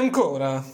[0.00, 0.64] Ancora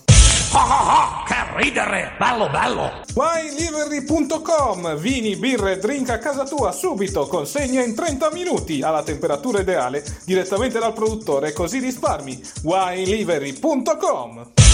[1.26, 2.12] Che ridere!
[2.16, 3.02] Bello, bello!
[3.12, 10.04] WineLivery.com Vini, birre, drink a casa tua subito, consegna in 30 minuti alla temperatura ideale
[10.24, 12.40] direttamente dal produttore, così risparmi.
[12.62, 14.65] WineLivery.com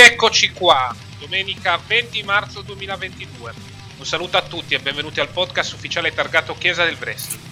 [0.00, 3.52] rieccoci qua, domenica 20 marzo 2022.
[3.98, 7.42] Un saluto a tutti e benvenuti al podcast ufficiale targato Chiesa del Wrestling.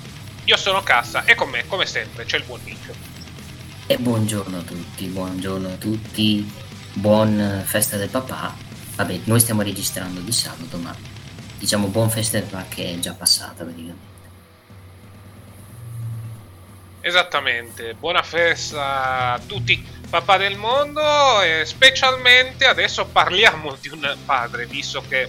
[0.44, 2.90] Io sono Cassa e con me, come sempre, c'è il buon Nick.
[3.86, 6.50] E buongiorno a tutti, buongiorno a tutti,
[6.94, 8.56] buon festa del papà.
[8.94, 10.96] Vabbè, noi stiamo registrando di sabato, ma
[11.58, 14.07] diciamo buon festa del papà che è già passata praticamente.
[17.08, 24.66] Esattamente, buona festa a tutti papà del mondo e specialmente adesso parliamo di un padre,
[24.66, 25.26] visto che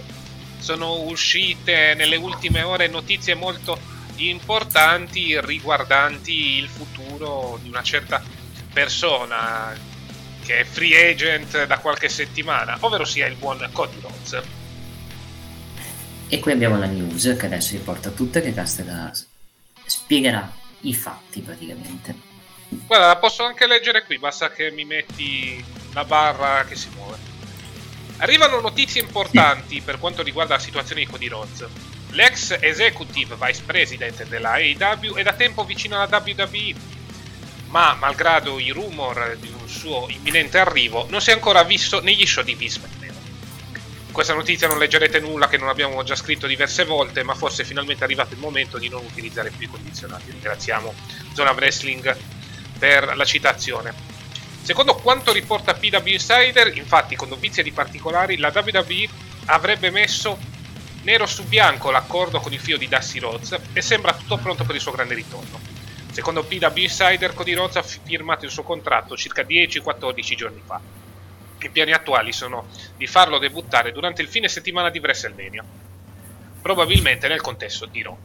[0.58, 3.80] sono uscite nelle ultime ore notizie molto
[4.16, 8.22] importanti riguardanti il futuro di una certa
[8.70, 9.74] persona
[10.44, 14.42] che è free agent da qualche settimana, ovvero sia il buon Cody Rhodes.
[16.28, 19.10] E qui abbiamo la news che adesso vi porta tutta che Castella
[19.86, 22.14] spiegherà i fatti praticamente.
[22.86, 27.18] Guarda, la posso anche leggere qui, basta che mi metti la barra che si muove.
[28.18, 31.66] Arrivano notizie importanti per quanto riguarda la situazione di Cody Rhodes.
[32.10, 36.74] L'ex executive vice president della AEW è da tempo vicino alla WWE,
[37.68, 42.26] ma malgrado i rumor di un suo imminente arrivo, non si è ancora visto negli
[42.26, 42.80] show di Vince
[44.12, 47.64] questa notizia non leggerete nulla che non abbiamo già scritto diverse volte, ma forse è
[47.64, 50.30] finalmente arrivato il momento di non utilizzare più i condizionati.
[50.30, 50.94] Ringraziamo
[51.34, 52.16] Zona Wrestling
[52.78, 53.92] per la citazione.
[54.62, 59.08] Secondo quanto riporta PW Insider, infatti, con novizie di particolari, la WWE
[59.46, 60.38] avrebbe messo
[61.02, 64.74] nero su bianco l'accordo con il figlio di Dusty Rhodes e sembra tutto pronto per
[64.74, 65.58] il suo grande ritorno.
[66.12, 70.80] Secondo PW Insider, Cody Rhodes ha firmato il suo contratto circa 10-14 giorni fa.
[71.66, 75.64] I piani attuali sono di farlo debuttare durante il fine settimana di WrestleMania,
[76.62, 78.16] probabilmente nel contesto di Raw.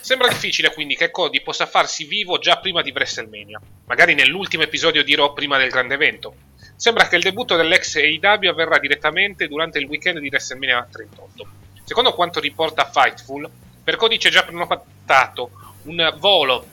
[0.00, 5.04] Sembra difficile quindi che Cody possa farsi vivo già prima di WrestleMania, magari nell'ultimo episodio
[5.04, 6.34] di Raw prima del grande evento.
[6.76, 11.48] Sembra che il debutto dell'ex AEW avverrà direttamente durante il weekend di WrestleMania 38.
[11.84, 13.48] Secondo quanto riporta Fightful,
[13.84, 15.50] per Cody c'è già prenotato
[15.82, 16.66] un volo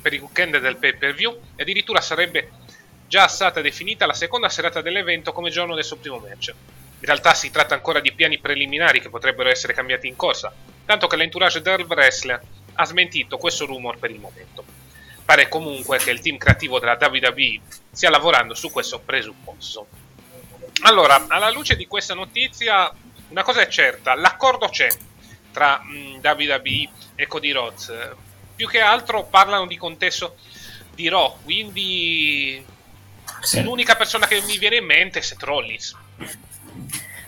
[0.00, 2.50] per il weekend del pay per view e addirittura sarebbe
[3.08, 6.48] già stata definita la seconda serata dell'evento come giorno del suo primo match.
[6.48, 10.52] In realtà si tratta ancora di piani preliminari che potrebbero essere cambiati in corsa,
[10.84, 12.40] tanto che l'entourage del wrestler
[12.74, 14.64] ha smentito questo rumor per il momento.
[15.24, 17.60] Pare comunque che il team creativo della WWE
[17.90, 19.86] stia lavorando su questo presupposto.
[20.82, 22.90] Allora, alla luce di questa notizia,
[23.28, 24.88] una cosa è certa, l'accordo c'è
[25.52, 27.92] tra mh, WWE e Cody Rhodes.
[28.54, 30.36] Più che altro parlano di contesto
[30.94, 32.64] di Raw, quindi
[33.40, 33.62] Sì.
[33.62, 35.94] l'unica persona che mi viene in mente è Seth Rollins.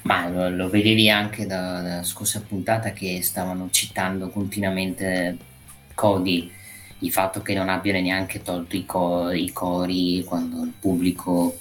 [0.03, 5.37] Ma lo, lo vedevi anche da- dalla scorsa puntata che stavano citando continuamente
[5.95, 6.51] Cody,
[7.01, 11.59] il fatto che non abbiano neanche tolto i, co- i cori quando il pubblico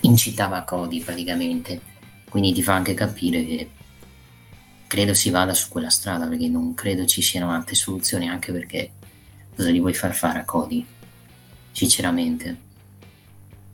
[0.00, 1.80] incitava Cody praticamente.
[2.28, 3.70] Quindi ti fa anche capire che
[4.86, 8.90] credo si vada su quella strada perché non credo ci siano altre soluzioni anche perché
[9.54, 10.86] cosa gli vuoi far fare a Cody?
[11.72, 12.68] Sinceramente.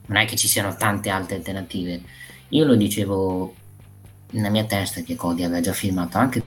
[0.07, 2.01] Non è che ci siano tante altre alternative.
[2.49, 3.55] Io lo dicevo
[4.31, 6.43] nella mia testa che Cody aveva già firmato anche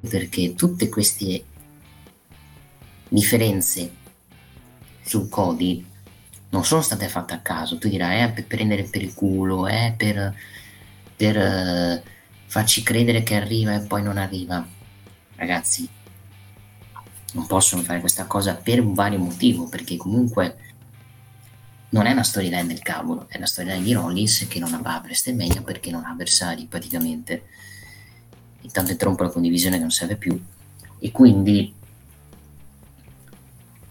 [0.00, 1.44] perché tutte queste
[3.08, 3.90] differenze
[5.02, 5.84] su Cody
[6.50, 7.78] non sono state fatte a caso.
[7.78, 10.34] Tu dirai, è per prendere per il culo, è per,
[11.16, 12.02] per eh,
[12.46, 14.66] farci credere che arriva e poi non arriva.
[15.36, 15.88] Ragazzi,
[17.34, 20.56] non possono fare questa cosa per un vario motivo, perché comunque
[21.90, 25.00] non è una storyline del cavolo, è una storyline di Rollins che non va a
[25.02, 27.44] WrestleMania perché non ha avversari praticamente.
[28.62, 30.40] Intanto interrompo la condivisione che non serve più.
[30.98, 31.74] E quindi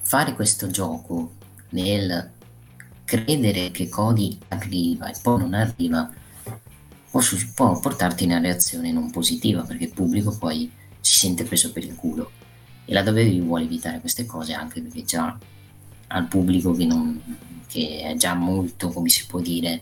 [0.01, 1.34] fare questo gioco
[1.69, 2.31] nel
[3.04, 6.10] credere che Cody arriva e poi non arriva
[7.10, 7.22] può,
[7.54, 11.84] può portarti in una reazione non positiva perché il pubblico poi si sente preso per
[11.84, 12.31] il culo
[12.85, 15.38] e la WWE vuole evitare queste cose anche perché già
[16.07, 17.21] al pubblico che, non,
[17.68, 19.81] che è già molto, come si può dire,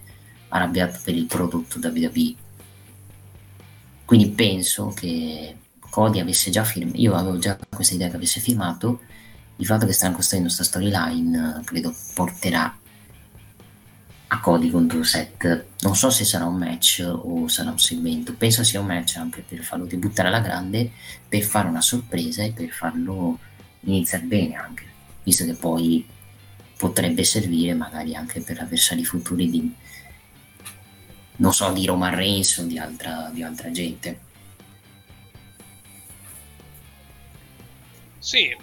[0.50, 2.36] arrabbiato per il prodotto WWE.
[4.06, 9.02] Quindi penso che Cody avesse già firmato, io avevo già questa idea che avesse firmato,
[9.58, 12.76] il fatto che stanno costruendo questa storyline credo porterà
[14.34, 15.66] a Cody contro Seth.
[15.82, 19.42] Non so se sarà un match o sarà un segmento, penso sia un match anche
[19.42, 20.92] per farlo debuttare alla grande,
[21.28, 23.38] per fare una sorpresa e per farlo
[23.82, 24.86] iniziare bene anche,
[25.24, 26.06] visto che poi
[26.78, 29.74] potrebbe servire magari anche per avversari futuri di
[31.38, 34.30] non so di Roman Reigns o di altra, di altra gente
[38.22, 38.56] Sì,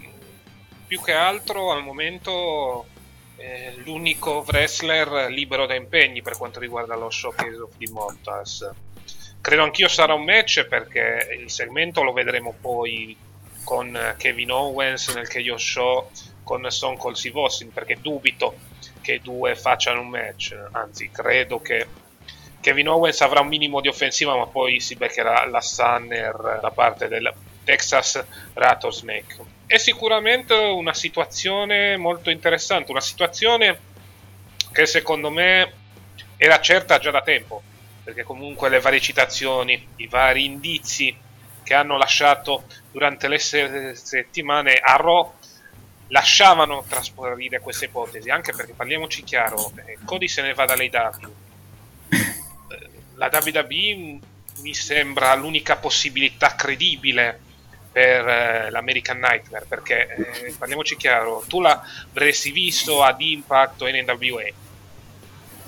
[0.87, 2.87] più che altro al momento
[3.39, 8.69] è l'unico wrestler libero da impegni per quanto riguarda lo showcase of the Immortals.
[9.41, 13.17] Credo anch'io sarà un match perché il segmento lo vedremo poi
[13.63, 16.11] con Kevin Owens nel Chaos Show
[16.43, 18.57] con Stone Cold Steve Austin perché dubito
[19.01, 21.87] che i due facciano un match, anzi credo che
[22.61, 27.07] Kevin Owens avrà un minimo di offensiva ma poi si beccherà la Sunner da parte
[27.07, 27.33] del
[27.63, 28.23] Texas
[28.55, 29.58] Rattlesnake.
[29.69, 33.79] È sicuramente una situazione molto interessante, una situazione
[34.73, 35.73] che secondo me
[36.39, 37.63] era certa già da tempo,
[38.03, 41.15] perché comunque le varie citazioni, i vari indizi
[41.63, 45.35] che hanno lasciato durante le se- settimane a Raw
[46.09, 51.35] lasciavano trasparire questa ipotesi, anche perché parliamoci chiaro, eh, Cody se ne va dall'AW.
[52.09, 54.19] Eh, La WWE
[54.63, 57.41] mi sembra l'unica possibilità credibile
[57.99, 64.05] per eh, l'American Nightmare, perché eh, parliamoci chiaro, tu l'avresti visto ad Impact o in
[64.05, 64.45] NWA.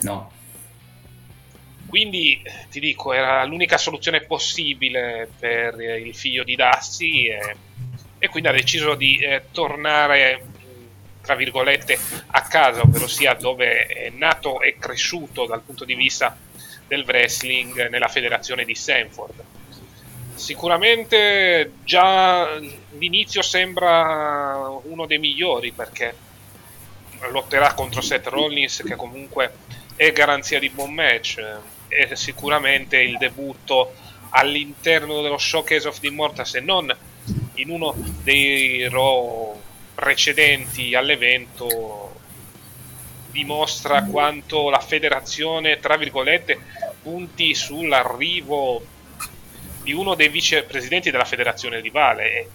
[0.03, 0.31] no
[1.89, 7.57] Quindi eh, ti dico, era l'unica soluzione possibile per eh, il figlio di Dusty e,
[8.21, 13.87] e quindi ha deciso di eh, tornare, mh, tra virgolette, a casa, ovvero sia dove
[13.87, 16.39] è nato e cresciuto dal punto di vista
[16.87, 19.59] del wrestling nella federazione di Sanford.
[20.35, 22.59] Sicuramente già
[22.99, 26.15] l'inizio sembra uno dei migliori perché
[27.31, 29.53] lotterà contro Seth Rollins che comunque
[29.95, 31.39] è garanzia di buon match
[31.89, 33.95] è sicuramente il debutto
[34.31, 36.97] all'interno dello showcase of the Immortals e non
[37.55, 39.61] in uno dei Raw
[39.95, 42.19] precedenti all'evento
[43.31, 46.59] dimostra quanto la federazione tra virgolette
[47.03, 48.99] punti sull'arrivo
[49.91, 52.47] di uno dei vicepresidenti della federazione rivale è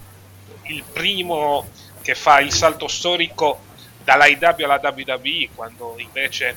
[0.68, 1.68] il primo
[2.00, 3.60] che fa il salto storico
[4.02, 6.56] dall'IW alla WWE quando invece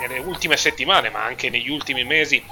[0.00, 2.42] nelle ultime settimane, ma anche negli ultimi mesi,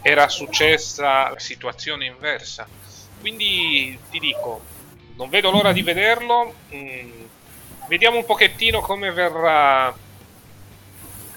[0.00, 2.66] era successa la situazione inversa.
[3.20, 4.62] Quindi ti dico,
[5.16, 6.54] non vedo l'ora di vederlo.
[6.74, 7.24] mm,
[7.86, 9.94] vediamo un pochettino come verrà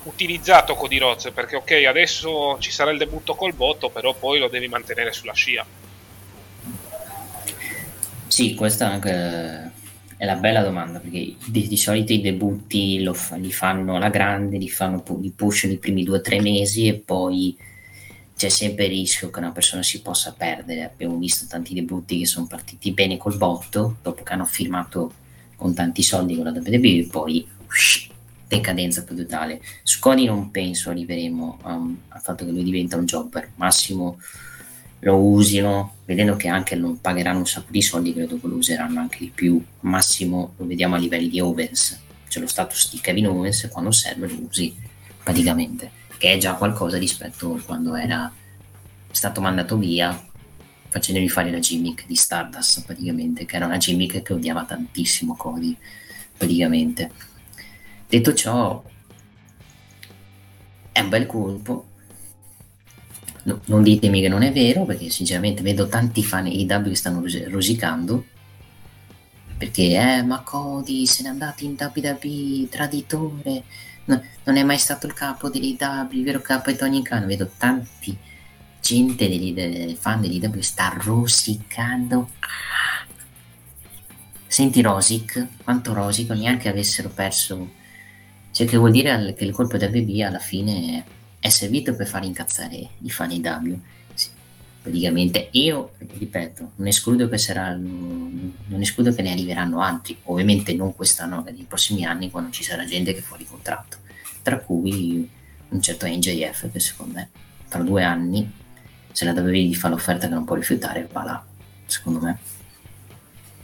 [0.10, 4.48] utilizzato Cody Rhodes, perché ok, adesso ci sarà il debutto col botto, però poi lo
[4.50, 5.66] devi mantenere sulla scia.
[8.28, 9.78] Sì, questa è anche
[10.20, 14.58] è la bella domanda perché di, di solito i debutti fa- li fanno alla grande,
[14.58, 17.58] li, fanno, li pushano i primi due o tre mesi e poi
[18.36, 20.84] c'è sempre il rischio che una persona si possa perdere.
[20.84, 25.14] Abbiamo visto tanti debutti che sono partiti bene col botto dopo che hanno firmato
[25.56, 27.48] con tanti soldi con la WWE poi
[28.50, 29.62] decadenza totale.
[29.84, 34.20] Su Cody non penso arriveremo um, al fatto che lui diventa un jobber, massimo
[35.02, 39.00] lo usino, vedendo che anche non pagheranno un sacco di soldi, credo che lo useranno
[39.00, 43.28] anche di più, massimo lo vediamo a livelli di Owens, c'è lo status di Kevin
[43.28, 44.76] Owens quando serve lo usi
[45.24, 48.30] praticamente, che è già qualcosa rispetto a quando era
[49.12, 50.28] stato mandato via
[50.90, 55.78] facendomi fare la gimmick di Stardust praticamente, che era una gimmick che odiava tantissimo Cody
[56.36, 57.12] praticamente.
[58.10, 58.84] Detto ciò,
[60.92, 61.86] è un bel colpo.
[63.44, 66.96] No, non ditemi che non è vero, perché sinceramente vedo tanti fan di IW che
[66.96, 68.26] stanno rosicando.
[69.56, 73.64] Perché, eh, ma Cody se n'è andato in WWE, traditore,
[74.06, 77.28] no, non è mai stato il capo dell'IW, vero capo è Tony Khan.
[77.28, 78.18] Vedo tanti
[78.82, 82.32] gente degli, dei fan dell'IW sta rosicando.
[84.48, 87.78] Senti Rosic, quanto rosico, neanche avessero perso.
[88.60, 91.06] Cioè, che vuol dire che il colpo da BB alla fine
[91.40, 93.80] è servito per far incazzare i fan IW.
[94.14, 94.28] Sì,
[94.82, 100.94] praticamente io, ripeto, non escludo che sarà, non escludo che ne arriveranno altri, ovviamente non
[100.94, 104.00] quest'anno, ma nei prossimi anni quando ci sarà gente che fuori contratto,
[104.42, 105.30] tra cui
[105.70, 107.30] un certo NJF che secondo me
[107.70, 108.52] tra due anni
[109.14, 111.46] se la WWE fa l'offerta che non può rifiutare, va là,
[111.86, 112.38] secondo me.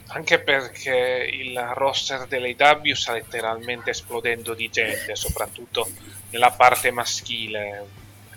[0.08, 5.88] Anche perché il roster dell'AW sta letteralmente esplodendo di gente, soprattutto
[6.30, 7.84] nella parte maschile.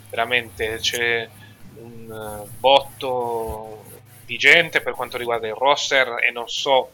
[0.09, 1.27] Veramente c'è
[1.75, 3.85] un eh, botto
[4.25, 6.91] di gente per quanto riguarda il roster e non so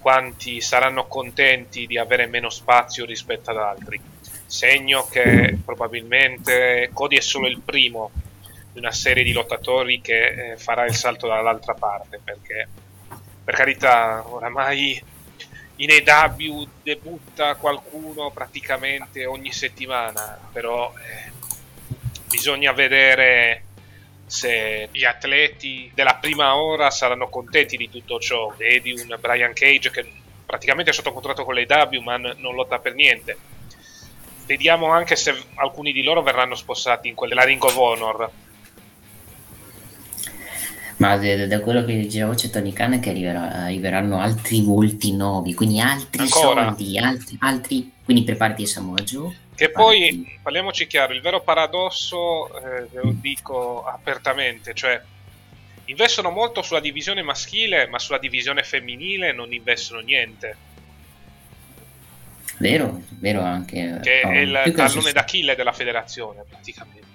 [0.00, 4.00] quanti saranno contenti di avere meno spazio rispetto ad altri.
[4.46, 8.10] Segno che probabilmente Cody è solo il primo
[8.72, 12.68] di una serie di lottatori che eh, farà il salto dall'altra parte perché
[13.50, 15.02] per carità oramai
[15.76, 21.32] in EW debutta qualcuno praticamente ogni settimana però eh,
[22.28, 23.64] bisogna vedere
[24.24, 28.54] se gli atleti della prima ora saranno contenti di tutto ciò.
[28.56, 30.08] Vedi un Brian Cage che
[30.46, 33.36] praticamente è sotto contratto con l'EW ma n- non lotta per niente.
[34.46, 38.30] Vediamo anche se alcuni di loro verranno spostati in quella Ring of Honor
[41.00, 45.80] ma da, quello che dicevo c'è Tony Khan che arriverà, arriveranno altri volti nuovi, quindi
[45.80, 46.74] altri Ancora.
[46.74, 49.34] soldi, altri, altri, quindi preparati Samoa Joe.
[49.54, 55.02] Che poi, parliamoci chiaro, il vero paradosso, eh, ve lo dico apertamente, cioè
[55.86, 60.56] investono molto sulla divisione maschile, ma sulla divisione femminile non investono niente.
[62.58, 64.00] Vero, vero anche.
[64.02, 67.09] Che è il tallone d'Achille della federazione, praticamente.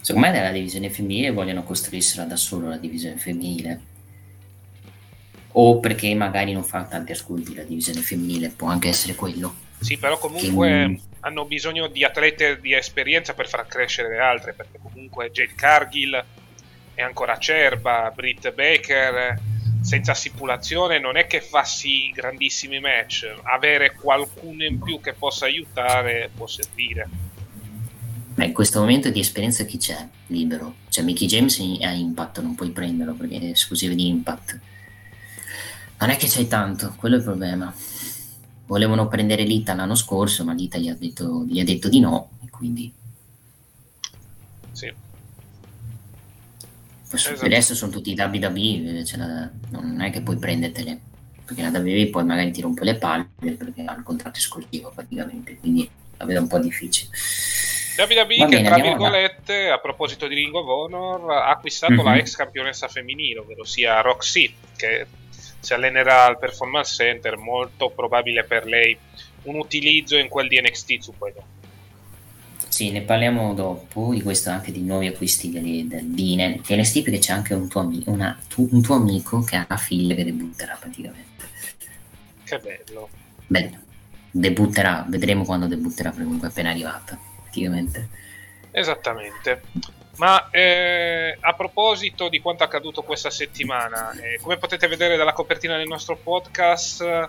[0.00, 3.80] Secondo me nella divisione femminile vogliono costruirsela da solo la divisione femminile.
[5.52, 9.54] O perché magari non fa tanti ascolti la divisione femminile, può anche essere quello.
[9.80, 11.00] Sì, però comunque che...
[11.20, 16.24] hanno bisogno di atlete di esperienza per far crescere le altre, perché comunque Jade Cargill
[16.94, 19.38] è ancora acerba, Britt Baker
[19.80, 25.46] senza stipulazione non è che fa sì grandissimi match, avere qualcuno in più che possa
[25.46, 27.08] aiutare può servire.
[28.40, 30.76] Beh, in questo momento di esperienza chi c'è libero?
[30.88, 34.60] Cioè Mickey James ha Impact, non puoi prenderlo perché è esclusivo di Impact.
[35.98, 37.70] Non è che c'hai tanto, quello è il problema.
[38.64, 42.30] Volevano prendere Lita l'anno scorso, ma Lita gli ha detto, gli ha detto di no,
[42.42, 42.90] e quindi...
[44.72, 44.90] Sì.
[47.10, 47.44] Esatto.
[47.44, 50.98] Adesso sono tutti WWE, cioè la, non è che puoi prendertele,
[51.44, 55.58] perché la WWE poi magari ti rompe le palle perché ha il contratto esclusivo praticamente,
[55.58, 57.10] quindi la vedo un po' difficile.
[58.04, 62.04] WWE che tra virgolette a proposito di Ring of Honor ha acquistato mm-hmm.
[62.04, 65.06] la ex campionessa femminile ovvero sia Roxy che
[65.60, 68.96] si allenerà al Performance Center molto probabile per lei.
[69.42, 71.42] Un utilizzo in quel di NXT su quello
[72.68, 77.32] sì, ne parliamo dopo di questo anche di nuovi acquisti di, di NXT perché c'è
[77.32, 81.48] anche un tuo, amico, una, tu, un tuo amico che ha figlia che debutterà praticamente.
[82.44, 83.08] Che bello.
[83.46, 83.78] Bello.
[84.30, 87.18] Debutterà, vedremo quando debutterà comunque appena arrivata
[87.50, 88.08] effettivamente.
[88.70, 89.62] Esattamente.
[90.16, 95.76] Ma eh, a proposito di quanto accaduto questa settimana, eh, come potete vedere dalla copertina
[95.76, 97.28] del nostro podcast,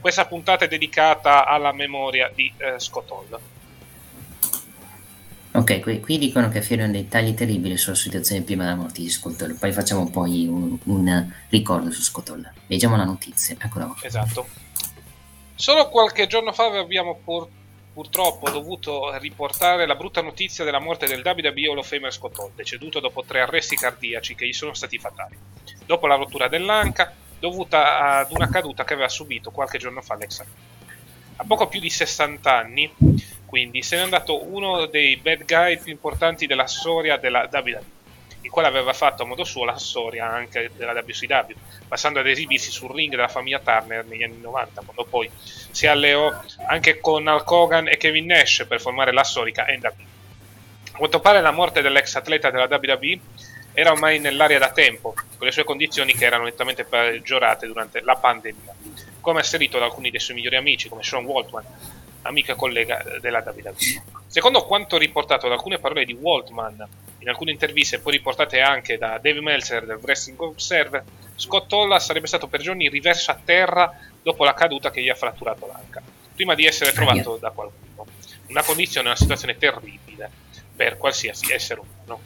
[0.00, 3.40] questa puntata è dedicata alla memoria di eh, Scott Hall.
[5.50, 9.10] Ok, qui, qui, dicono che affermano dei tagli terribili sulla situazione prima della morte di
[9.10, 12.48] Scott Hall, poi facciamo poi un, un ricordo su Scott Hall.
[12.68, 13.96] Leggiamo la notizia, eccola qua.
[14.02, 14.46] Esatto.
[15.56, 17.56] Solo qualche giorno fa vi abbiamo portato
[17.98, 22.38] purtroppo ho dovuto riportare la brutta notizia della morte del WWE Hall of Famer Scott
[22.38, 25.36] Hall, deceduto dopo tre arresti cardiaci che gli sono stati fatali.
[25.84, 30.46] Dopo la rottura dell'anca, dovuta ad una caduta che aveva subito qualche giorno fa Alexa.
[31.38, 32.94] A poco più di 60 anni,
[33.44, 37.97] quindi, se n'è andato uno dei bad guy più importanti della storia della WWE
[38.48, 41.52] il quale aveva fatto a modo suo la storia anche della WCW,
[41.86, 46.32] passando ad esibirsi sul ring della famiglia Turner negli anni 90, quando poi si alleò
[46.66, 49.92] anche con Hulk Hogan e Kevin Nash per formare la storica NWA.
[50.92, 53.20] A quanto pare la morte dell'ex atleta della WWE
[53.74, 58.16] era ormai nell'aria da tempo, con le sue condizioni che erano nettamente peggiorate durante la
[58.16, 58.74] pandemia,
[59.20, 61.64] come asserito da alcuni dei suoi migliori amici, come Sean Waltman,
[62.22, 63.74] amica e collega della WWE.
[64.26, 66.88] Secondo quanto riportato da alcune parole di Waltman
[67.28, 71.04] in alcune interviste, poi riportate anche da Dave Meltzer del Wrestling Observer,
[71.36, 75.14] Scott Hall sarebbe stato per giorni riverso a terra dopo la caduta che gli ha
[75.14, 76.02] fratturato l'anca,
[76.34, 78.06] prima di essere trovato da qualcuno.
[78.46, 80.30] Una condizione, una situazione terribile
[80.74, 82.20] per qualsiasi essere umano.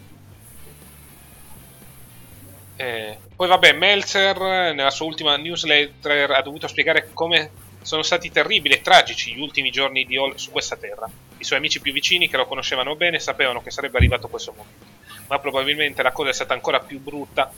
[2.76, 4.38] Eh, poi vabbè, Meltzer
[4.73, 7.50] nella sua ultima newsletter ha dovuto spiegare come
[7.82, 11.08] sono stati terribili e tragici gli ultimi giorni di Hall su questa terra.
[11.38, 14.86] I suoi amici più vicini, che lo conoscevano bene, sapevano che sarebbe arrivato questo momento.
[15.28, 17.52] Ma probabilmente la cosa è stata ancora più brutta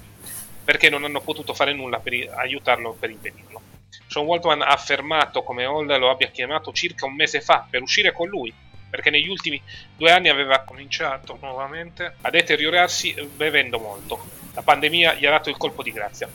[0.65, 3.61] perché non hanno potuto fare nulla per aiutarlo per impedirlo.
[4.07, 8.13] Sean Waltman ha affermato come Hall lo abbia chiamato circa un mese fa per uscire
[8.13, 8.53] con lui,
[8.89, 9.61] perché negli ultimi
[9.97, 14.25] due anni aveva cominciato nuovamente a deteriorarsi bevendo molto.
[14.55, 16.29] La pandemia gli ha dato il colpo di grazia.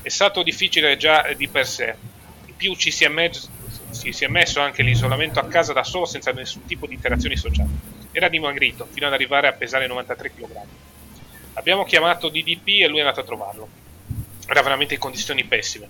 [0.00, 1.96] È stato difficile già di per sé,
[2.64, 3.46] più ci si è, messo,
[3.92, 7.36] ci si è messo anche l'isolamento a casa da solo senza nessun tipo di interazioni
[7.36, 7.68] sociali.
[8.10, 10.60] Era dimagrito fino ad arrivare a pesare 93 kg.
[11.54, 13.68] Abbiamo chiamato DDP e lui è andato a trovarlo.
[14.48, 15.88] Era veramente in condizioni pessime.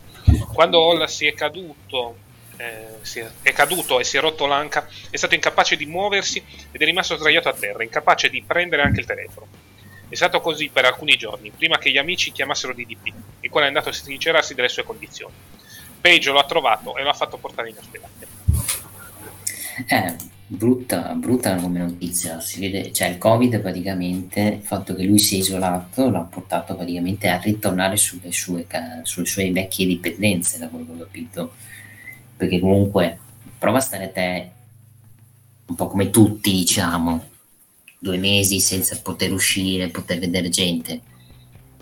[0.52, 2.16] Quando Hall si è caduto,
[2.56, 6.42] eh, si è, è caduto e si è rotto l'anca, è stato incapace di muoversi
[6.72, 9.46] ed è rimasto sdraiato a terra, incapace di prendere anche il telefono.
[10.08, 13.68] È stato così per alcuni giorni, prima che gli amici chiamassero DDP, il quale è
[13.68, 15.34] andato a sincerarsi delle sue condizioni.
[16.04, 18.12] Page lo ha trovato e lo ha fatto portare in ospedale.
[19.88, 25.18] Eh, brutta, brutta come notizia, si vede, cioè il Covid praticamente, il fatto che lui
[25.18, 28.66] si è isolato l'ha portato praticamente a ritornare sulle sue,
[29.04, 31.54] sulle sue vecchie dipendenze, da quello che ho capito,
[32.36, 33.18] perché comunque
[33.56, 34.50] prova a stare te
[35.64, 37.30] un po' come tutti diciamo,
[37.98, 41.00] due mesi senza poter uscire, poter vedere gente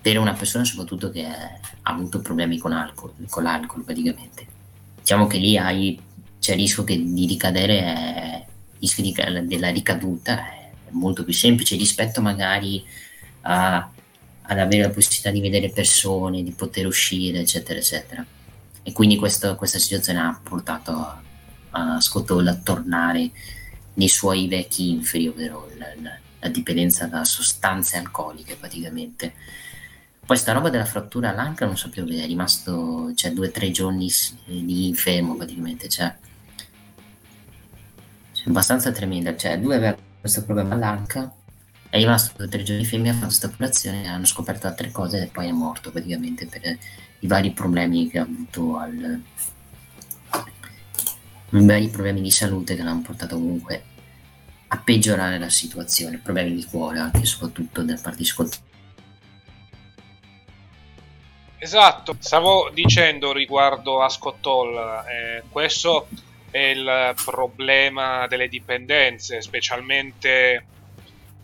[0.03, 4.47] per una persona soprattutto che ha avuto problemi con, alcol, con l'alcol praticamente.
[4.99, 5.99] Diciamo che lì hai,
[6.41, 8.45] c'è il rischio che, di ricadere, è,
[8.81, 9.15] rischio di,
[9.47, 12.85] della ricaduta è molto più semplice rispetto magari
[13.43, 13.89] a,
[14.43, 18.27] ad avere la possibilità di vedere persone, di poter uscire, eccetera, eccetera.
[18.83, 21.23] E quindi questo, questa situazione ha portato a,
[21.71, 23.31] a Scottoll a tornare
[23.95, 29.35] nei suoi vecchi inferi, ovvero la, la, la dipendenza da sostanze alcoliche praticamente.
[30.25, 33.71] Poi sta roba della frattura all'anca non so più è rimasto cioè, due o tre
[33.73, 34.09] giorni
[34.45, 36.15] di infermo praticamente, cioè,
[38.33, 41.35] cioè abbastanza tremenda, cioè lui aveva questo problema all'anca,
[41.91, 45.23] è rimasto due o tre giorni fermi, ha fatto questa operazione, hanno scoperto altre cose
[45.23, 46.79] e poi è morto praticamente per
[47.19, 49.23] i vari problemi che ha avuto al...
[51.51, 53.85] i vari problemi di salute che l'hanno portato comunque
[54.69, 58.61] a peggiorare la situazione, problemi di cuore anche soprattutto da parte Scott
[61.65, 66.09] Esatto, stavo dicendo riguardo a Scott Hall, eh, questo
[66.51, 70.67] è il problema delle dipendenze, specialmente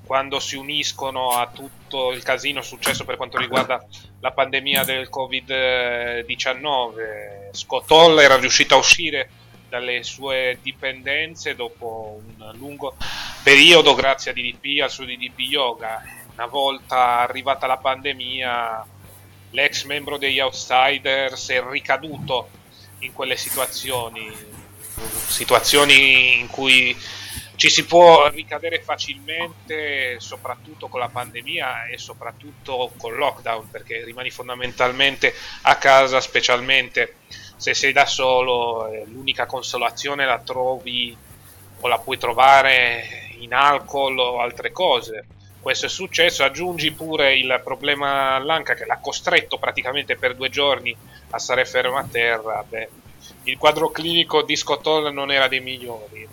[0.05, 3.81] quando si uniscono a tutto il casino successo per quanto riguarda
[4.19, 7.53] la pandemia del Covid-19.
[7.53, 9.31] Scott Hall era riuscito a uscire
[9.69, 12.97] dalle sue dipendenze dopo un lungo
[13.45, 16.03] periodo grazie a DDP, al suo DDP Yoga.
[16.33, 18.85] Una volta arrivata la pandemia
[19.51, 22.51] l'ex membro degli Outsiders è ricaduto
[23.01, 24.31] in quelle situazioni,
[25.27, 26.97] situazioni in cui
[27.57, 34.05] ci si può ricadere facilmente, soprattutto con la pandemia e soprattutto con il lockdown, perché
[34.05, 37.17] rimani fondamentalmente a casa, specialmente
[37.57, 41.17] se sei da solo, l'unica consolazione la trovi
[41.81, 45.27] o la puoi trovare in alcol o altre cose
[45.69, 50.97] questo è successo, aggiungi pure il problema all'anca che l'ha costretto praticamente per due giorni
[51.29, 52.89] a stare fermo a terra, beh,
[53.43, 56.27] il quadro clinico di Scott Hall non era dei migliori.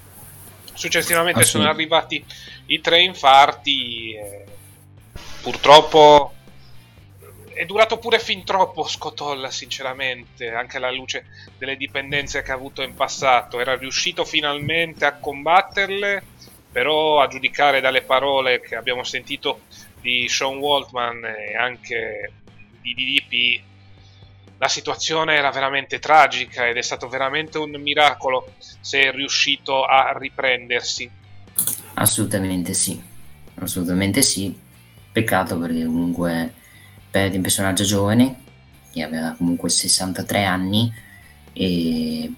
[0.74, 2.24] Successivamente ah, sono arrivati
[2.68, 4.46] i tre infarti, e
[5.42, 6.34] purtroppo
[7.54, 11.26] è durato pure fin troppo Scott Hall, sinceramente, anche alla luce
[11.58, 13.60] delle dipendenze che ha avuto in passato.
[13.60, 16.24] Era riuscito finalmente a combatterle
[16.76, 19.62] però a giudicare dalle parole che abbiamo sentito
[20.02, 22.34] di Sean Waltman e anche
[22.82, 23.62] di DDP
[24.58, 30.14] la situazione era veramente tragica ed è stato veramente un miracolo se è riuscito a
[30.18, 31.10] riprendersi.
[31.94, 33.02] Assolutamente sì,
[33.54, 34.54] assolutamente sì.
[35.14, 36.54] Peccato perché comunque
[37.10, 38.42] perdi un personaggio giovane
[38.92, 40.94] che aveva comunque 63 anni
[41.54, 42.34] e,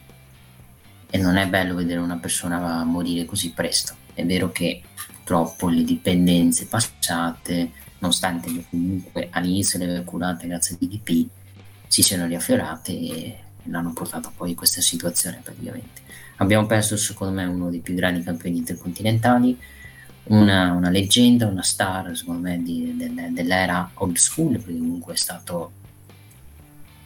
[1.09, 4.05] e non è bello vedere una persona morire così presto.
[4.17, 10.77] È vero che purtroppo le dipendenze passate, nonostante comunque all'inizio le aveva curate grazie a
[10.79, 11.27] DDP,
[11.85, 16.01] si siano riaffiorate e l'hanno portato poi in questa situazione praticamente.
[16.37, 19.55] Abbiamo perso secondo me uno dei più grandi campioni intercontinentali,
[20.29, 25.17] una, una leggenda, una star secondo me di, del, dell'era old school, perché comunque è
[25.17, 25.71] stato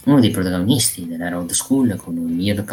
[0.06, 2.63] uno dei protagonisti dell'era old school con un miglior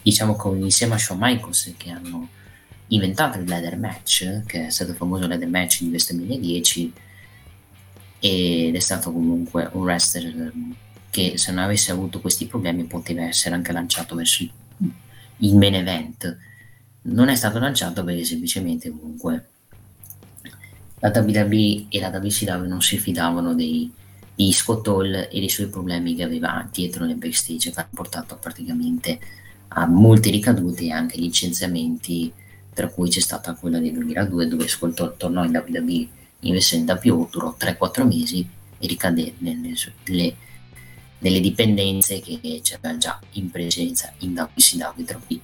[0.00, 2.28] diciamo con, insieme a Shawn Michaels che hanno
[2.94, 6.92] inventato il ladder match che è stato il famoso ladder match di WrestleMania 10
[8.20, 10.52] ed è stato comunque un wrestler
[11.10, 14.42] che se non avesse avuto questi problemi poteva essere anche lanciato verso
[15.38, 16.36] il, main event.
[17.02, 19.46] Non è stato lanciato perché semplicemente comunque
[20.98, 23.92] la WWE e la WCW non si fidavano dei,
[24.34, 28.36] di Scott Hall e dei suoi problemi che aveva dietro nel backstage che hanno portato
[28.36, 29.20] praticamente
[29.68, 32.32] a molte ricadute e anche licenziamenti
[32.74, 36.08] tra cui c'è stata quella del 2002 dove Hall tornò in WWE
[36.40, 38.46] invece in WO durò 3-4 mesi
[38.78, 39.72] e ricadè nelle,
[40.04, 40.36] nelle,
[41.18, 45.40] nelle dipendenze che c'era già in precedenza in WCW tra cui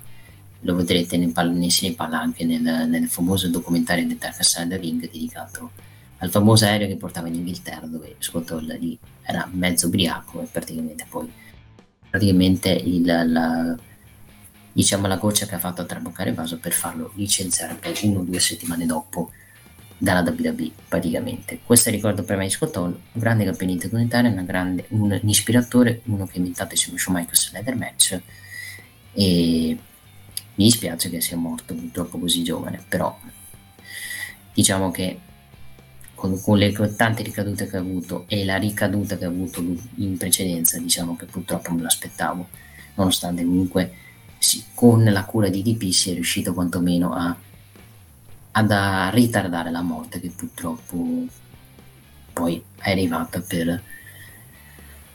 [0.62, 4.44] lo vedrete ne, parla, ne se ne parla anche nel, nel famoso documentario del Dark
[4.44, 5.70] Side Ring dedicato
[6.18, 11.06] al famoso aereo che portava in Inghilterra dove Hall lì era mezzo ubriaco e praticamente
[11.08, 11.32] poi
[12.10, 13.76] praticamente il, la,
[14.72, 18.22] diciamo la goccia che ha fatto traboccare il vaso per farlo licenziare poi uno o
[18.22, 19.30] due settimane dopo
[19.98, 21.61] dalla WWE praticamente.
[21.64, 26.26] Questo ricordo per me di Scott Hall un grande campione intercontinentale un, un ispiratore uno
[26.26, 28.20] che ha inventato insieme a Michaels Leather Match.
[29.12, 29.78] E
[30.54, 33.18] mi dispiace che sia morto purtroppo così giovane, però
[34.54, 35.18] diciamo che
[36.14, 39.62] con, con, le tante ricadute che ha avuto e la ricaduta che ha avuto
[39.96, 42.48] in precedenza, diciamo che purtroppo me l'aspettavo,
[42.94, 43.92] nonostante comunque
[44.40, 47.37] sì, con la cura di DP si è riuscito quantomeno a,
[48.53, 51.26] ad a ritardare la morte che purtroppo
[52.33, 53.83] poi è arrivata per,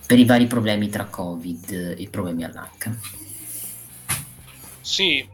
[0.06, 2.96] per i vari problemi tra Covid e problemi all'anca.
[4.80, 5.28] Sì,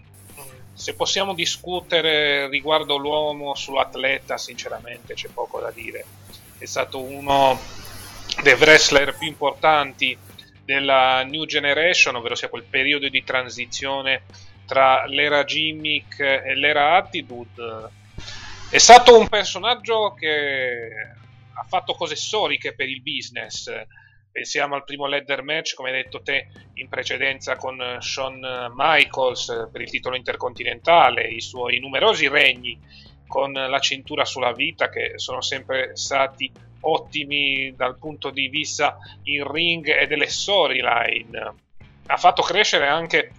[0.73, 6.06] se possiamo discutere riguardo l'uomo sull'atleta, sinceramente c'è poco da dire.
[6.58, 7.60] È stato uno
[8.41, 10.17] dei wrestler più importanti
[10.73, 14.23] della New Generation, ovvero sia quel periodo di transizione
[14.65, 17.89] tra l'era gimmick e l'era attitude.
[18.69, 20.89] È stato un personaggio che
[21.53, 23.69] ha fatto cose storiche per il business
[24.31, 29.81] Pensiamo al primo ladder match, come hai detto te in precedenza con Shawn Michaels per
[29.81, 32.79] il titolo intercontinentale, i suoi numerosi regni
[33.27, 36.49] con la cintura sulla vita che sono sempre stati
[36.81, 41.53] ottimi dal punto di vista in ring e delle storyline.
[42.07, 43.31] Ha fatto crescere anche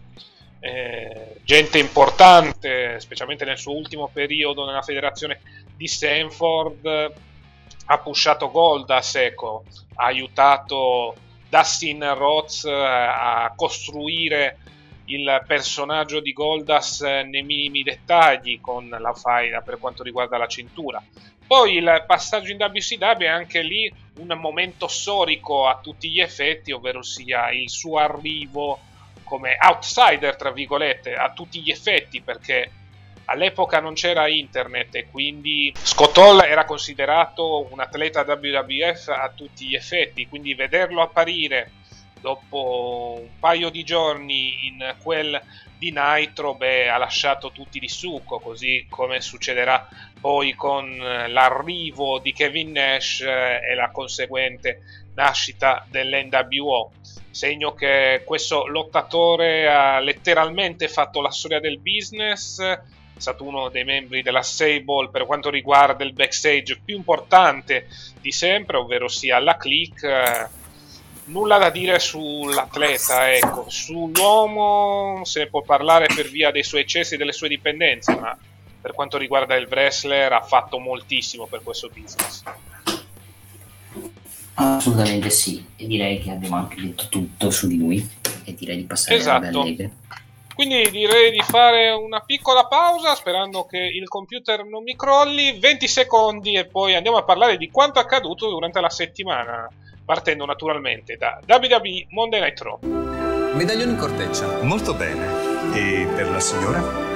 [0.60, 5.40] eh, gente importante, specialmente nel suo ultimo periodo nella federazione
[5.76, 7.12] di Stanford
[7.86, 9.64] ha pushato gol da Seco,
[9.96, 11.14] ha aiutato
[11.48, 14.58] Dustin Rhodes eh, a costruire
[15.06, 21.02] il personaggio di Goldas nei minimi dettagli con la faida per quanto riguarda la cintura.
[21.52, 26.72] Poi il passaggio in WCW è anche lì un momento storico a tutti gli effetti,
[26.72, 28.80] ovvero sia il suo arrivo
[29.22, 32.70] come outsider, tra virgolette, a tutti gli effetti, perché
[33.26, 39.66] All'epoca non c'era internet e quindi Scott Hall era considerato un atleta WWF a tutti
[39.66, 41.70] gli effetti, quindi vederlo apparire
[42.20, 45.40] dopo un paio di giorni in quel
[45.78, 49.88] di Nitro beh, ha lasciato tutti di succo, così come succederà
[50.22, 54.82] poi con l'arrivo di Kevin Nash e la conseguente
[55.16, 56.92] nascita dell'NWO.
[57.30, 62.60] Segno che questo lottatore ha letteralmente fatto la storia del business
[63.22, 67.86] stato uno dei membri della Sable per quanto riguarda il backstage più importante
[68.20, 70.02] di sempre, ovvero sia la click.
[70.02, 70.60] Eh,
[71.24, 77.14] nulla da dire sull'atleta, ecco, sull'uomo se ne può parlare per via dei suoi eccessi
[77.14, 78.36] e delle sue dipendenze, ma
[78.82, 82.42] per quanto riguarda il wrestler ha fatto moltissimo per questo business.
[84.54, 88.06] Assolutamente sì, e direi che abbiamo anche detto tutto su di lui
[88.44, 89.46] e direi di passare esatto.
[89.46, 89.90] alle allegre.
[90.54, 95.88] Quindi direi di fare una piccola pausa sperando che il computer non mi crolli, 20
[95.88, 99.66] secondi e poi andiamo a parlare di quanto accaduto durante la settimana
[100.04, 102.78] partendo naturalmente da WWE Monday Night Raw.
[103.54, 104.62] Medaglione in corteccia.
[104.62, 105.74] Molto bene.
[105.74, 107.11] E per la signora?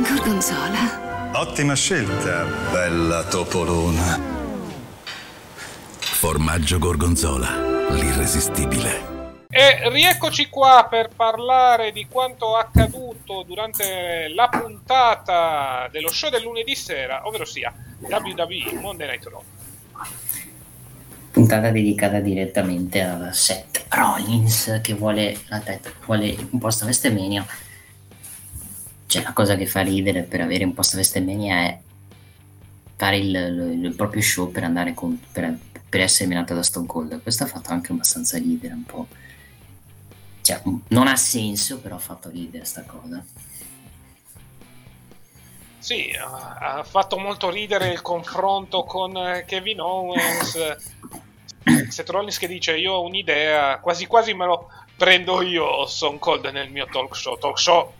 [0.00, 1.32] Gorgonzola.
[1.32, 4.20] Ottima scelta, bella topolona.
[5.98, 9.46] Formaggio Gorgonzola, l'irresistibile.
[9.48, 16.76] E rieccoci qua per parlare di quanto accaduto durante la puntata dello show del lunedì
[16.76, 19.42] sera, ovvero sia WWE Monday Night Raw.
[21.32, 27.44] Puntata dedicata direttamente a Seth Rollins che vuole, la testa, vuole un posto a Vestemania.
[29.08, 31.80] Cioè, la cosa che fa ridere per avere un posto a Vestemania è
[32.94, 36.86] fare il, il, il proprio show per andare con, per, per essere menato da Stone
[36.86, 37.22] Cold.
[37.22, 39.08] Questo ha fatto anche abbastanza ridere un po'
[40.48, 43.22] Cioè, non ha senso, però ha fatto ridere sta cosa.
[45.78, 50.76] Sì, ha fatto molto ridere il confronto con eh, Kevin Owens.
[51.88, 56.46] Seth Rollins che dice io ho un'idea, quasi quasi me lo prendo io Son Cold
[56.46, 57.36] nel mio talk show.
[57.36, 57.92] Talk show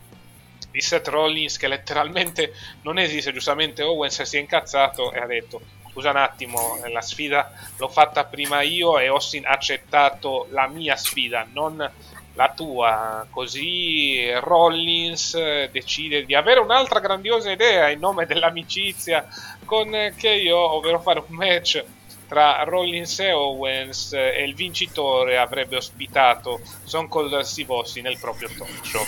[0.79, 5.61] di Seth Rollins che letteralmente non esiste, giustamente Owens si è incazzato e ha detto
[5.91, 10.95] scusa un attimo, la sfida l'ho fatta prima io e Austin ha accettato la mia
[10.95, 11.91] sfida, non
[12.33, 19.27] la tua, così Rollins decide di avere un'altra grandiosa idea in nome dell'amicizia
[19.65, 21.83] con KO, ovvero fare un match
[22.29, 28.85] tra Rollins e Owens e il vincitore avrebbe ospitato Son Cold Steve nel proprio talk
[28.85, 29.03] show.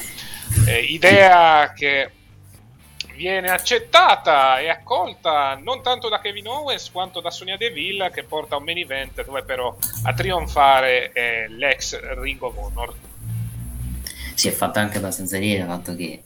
[0.65, 2.11] Eh, idea che
[3.15, 8.57] viene accettata e accolta non tanto da Kevin Owens quanto da Sonia Deville che porta
[8.57, 12.93] un main event dove però a trionfare è l'ex Ring of Honor.
[14.33, 16.23] Si è fatto anche abbastanza ridere il fatto che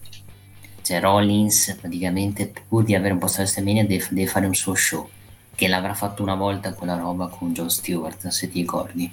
[0.81, 4.75] cioè Rollins praticamente pur di avere un posto a WrestleMania deve, deve, fare un suo
[4.75, 5.09] show
[5.55, 9.11] che l'avrà fatto una volta quella roba con John Stewart se ti ricordi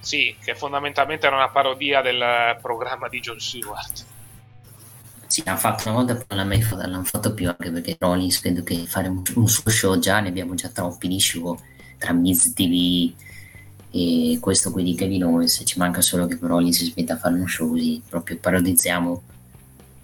[0.00, 4.06] sì che fondamentalmente era una parodia del programma di John Stewart.
[5.26, 8.64] Sì, l'hanno fatto una volta, poi l'hanno fatto, l'hanno fatto più anche perché Rollins credo
[8.64, 11.56] che fare un, un suo show già ne abbiamo già troppi di show
[11.98, 13.12] tra Miz TV,
[13.92, 17.34] e questo qui di Kevin Owens ci manca solo che lì si smetta a fare
[17.34, 19.22] un show così proprio parodizziamo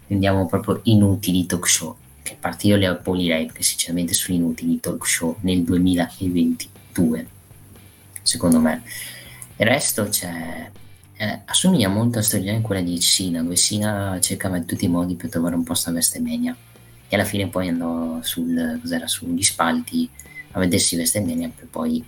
[0.09, 5.07] rendiamo proprio inutili talk show che parte io le abolirei perché sinceramente sono inutili talk
[5.07, 7.27] show nel 2022
[8.23, 8.83] secondo me
[9.59, 10.71] il resto c'è
[11.17, 15.15] eh, assomiglia molto a storyline quella di Sina dove Sina cercava in tutti i modi
[15.15, 16.55] per trovare un posto a Vestemania
[17.09, 20.09] e alla fine poi andò sul, sugli spalti
[20.53, 22.05] a vedersi Vestemania per poi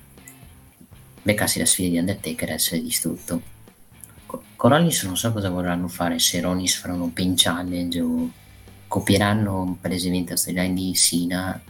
[1.22, 3.42] beccarsi la sfida di Undertaker e essere distrutto.
[4.26, 8.30] Con Rollins non so cosa vorranno fare, se Rollins faranno un pin challenge o
[8.88, 11.60] copieranno palesemente la storyline di Sina,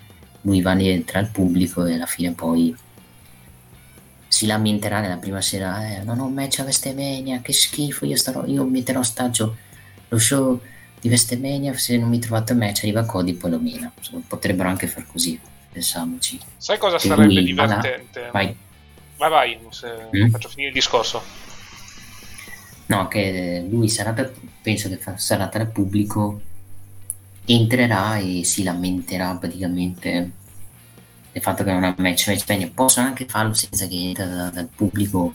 [0.42, 2.74] lui va tra il pubblico e alla fine poi
[4.28, 8.16] si lamenterà nella prima sera, eh, non ho un match a Vestemania, che schifo, io,
[8.16, 9.56] starò, io metterò ostaggio
[10.08, 10.60] lo show
[11.00, 13.92] di Vestemania, se non mi trovate match arriva Cody poi lo mena.
[14.26, 15.38] Potrebbero anche far così,
[15.72, 16.38] pensiamoci.
[16.56, 18.28] Sai cosa che sarebbe divertente?
[18.32, 18.66] Vai
[19.18, 20.28] Vai, vai, se mm?
[20.28, 21.20] faccio finire il discorso.
[22.86, 26.40] No, che lui sarà per, penso che sarà tra il pubblico,
[27.44, 30.30] entrerà e si lamenterà praticamente
[31.38, 32.68] del fatto che non ha match match bene.
[32.68, 35.34] Possono anche farlo senza che entra da, dal pubblico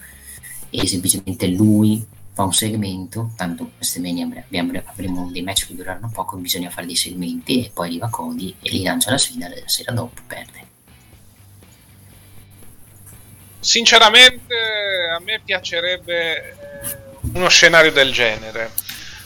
[0.70, 6.36] e semplicemente lui fa un segmento, tanto queste abbiamo, avremo dei match che dureranno poco,
[6.38, 9.92] bisogna fare dei segmenti e poi arriva Cody e gli lancia la sfida la sera
[9.92, 10.62] dopo perde.
[13.60, 14.56] Sinceramente
[15.16, 16.98] a me piacerebbe eh,
[17.34, 18.72] uno scenario del genere.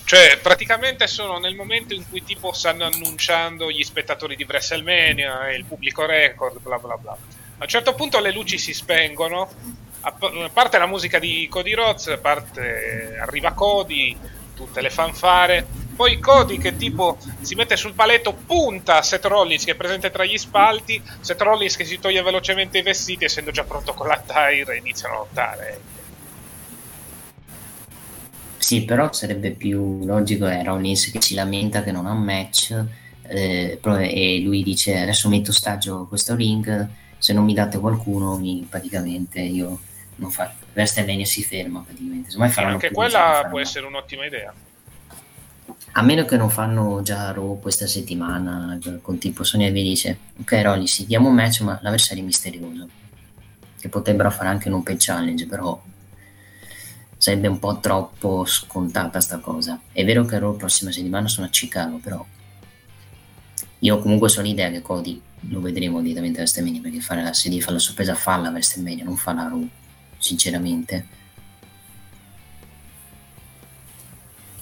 [0.08, 5.66] Cioè, praticamente sono nel momento in cui tipo stanno annunciando gli spettatori di WrestleMania il
[5.66, 7.12] pubblico record, bla bla bla.
[7.12, 9.52] A un certo punto le luci si spengono,
[10.00, 10.14] a
[10.54, 14.18] parte la musica di Cody Rhodes, a parte arriva Cody,
[14.56, 19.72] tutte le fanfare, poi Cody che tipo si mette sul paletto, punta Seth Rollins che
[19.72, 23.66] è presente tra gli spalti, Seth Rollins che si toglie velocemente i vestiti essendo già
[23.66, 25.96] pronto con la tire e iniziano a lottare.
[28.68, 32.78] Sì, però sarebbe più logico è Rollins che si lamenta che non ha un match
[33.22, 36.86] eh, e lui dice adesso metto stagio questo ring,
[37.18, 39.80] se non mi date qualcuno mi, praticamente io
[40.16, 40.66] non faccio.
[40.74, 42.30] WrestleMania si ferma praticamente.
[42.30, 44.54] Sì, anche quella può essere un'ottima idea.
[45.94, 50.60] A meno che non fanno già Raw questa settimana con tipo Sonia vi dice ok
[50.62, 52.90] Rolly sì diamo un match ma l'avversario è misterioso
[53.80, 55.82] che potrebbero fare anche un open challenge però
[57.18, 61.50] sarebbe un po' troppo scontata sta cosa è vero che Raw prossima settimana sono a
[61.50, 62.26] Chicago però
[63.80, 67.62] Io comunque sono l'idea che Cody lo vedremo direttamente a WrestleMania perché fare, se devi
[67.62, 69.68] fare la sorpresa falla a WrestleMania, non fa la Raw,
[70.18, 71.08] sinceramente.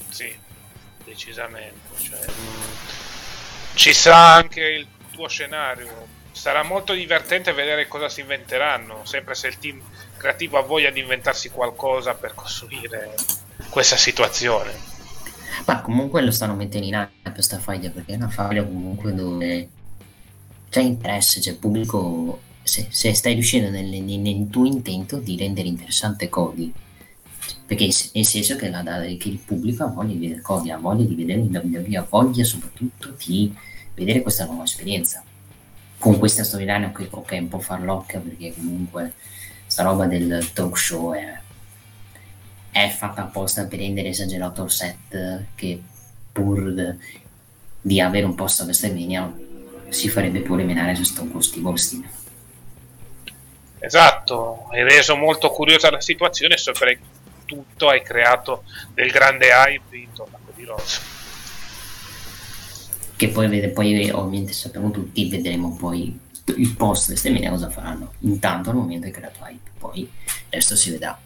[0.10, 0.34] Sì,
[1.04, 1.96] decisamente.
[1.98, 2.76] Cioè, mh,
[3.74, 6.08] ci sarà anche il tuo scenario.
[6.32, 9.82] Sarà molto divertente vedere cosa si inventeranno, sempre se il team
[10.26, 13.14] creativo ha voglia di inventarsi qualcosa per costruire
[13.70, 14.72] questa situazione.
[15.66, 19.70] Ma comunque lo stanno mettendo in aria questa faglia perché è una faglia comunque dove
[20.70, 22.42] c'è interesse, c'è pubblico.
[22.64, 26.74] Se, se stai riuscendo nel, nel- tuo intento di rendere interessante Cody,
[27.68, 31.06] perché nel senso che, la, che il pubblico ha voglia di vedere Cody, ha voglia
[31.06, 33.56] di vedere in WWE, ha voglia soprattutto di
[33.94, 35.24] vedere questa nuova esperienza.
[36.00, 39.14] Con questa storyline, ok, ok, un po' farlocca perché comunque
[39.76, 41.38] sta roba del talk show è,
[42.72, 45.84] è fatta apposta per rendere esagerato il set che
[46.32, 46.96] pur
[47.82, 49.34] di avere un posto a WrestleMania
[49.90, 52.10] si farebbe pure menare su Stone Cold Steve Austin.
[53.80, 60.38] Esatto, hai reso molto curiosa la situazione e soprattutto hai creato del grande hype intorno
[60.38, 61.02] a Cody Rhodes.
[63.18, 68.14] Che poi, poi ovviamente sappiamo tutti, vedremo poi il post WrestleMania cosa faranno.
[68.20, 70.10] Intanto al momento è creato hype, poi
[70.50, 71.20] resto si vedrà.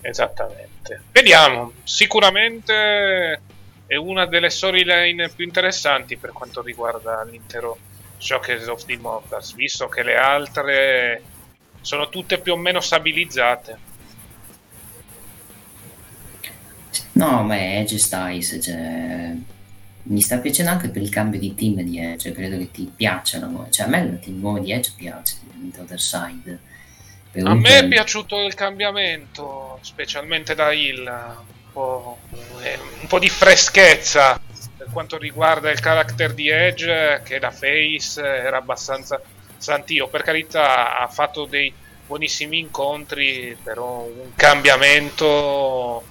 [0.00, 1.02] Esattamente.
[1.12, 3.40] Vediamo, sicuramente
[3.86, 7.78] è una delle storyline più interessanti per quanto riguarda l'intero
[8.18, 11.22] Showcase of the Immortals, visto che le altre
[11.80, 13.86] sono tutte più o meno stabilizzate.
[17.12, 19.34] No, ma è Edge Styles, cioè,
[20.08, 23.66] mi sta piacendo anche per il cambio di team di Edge, credo che ti piacciono,
[23.70, 26.58] cioè a me il team nuovo di Edge piace, ovviamente Other Side.
[27.30, 32.18] Per A me è piaciuto il cambiamento, specialmente da Hill, un po',
[32.62, 34.40] eh, un po' di freschezza
[34.76, 39.20] per quanto riguarda il character di Edge, che da Face era abbastanza
[39.58, 40.08] santio.
[40.08, 41.70] Per carità, ha fatto dei
[42.06, 46.02] buonissimi incontri, però un cambiamento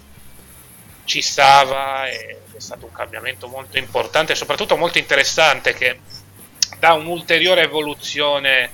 [1.05, 5.99] ci stava e è stato un cambiamento molto importante e soprattutto molto interessante che
[6.79, 8.69] dà un'ulteriore evoluzione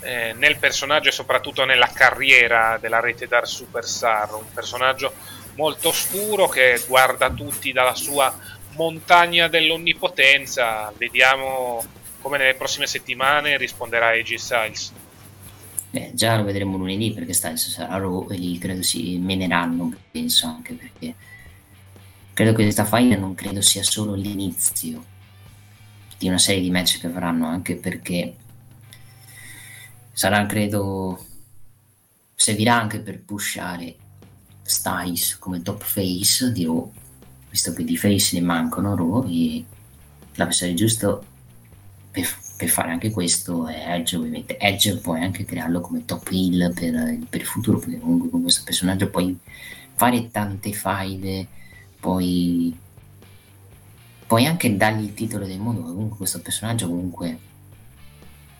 [0.00, 5.14] eh, nel personaggio e soprattutto nella carriera della rete Dark Superstar, un personaggio
[5.54, 8.36] molto oscuro che guarda tutti dalla sua
[8.70, 10.92] montagna dell'onnipotenza.
[10.96, 11.82] Vediamo
[12.20, 14.92] come nelle prossime settimane risponderà AJ Styles.
[15.92, 20.46] Eh, già lo vedremo lunedì perché Styles sarà Raw e lì credo si meneranno, penso
[20.46, 21.14] anche perché
[22.34, 25.12] credo che questa faglia non credo sia solo l'inizio
[26.18, 28.36] di una serie di match che faranno anche perché
[30.12, 31.24] sarà credo
[32.34, 33.96] servirà anche per pushare
[34.62, 36.92] Styles come top face di Raw
[37.48, 39.64] visto che di face ne mancano Raw e
[40.34, 41.24] la persona giusto
[42.10, 44.56] per, per fare anche questo è Edge ovviamente.
[44.58, 48.62] Edge puoi anche crearlo come top heel per, per il futuro perché comunque con questo
[48.64, 49.36] personaggio puoi
[49.94, 51.46] fare tante faide
[52.04, 52.76] poi
[54.26, 57.38] puoi anche dargli il titolo del mondo comunque questo personaggio comunque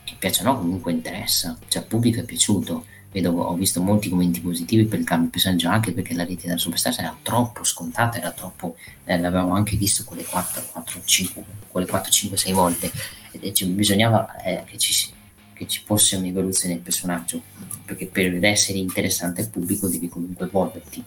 [0.02, 0.58] che piace o no?
[0.58, 1.58] Comunque interessa.
[1.68, 2.86] Cioè al pubblico è piaciuto.
[3.12, 6.58] Vedo, ho visto molti commenti positivi per il cambio personaggio anche perché la rete della
[6.58, 11.86] Superstars era troppo scontata era troppo eh, l'avevamo anche visto quelle 4, 4 5 quelle
[11.86, 12.90] 4 5 6 volte.
[13.30, 15.10] E ci, bisognava eh, che, ci,
[15.52, 17.42] che ci fosse un'evoluzione del personaggio
[17.84, 21.04] perché per essere interessante al pubblico devi comunque evolverti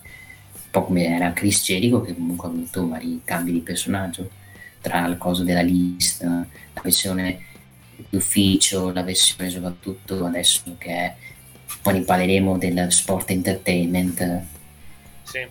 [0.68, 4.30] un po' come era Chris Jericho che comunque ha avuto vari cambi di personaggio
[4.82, 7.40] tra il coso della lista la versione
[8.10, 11.16] d'ufficio la versione soprattutto adesso che è
[11.82, 14.44] poi ne parleremo del sport entertainment
[15.24, 15.46] Sì.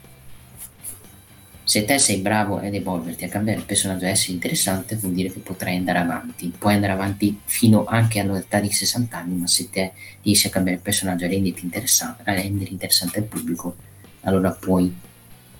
[1.65, 5.33] se te sei bravo ad evolverti a cambiare il personaggio e essere interessante vuol dire
[5.33, 9.69] che potrai andare avanti puoi andare avanti fino anche all'età di 60 anni ma se
[9.71, 13.77] te riesci a cambiare il personaggio e renderti interessante, a rendere interessante al pubblico
[14.23, 14.95] allora puoi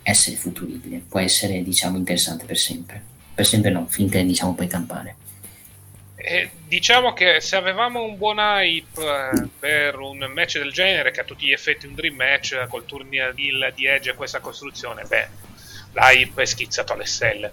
[0.09, 3.03] essere futuribile puoi essere diciamo interessante per sempre
[3.35, 5.16] per sempre no finché diciamo puoi campare
[6.14, 11.21] E diciamo che se avevamo un buon hype eh, per un match del genere, che
[11.21, 14.40] a tutti gli effetti un dream match eh, col turno di, di Edge e questa
[14.40, 15.29] costruzione, beh,
[15.92, 17.52] l'hype è schizzato alle stelle.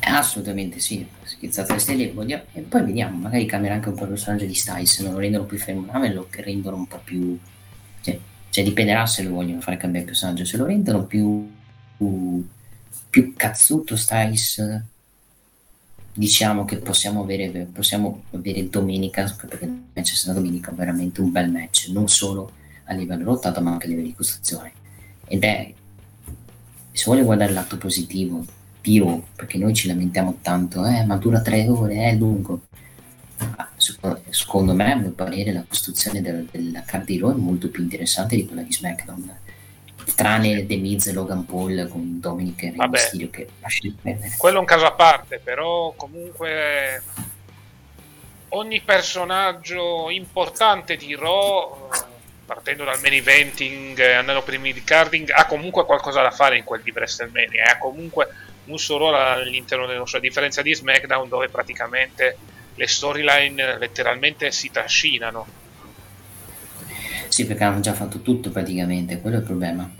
[0.00, 4.04] Eh, assolutamente sì schizzato le stelle vogliamo- e poi vediamo magari cambierà anche un po'
[4.04, 7.38] il personaggio di Styles non lo rendono più femminile lo rendono un po' più
[8.02, 8.18] cioè,
[8.54, 11.50] cioè dipenderà se lo vogliono fare cambiare personaggio se lo rendono più
[11.96, 12.48] più,
[13.10, 14.82] più cazzuto Styles
[16.12, 21.32] diciamo che possiamo avere, possiamo avere domenica perché il match è stato domenica veramente un
[21.32, 22.52] bel match non solo
[22.84, 24.72] a livello lottato ma anche a livello di costruzione
[25.26, 25.72] ed è
[26.92, 28.44] se vuole guardare lato positivo
[28.80, 32.66] tiro, perché noi ci lamentiamo tanto, eh, ma dura tre ore, è lungo.
[34.30, 37.82] Secondo me, a mio parere, la costruzione del, della card di Raw è molto più
[37.82, 39.38] interessante di quella di SmackDown.
[40.14, 44.34] Tranne The Miz e Logan Paul con Dominic e Rey Mysterio che perdere.
[44.36, 47.02] Quello è un caso a parte, però comunque
[48.50, 51.88] ogni personaggio importante di Raw
[52.44, 56.64] partendo dal main eventing, andando per i mid carding, ha comunque qualcosa da fare in
[56.64, 58.28] quel di WrestleMania, ha comunque
[58.66, 62.36] un suo ruolo all'interno della sua differenza di SmackDown dove praticamente
[62.74, 65.46] le storyline letteralmente si trascinano.
[67.28, 69.90] Sì, perché hanno già fatto tutto praticamente, quello è il problema.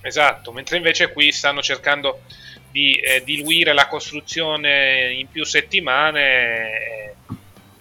[0.00, 2.22] Esatto, mentre invece qui stanno cercando
[2.70, 7.14] di eh, diluire la costruzione in più settimane,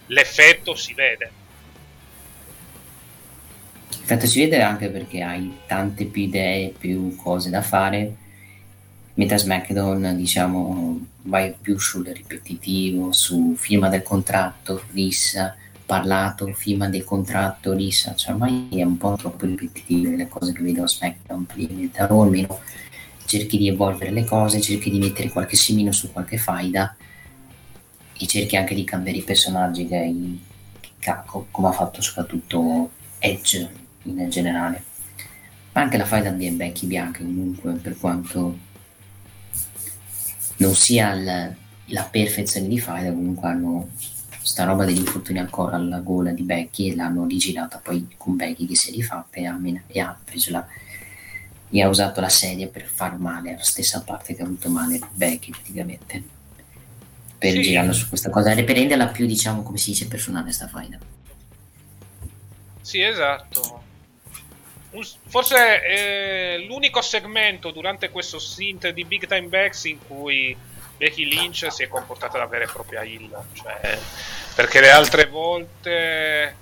[0.07, 1.31] l'effetto si vede.
[3.99, 8.13] L'effetto si vede anche perché hai tante più idee, più cose da fare,
[9.15, 15.55] mentre SmackDown diciamo vai più sul ripetitivo, su firma del contratto, rissa,
[15.85, 20.61] parlato, firma del contratto, rissa, cioè ormai è un po' troppo ripetitivo le cose che
[20.61, 21.45] vedo a SmackDown,
[22.09, 22.59] o almeno
[23.25, 26.95] cerchi di evolvere le cose, cerchi di mettere qualche simino su qualche faida
[28.17, 30.37] e cerchi anche di cambiare i personaggi che,
[30.99, 31.15] che
[31.51, 33.69] come ha fatto soprattutto Edge
[34.03, 34.83] in generale.
[35.73, 38.57] Ma anche la faida di Becky Bianca comunque, per quanto
[40.61, 41.55] non sia il,
[41.85, 43.89] la perfezione di faida, comunque hanno
[44.43, 48.65] sta roba degli infortuni ancora alla gola di Becky e l'hanno rigirata poi con Becky
[48.65, 50.65] che si è rifatta e ha, e ha preso la
[51.73, 54.99] e ha usato la sedia per far male alla stessa parte che ha avuto male
[55.13, 56.23] Becky praticamente
[57.37, 57.61] per sì.
[57.61, 60.97] girarlo su questa cosa per renderla più diciamo come si dice personale sta faida
[62.81, 63.83] sì esatto
[64.91, 70.55] un, forse eh, l'unico segmento durante questo stint di Big Time Backs in cui
[70.97, 73.97] Becky Lynch si è comportata da vera e propria hill cioè,
[74.55, 76.55] perché le altre volte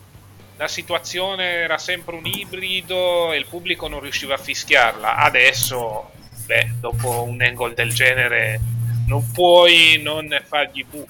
[0.57, 6.11] la situazione era sempre un ibrido e il pubblico non riusciva a fischiarla adesso
[6.45, 8.59] beh, dopo un angle del genere
[9.07, 11.05] non puoi non fargli bu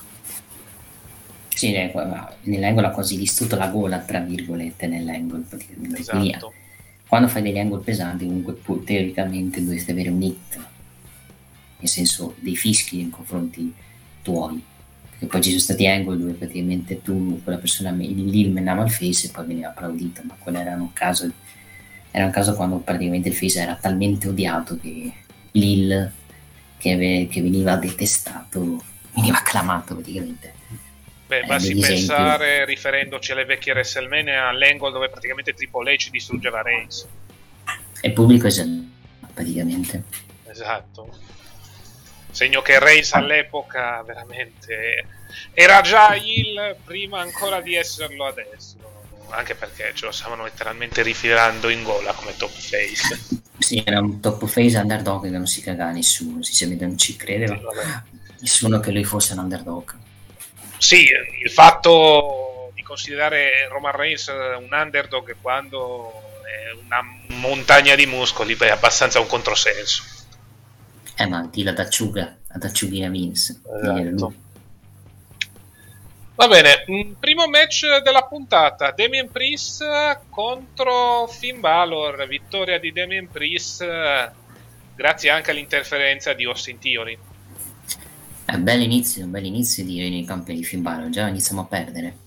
[1.60, 6.00] sì, nell'angle ha quasi distrutto la gola, tra virgolette, praticamente.
[6.00, 6.18] Esatto.
[6.18, 6.38] Quindi,
[7.10, 10.68] quando fai degli angle pesanti comunque pu- teoricamente dovresti avere un hit
[11.80, 13.74] nel senso dei fischi nei confronti
[14.22, 14.62] tuoi.
[15.10, 19.28] Perché poi ci sono stati angle dove praticamente tu quella persona lì menava il face
[19.28, 21.30] e poi veniva applaudito ma quello era un caso
[22.12, 25.12] era un caso quando praticamente il face era talmente odiato che
[25.52, 26.12] Lil
[26.78, 28.82] che, che veniva detestato
[29.14, 30.54] veniva acclamato praticamente
[31.30, 37.06] Beh, basti pensare, riferendoci alle vecchie WrestleMania, all'angle dove praticamente Triple H distruggeva Reigns.
[38.02, 38.66] E pubblico è
[39.32, 40.06] praticamente.
[40.48, 41.16] Esatto.
[42.32, 45.06] Segno che Reigns all'epoca veramente
[45.54, 48.78] era già il prima ancora di esserlo adesso.
[49.30, 53.38] Anche perché ce lo stavano letteralmente rifilando in gola come top face.
[53.60, 57.56] Sì, era un top face underdog che non si cagava nessuno, sinceramente non ci credeva.
[57.56, 60.08] Sì, nessuno che lui fosse un underdog
[60.80, 61.08] sì,
[61.44, 66.12] il fatto di considerare Roman Reigns un underdog quando
[66.44, 67.02] è una
[67.38, 70.04] montagna di muscoli beh, è abbastanza un controsenso.
[71.16, 73.62] Eh, ma tira ad acciuga, ad acciughina Vince.
[73.82, 74.34] Esatto.
[76.36, 76.86] Va bene,
[77.20, 79.86] primo match della puntata, Damien Priest
[80.30, 83.86] contro Finn Balor, vittoria di Damien Priest
[84.96, 87.18] grazie anche all'interferenza di Austin Theory.
[88.50, 91.66] È un bel inizio, un bel inizio di nei campi di Fimbaro, già iniziamo a
[91.66, 92.18] perdere.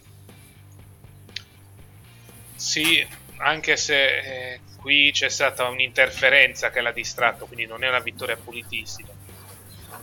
[2.54, 3.04] Sì,
[3.38, 8.36] anche se eh, qui c'è stata un'interferenza che l'ha distratto, quindi non è una vittoria
[8.36, 9.08] pulitissima.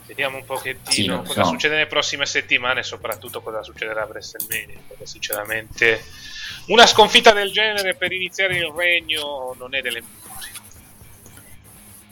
[0.07, 1.51] Vediamo un pochettino sì, cosa so.
[1.51, 6.03] succede nelle prossime settimane e soprattutto cosa succederà a WrestleMania, perché sinceramente
[6.65, 10.03] una sconfitta del genere per iniziare il regno non è delle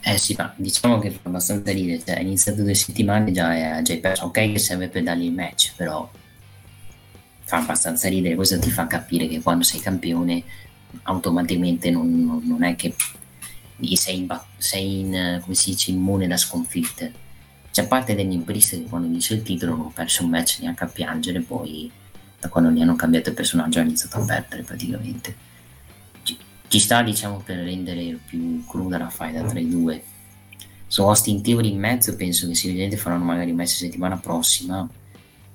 [0.00, 3.82] eh sì, ma diciamo che fa abbastanza ridere, cioè, è iniziato due settimane già e
[3.82, 6.08] già perso, ok che serve per dargli il match, però
[7.44, 10.42] fa abbastanza ridere, questo ti fa capire che quando sei campione
[11.02, 12.94] automaticamente non, non, non è che
[13.94, 17.26] sei, in, sei in, come si dice, immune da sconfitte.
[17.70, 20.84] C'è parte degli Priest che quando dice il titolo non ho perso un match neanche
[20.84, 21.90] a piangere, poi
[22.40, 25.47] da quando gli hanno cambiato il personaggio ha iniziato a perdere praticamente
[26.68, 30.02] ci sta diciamo per rendere più cruda la faida tra i due.
[30.86, 34.88] Su Austin Theory in mezzo penso che si vedete faranno magari un match settimana prossima.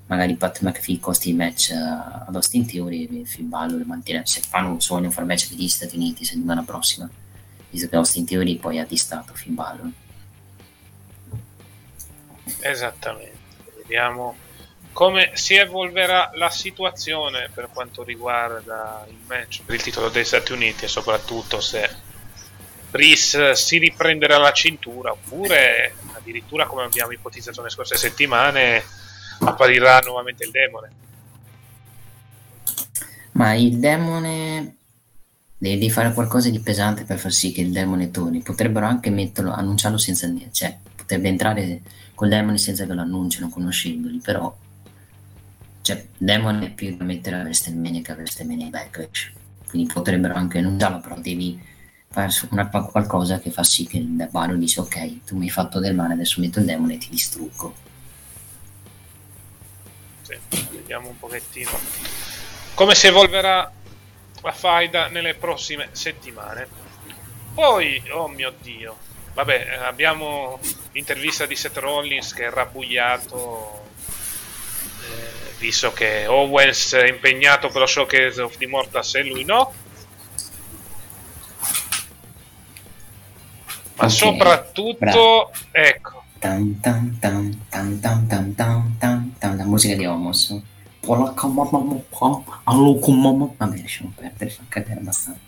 [0.05, 4.25] Magari Pat McAfee costi il match ad Austin Theory e Finn Balor mantiene.
[4.25, 7.09] Se fanno vogliono fare match per gli Stati Uniti settimana prossima
[7.73, 9.89] visto che Austin Theory poi ha distato Finn Balor
[12.59, 13.31] Esattamente.
[13.77, 14.35] Vediamo
[14.93, 20.53] come si evolverà la situazione per quanto riguarda il match per il titolo degli Stati
[20.53, 21.89] Uniti e soprattutto se
[22.89, 28.83] Brice si riprenderà la cintura oppure addirittura come abbiamo ipotizzato nelle scorse settimane
[29.39, 30.91] apparirà nuovamente il demone.
[33.31, 34.75] Ma il demone
[35.57, 38.41] devi, fare qualcosa di pesante per far sì che il demone torni.
[38.41, 41.81] Potrebbero anche metterlo, annunciarlo senza cioè potrebbe entrare
[42.13, 44.55] col demone senza che lo annunciano, conoscendoli, però
[45.83, 49.31] cioè, Demon è più da mettere a WrestleMania che a WrestleMania Backlash.
[49.69, 51.61] Quindi potrebbero anche annunciarlo, però devi
[52.09, 55.79] fare una, qualcosa che fa sì che il Baro dice ok, tu mi hai fatto
[55.79, 57.75] del male, adesso metto il demone e ti distruggo.
[60.21, 60.37] Sì,
[60.71, 61.71] vediamo un pochettino
[62.73, 63.71] come si evolverà
[64.41, 66.67] la faida nelle prossime settimane.
[67.53, 68.97] Poi, oh mio dio,
[69.33, 70.59] vabbè, abbiamo
[70.91, 73.82] l'intervista di Seth Rollins che è rabbuiato eh,
[75.63, 79.73] visto che Owens è impegnato per lo showcase of the Immortals e lui no.
[83.95, 85.51] Ma okay, soprattutto, bravo.
[85.71, 86.23] ecco.
[86.39, 90.53] Tan, tan, tan, tan, tan, tan, tan, tan, tan, la musica di Homos.
[91.05, 91.31] Vabbè,
[93.81, 95.39] lasciamo perdere, fa cadere abbastanza.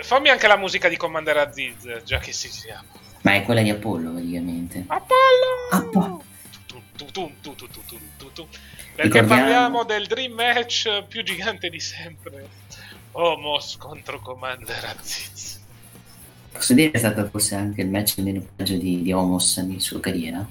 [0.00, 2.82] Fammi anche la musica di Commander Aziz, già che si sia.
[3.20, 4.84] Ma è quella di Apollo, praticamente.
[4.86, 5.68] Apollo!
[5.70, 6.30] Apollo!
[8.94, 9.28] Perché Ricordiamo...
[9.28, 12.48] parliamo del dream match più gigante di sempre.
[13.12, 15.60] Homos contro Commander Aziz.
[16.52, 19.80] Posso dire che è stato forse anche il match meno peggio di, di Homos nella
[19.80, 20.46] sua carriera?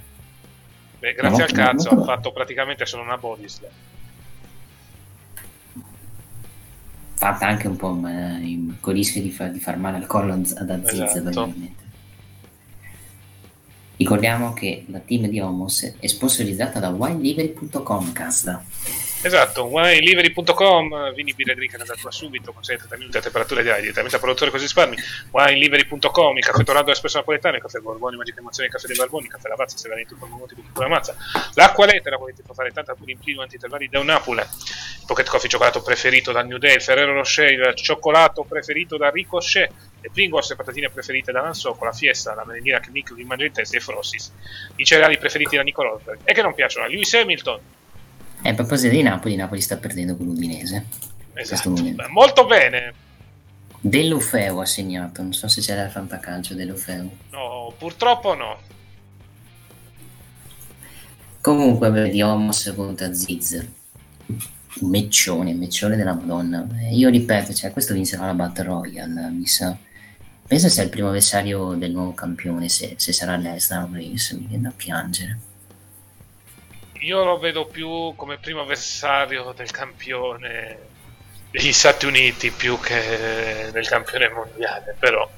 [0.99, 3.71] Beh, grazie no, al cazzo, no, ha fatto praticamente solo una body slam.
[7.13, 8.39] Fatta anche un po' ma,
[8.79, 11.53] con il rischio di, far, di far male al collo ad Aziz, esatto.
[14.01, 18.65] Ricordiamo che la team di Homos è sponsorizzata da winelivery.com, Casda.
[19.23, 24.15] Esatto, winelivery.com, vini birra drink da tua subito, con 30 minuti a temperatura ideale, direttamente
[24.15, 24.97] a produttore così risparmi.
[25.29, 29.25] Winelivery.com, il caffè Tornado Espresso Napoletano, il caffè Borboni, Magica Emozione, il caffè dei Barboni,
[29.25, 31.15] il caffè Lavazza, se veramente con molti di pura mazza.
[31.53, 34.41] L'acqua lettera, volete fa fare tanta pure in primo antitervari da Napoli.
[34.41, 39.11] Il pocket coffee cioccolato preferito da New Day, il Ferrero Rocher, il cioccolato preferito da
[39.11, 43.23] Ricochet, le Pringles e patatine preferite da Nansocco, la Fiesta, la merendina che Nick vi
[43.23, 44.31] mangia in testa e Frossis,
[44.77, 47.59] i cereali preferiti da Nico Rosberg e che non piacciono a Lewis Hamilton
[48.43, 50.85] e a proposito di Napoli, Napoli sta perdendo con l'Udinese.
[51.33, 51.73] Esatto.
[52.09, 52.93] Molto bene.
[53.79, 57.09] Dell'Ufeo ha segnato, non so se c'era il fantacalcio dell'Ufeo.
[57.31, 58.59] No, purtroppo no.
[61.41, 63.65] Comunque, vedi Homos contro Aziz.
[64.27, 66.67] Un meccione, meccione della Madonna.
[66.91, 69.75] Io ripeto, cioè, questo vincerà la Battle Royale, mi sa.
[70.47, 74.15] Pensa sia il primo avversario del nuovo campione, se, se sarà Lesnar mi
[74.47, 75.49] viene da piangere
[77.01, 80.89] io lo vedo più come primo avversario del campione
[81.49, 85.29] degli Stati Uniti più che del campione mondiale, però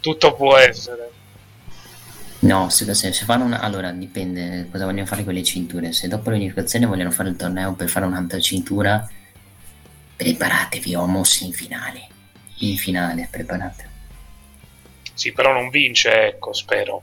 [0.00, 1.10] tutto può essere.
[2.40, 3.60] No, se, se, se fanno una...
[3.60, 5.92] Allora, dipende cosa vogliono fare con le cinture.
[5.92, 9.08] Se dopo l'unificazione vogliono fare il torneo per fare un'altra cintura,
[10.14, 12.06] preparatevi, Homos in finale.
[12.58, 13.90] In finale, preparate.
[15.14, 17.02] Sì, però non vince, ecco, spero.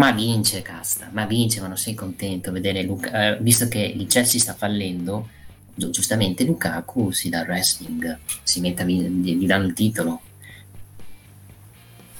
[0.00, 4.06] Ma vince, Casta, ma vince, ma non sei contento vedere Luca, eh, visto che il
[4.06, 5.28] Chelsea sta fallendo,
[5.74, 10.22] giustamente Lukaku si dà il wrestling, si mette, gli, gli danno il titolo.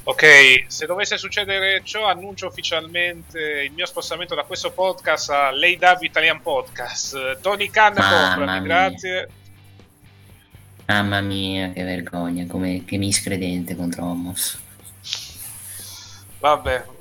[0.03, 6.03] Ok, se dovesse succedere ciò, annuncio ufficialmente il mio spostamento da questo podcast a l'AW
[6.03, 7.41] Italian Podcast.
[7.41, 9.29] Tony Khan, comprami, grazie.
[10.85, 14.59] Mamma mia, che vergogna, come, che miscredente contro Homos.
[16.41, 16.99] Vabbè,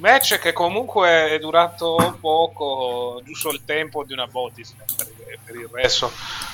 [0.00, 4.74] Match che comunque è durato poco, giusto il tempo di una Botis,
[5.44, 6.10] per il resto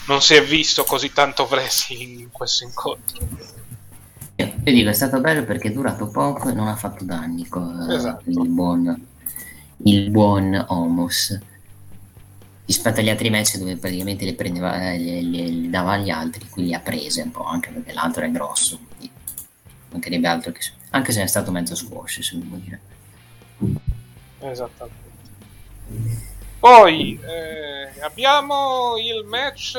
[0.08, 3.28] non si è visto così tanto wrestling in questo incontro.
[4.34, 7.88] Io dico, è stato bello perché è durato poco e non ha fatto danni con
[7.88, 8.28] esatto.
[8.28, 9.06] il, buon,
[9.84, 11.38] il buon Homos
[12.66, 16.64] rispetto agli altri match dove praticamente le prendeva le, le, le dava agli altri qui
[16.64, 19.08] li ha prese un po' anche perché l'altro è grosso quindi
[19.92, 22.80] mancherebbe altro che anche se è stato mezzo squash se devo dire
[24.50, 25.04] Esattamente.
[26.58, 29.74] Poi eh, abbiamo il match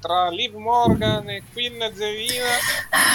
[0.00, 2.48] tra Liv Morgan e Queen Zelina.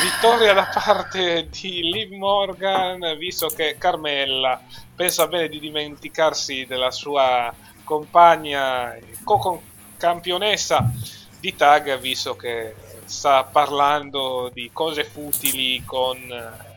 [0.01, 4.61] Vittoria da parte di Liv Morgan, visto che Carmella
[4.95, 7.53] pensa bene di dimenticarsi della sua
[7.83, 10.89] compagna co-campionessa
[11.39, 16.17] di tag, visto che sta parlando di cose futili con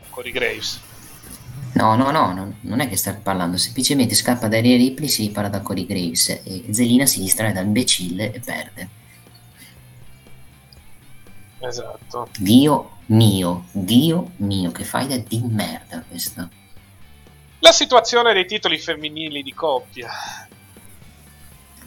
[0.09, 0.90] Cory Graves.
[1.73, 5.23] No, no, no, no, non è che sta parlando, semplicemente scappa da Rhea Ripley, si
[5.27, 8.89] ripara da Corey Graves e Zelina si distrae da imbecille e perde.
[11.59, 12.27] Esatto.
[12.37, 16.49] Dio mio, Dio mio, che faida di merda questa.
[17.59, 20.09] La situazione dei titoli femminili di coppia.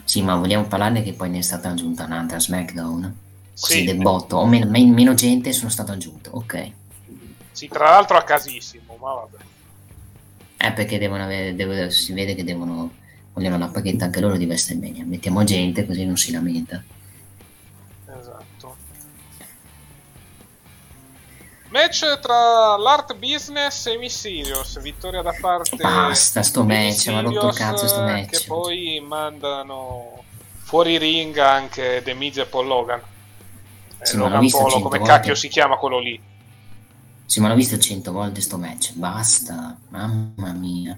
[0.03, 3.17] Sì, ma vogliamo parlarne che poi ne è stata aggiunta un'altra SmackDown?
[3.59, 3.83] Così Sì.
[3.83, 6.71] del botto, o meno, men- meno gente sono stato aggiunto, ok.
[7.51, 9.37] Sì, tra l'altro a casissimo, ma vabbè.
[10.57, 12.91] Eh, perché devono avere, devo- si vede che devono,
[13.33, 15.03] vogliono la paghetta anche loro di WrestleMania.
[15.05, 16.81] Mettiamo gente così non si lamenta.
[18.19, 18.75] Esatto.
[21.69, 27.49] Match tra l'Art Business e Mysterious, vittoria da parte Basta sto match, mi ha rotto
[27.49, 28.29] cazzo sto match.
[28.29, 30.23] Che poi mandano
[30.63, 32.99] fuori ring anche The Miz e Paul Logan.
[33.99, 35.13] Eh, Sì, ma Logan Polo, cento come volte.
[35.13, 36.21] cacchio si chiama quello lì?
[37.25, 38.93] Sì, ma l'ho visto cento volte sto match.
[38.93, 40.97] Basta, mamma mia.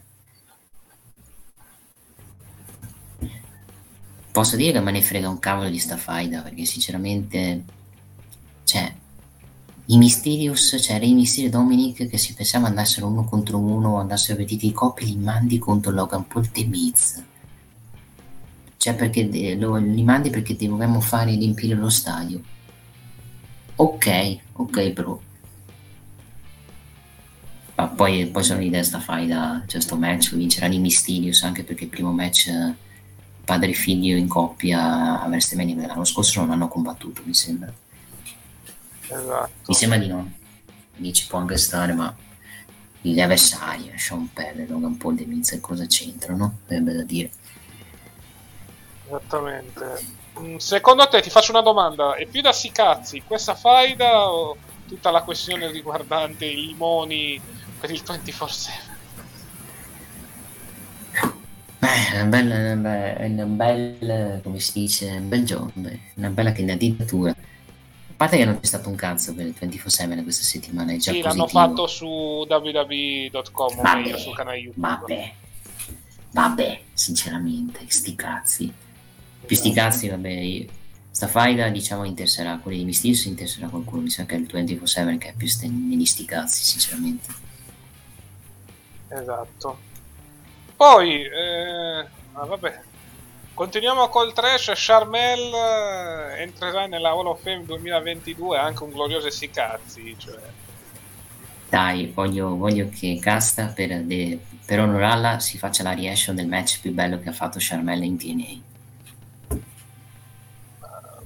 [4.31, 7.63] Posso dire che me ne frega un cavolo di sta faida, perché sinceramente...
[8.65, 8.93] Cioè,
[9.85, 13.97] i Mysterious, cioè Rey Mysterio e Dominic che si pensava andassero uno contro uno o
[13.99, 17.23] andassero partiti di coppia, li mandi contro Logan Paul e Miz.
[18.75, 22.41] Cioè, perché de- lo- li mandi perché dovevamo fare riempire lo stadio.
[23.77, 25.21] Ok, ok, bro.
[27.77, 31.83] Ma poi, poi sono l'idea sta faida, cioè sto match vincerà di Mysterious anche perché
[31.83, 32.73] il primo match eh,
[33.45, 37.71] padre e figlio in coppia a WrestleMania dell'anno scorso non hanno combattuto, mi sembra.
[39.01, 39.51] Esatto.
[39.67, 40.31] Mi sembra di no.
[40.95, 42.13] Lì ci può anche stare, ma
[42.99, 46.57] gli avversari, Sean Pelle, Logan Paul, The Miz, cosa c'entrano?
[46.65, 47.29] Sarebbe da dire.
[49.05, 50.03] Esattamente.
[50.39, 54.57] Mm, Secondo te, ti faccio una domanda, è più da si cazzi questa faida o
[54.87, 57.39] tutta la questione riguardante i limoni
[57.79, 58.95] per il 24-7?
[61.79, 65.99] Beh, è una bella, una be- è una bella, come si dice, un bel beh,
[66.15, 67.29] una bella candidatura.
[67.31, 71.11] A parte che non c'è stato un cazzo per il 24-7 questa settimana, è già
[71.11, 71.49] Sì, positivo.
[71.59, 74.87] l'hanno fatto su www.com, Vabbè, meglio sul canale YouTube.
[74.87, 75.33] Vabbè,
[76.31, 78.73] vabbè, sinceramente, sti cazzi.
[79.45, 80.65] Più sti cazzi, vabbè, io-
[81.11, 85.17] sta faida diciamo interesserà quelli di Mysterious interesserà qualcuno, mi sa che è il 24-7
[85.19, 87.27] che è più sti, negli sti cazzi, sinceramente.
[89.09, 89.77] Esatto.
[90.75, 92.81] Poi, eh, ah, vabbè,
[93.53, 94.71] continuiamo col trash.
[94.75, 100.15] Charmel eh, entrerà nella Hall of Fame 2022, anche un glorioso sti cazzi.
[100.17, 100.39] Cioè,
[101.69, 106.79] Dai, voglio, voglio che Casta per, de- per onorarla si faccia la reaction del match
[106.81, 108.75] più bello che ha fatto Charmella in TNA.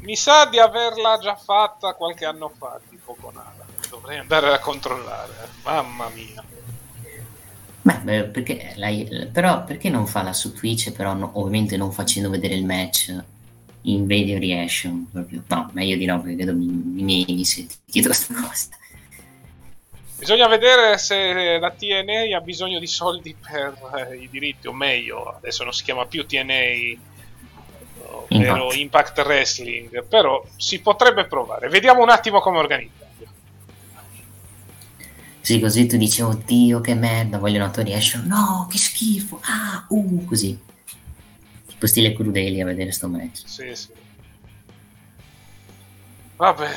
[0.02, 3.66] mi sa di averla già fatta qualche anno fa, tipo con Ala.
[3.90, 5.50] Dovrei andare a controllare.
[5.64, 6.44] Mamma mia.
[7.84, 12.30] Beh, beh, perché lei, però perché non farla su Twitch, però no- ovviamente non facendo
[12.30, 13.16] vedere il match
[13.84, 15.08] in video reaction?
[15.12, 15.44] Proprio.
[15.48, 18.70] No, meglio di no, perché vedo mi, mi meni se ti chiedo questa cosa.
[20.18, 23.76] Bisogna vedere se la TNA ha bisogno di soldi per
[24.12, 27.00] eh, i diritti, o meglio, adesso non si chiama più TNA,
[28.06, 28.76] ovvero Impact.
[28.76, 31.70] Impact Wrestling, però si potrebbe provare.
[31.70, 33.01] Vediamo un attimo come organizzarlo.
[35.42, 38.26] Sì, così tu dici, oddio, che merda, voglio una tua reaction.
[38.28, 39.40] No, che schifo.
[39.44, 40.58] Ah, uh, così.
[41.68, 43.42] Tipo stile crudeli a vedere sto match.
[43.46, 43.88] Sì, sì.
[46.36, 46.70] Vabbè,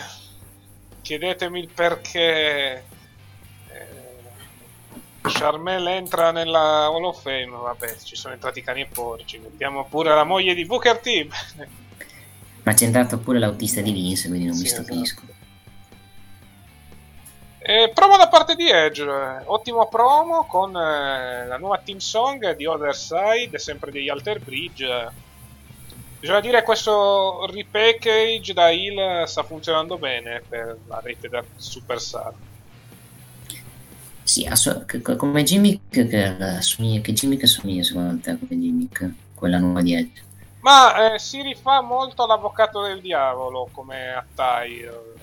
[1.02, 2.84] chiedetemi il perché
[3.68, 3.88] eh,
[5.20, 7.50] Charmel entra nella Hall of Fame.
[7.50, 9.38] Vabbè, ci sono entrati cani e porci.
[9.38, 11.26] Mettiamo pure la moglie di Booker T.
[12.64, 15.22] Ma c'è entrato pure l'autista di Vince, quindi non mi Sì, stupisco.
[17.66, 22.54] E promo da parte di Edge, eh, ottimo promo con eh, la nuova team song
[22.56, 25.10] di Other Side, sempre degli Alter Bridge.
[26.20, 32.34] Bisogna dire che questo repackage da Hill sta funzionando bene per la rete da Superstar.
[34.22, 34.46] Sì,
[34.84, 39.10] che- come gimmick che, assomiglia, che gimmick assomiglia secondo te come gimmick?
[39.34, 40.22] Quella nuova di Edge.
[40.60, 45.13] Ma eh, si rifà molto all'avvocato del diavolo come attire.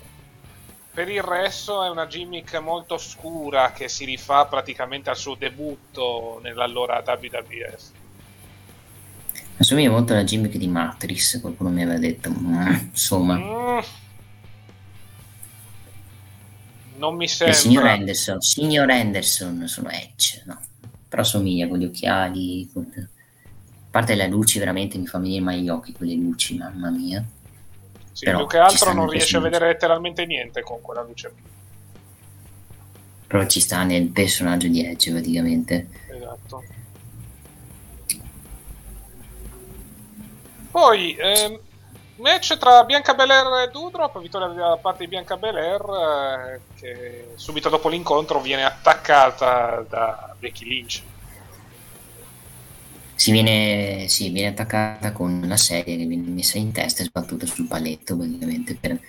[0.94, 6.40] Per il resto è una gimmick molto scura che si rifà praticamente al suo debutto
[6.44, 7.90] nell'allora WWF.
[9.58, 12.30] Assomiglia molto alla gimmick di Matrix, qualcuno mi aveva detto.
[12.30, 13.80] Mm, insomma, Mm.
[16.98, 17.92] Non mi il signor sembra.
[17.94, 20.60] Anderson, signor Anderson sono Edge, no?
[21.08, 22.70] Però somiglia con gli occhiali.
[22.72, 23.08] con- A
[23.90, 27.24] parte le luci, veramente mi fa venire mai gli occhi quelle luci, mamma mia.
[28.12, 31.34] Sì, però più che altro non riesce a vedere letteralmente niente con quella luce.
[33.28, 35.88] Però ci sta nel personaggio di Edge praticamente.
[36.10, 36.64] Esatto.
[40.72, 41.60] Poi, ehm,
[42.16, 47.70] match tra Bianca Belair e Dudrop, vittoria da parte di Bianca Belair, eh, che subito
[47.70, 51.04] dopo l'incontro viene attaccata da Becky Lynch.
[53.22, 57.46] Si viene, sì, viene attaccata con la serie che viene messa in testa e sbattuta
[57.46, 59.00] sul paletto praticamente per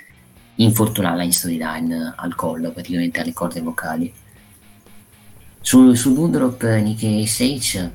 [0.56, 4.12] infortunarla in storyline al collo, praticamente alle corde vocali.
[5.62, 7.92] Su, su Dudrop, Nicky e Sage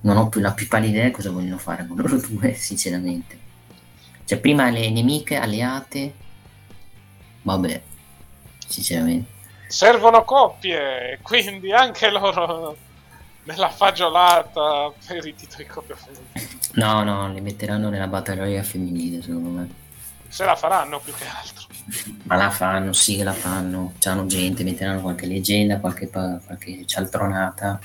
[0.00, 3.38] non ho più la più pallida idea cosa vogliono fare con loro due, sinceramente.
[4.24, 6.14] Cioè, prima le nemiche alleate,
[7.42, 7.82] vabbè,
[8.66, 9.30] sinceramente.
[9.66, 12.84] Servono coppie, quindi anche loro
[13.46, 16.58] nella fagiolata per i titoli coppia femminile.
[16.74, 19.68] No, no, le metteranno nella battaglia femminile, secondo me.
[20.28, 21.66] Se la faranno più che altro.
[22.24, 23.94] Ma la fanno, sì che la fanno.
[23.98, 27.78] C'hanno gente, metteranno qualche leggenda, qualche, qualche cialtronata.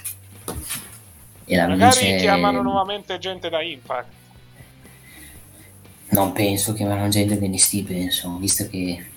[1.45, 2.17] E la Magari vince...
[2.17, 4.19] chiamano nuovamente gente da Impact.
[6.09, 9.10] Non penso che vanno gente di NXT, penso, visto che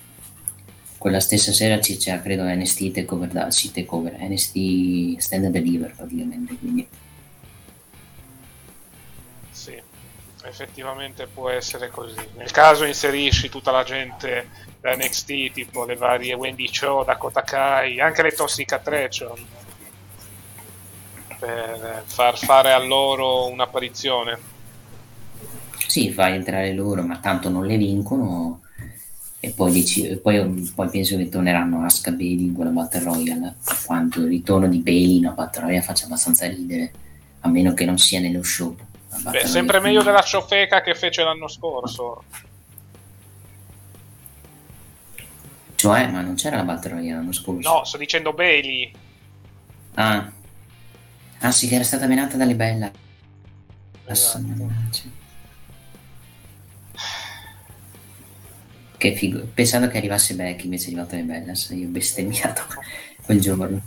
[1.04, 5.94] quella stessa sera ci c'era, credo, NXT Takeover, da, sì, Takeover, NXT Stand and Deliver
[5.94, 6.88] praticamente, quindi
[9.50, 9.78] Sì,
[10.44, 12.26] effettivamente può essere così.
[12.36, 14.48] Nel caso inserisci tutta la gente
[14.80, 19.46] da NXT, tipo le varie Wendy Cho, Dakota Kai, anche le Toxic Attraction,
[21.38, 24.38] per far fare a loro un'apparizione.
[25.86, 28.63] sì, fai entrare loro, ma tanto non le vincono
[29.44, 34.20] e poi, dici- poi, poi penso che torneranno Asuka Bailey in quella Battle Royale, quanto
[34.20, 36.92] il ritorno di Bailey in una Battle Royale faccia abbastanza ridere,
[37.40, 38.74] a meno che non sia nello show.
[39.30, 42.22] Beh, sempre meglio della ciofeca che fece l'anno scorso.
[45.74, 47.68] Cioè, ma non c'era la Battle Royale l'anno scorso?
[47.68, 48.90] No, sto dicendo Bailey.
[49.94, 50.32] Ah.
[51.40, 52.90] ah sì, che era stata menata dalle bella.
[54.06, 55.22] Esatto.
[59.04, 59.48] Che figo.
[59.52, 62.62] Pensando che arrivasse Becky invece è arrivato le Bellas, io ho bestemmiato
[63.22, 63.78] quel giorno.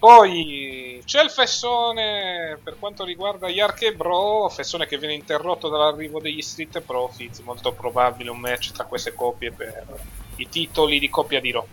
[0.00, 6.18] Poi c'è il fessone per quanto riguarda Yark e Bro, fessone che viene interrotto dall'arrivo
[6.18, 9.86] degli Street Profits, molto probabile un match tra queste coppie per
[10.34, 11.66] i titoli di coppia di Raw.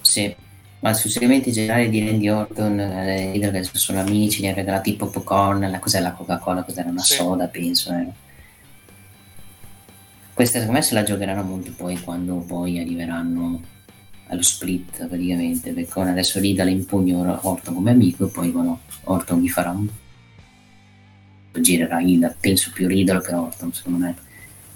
[0.00, 0.34] Sì,
[0.80, 4.94] ma sui segmenti generali di Randy Orton, eh, che sono amici, gli ha regalato i
[4.94, 7.14] popcorn, la cos'è la Coca-Cola, cos'era una Sì.
[7.14, 7.92] soda, penso.
[7.92, 8.26] eh.
[10.38, 13.60] Questa secondo me se la giocheranno molto poi quando poi arriveranno
[14.28, 19.40] allo split praticamente, perché adesso Rida le impugno Orton come amico e poi quando Orton
[19.40, 19.88] gli farà un
[21.60, 24.16] girerà Rida, penso più Riddle che Orton secondo me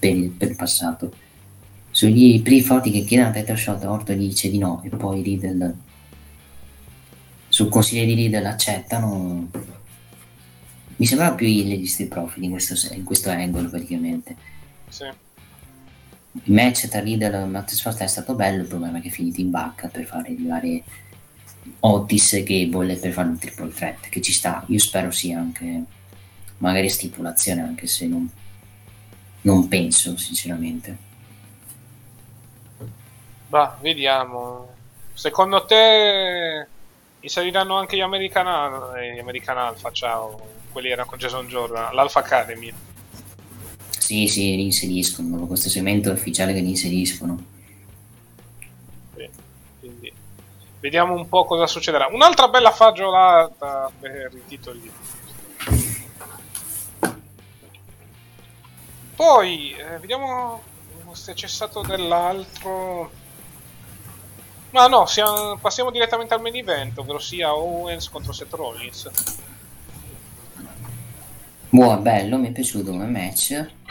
[0.01, 1.15] per il, per il passato.
[1.93, 5.23] Sugli primi forti che chiedono a title shot Orton gli dice di no e poi
[5.23, 5.77] Riddle
[7.47, 9.49] sul consiglio di Riddle accettano.
[10.97, 14.35] Mi sembrava più il di Street Profit in questo, in questo angle praticamente.
[14.89, 15.31] Sì.
[16.33, 19.11] Il match tra Riddle e Matt Sfort è stato bello il problema è che è
[19.11, 20.83] finito in bacca per fare arrivare
[21.81, 25.83] Otis e Gable per fare un triple threat che ci sta io spero sia anche
[26.59, 28.29] magari stipulazione anche se non,
[29.43, 31.11] non penso sinceramente
[33.53, 34.67] Bah, vediamo.
[35.13, 36.67] Secondo te
[37.21, 40.41] inseriranno anche gli American, eh, gli American Alpha, ciao,
[40.73, 42.73] quelli erano con Jason Jordan, l'Alpha Academy.
[44.03, 47.45] Sì sì li inseriscono questo segmento è ufficiale che li inseriscono
[49.15, 49.31] Sì,
[49.79, 50.13] quindi
[50.81, 52.09] vediamo un po' cosa succederà.
[52.11, 54.91] Un'altra bella fagiolata per i titoli.
[59.15, 60.63] Poi eh, vediamo
[61.13, 63.11] se c'è stato dell'altro.
[64.71, 69.11] Ma no, siamo- passiamo direttamente al main event, ovvero sia Owens contro Seth Rollins.
[71.69, 73.82] Buono, bello, mi è piaciuto come match.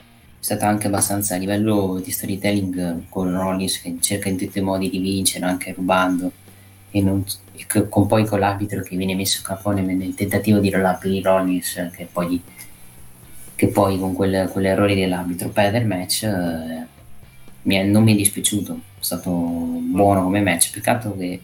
[0.41, 4.61] È stato anche abbastanza a livello di storytelling con Rollins che cerca in tutti i
[4.63, 6.31] modi di vincere, anche rubando,
[6.89, 7.23] e, non-
[7.55, 10.97] e co- con poi con l'arbitro che viene messo a capone nel tentativo di roll
[11.21, 12.41] Rollins, che poi,
[13.53, 16.23] che poi con quel- quell'errore dell'arbitro perde il match.
[16.23, 16.85] eh,
[17.63, 20.71] mi è- non mi è dispiaciuto, è stato buono come match.
[20.71, 21.39] Peccato che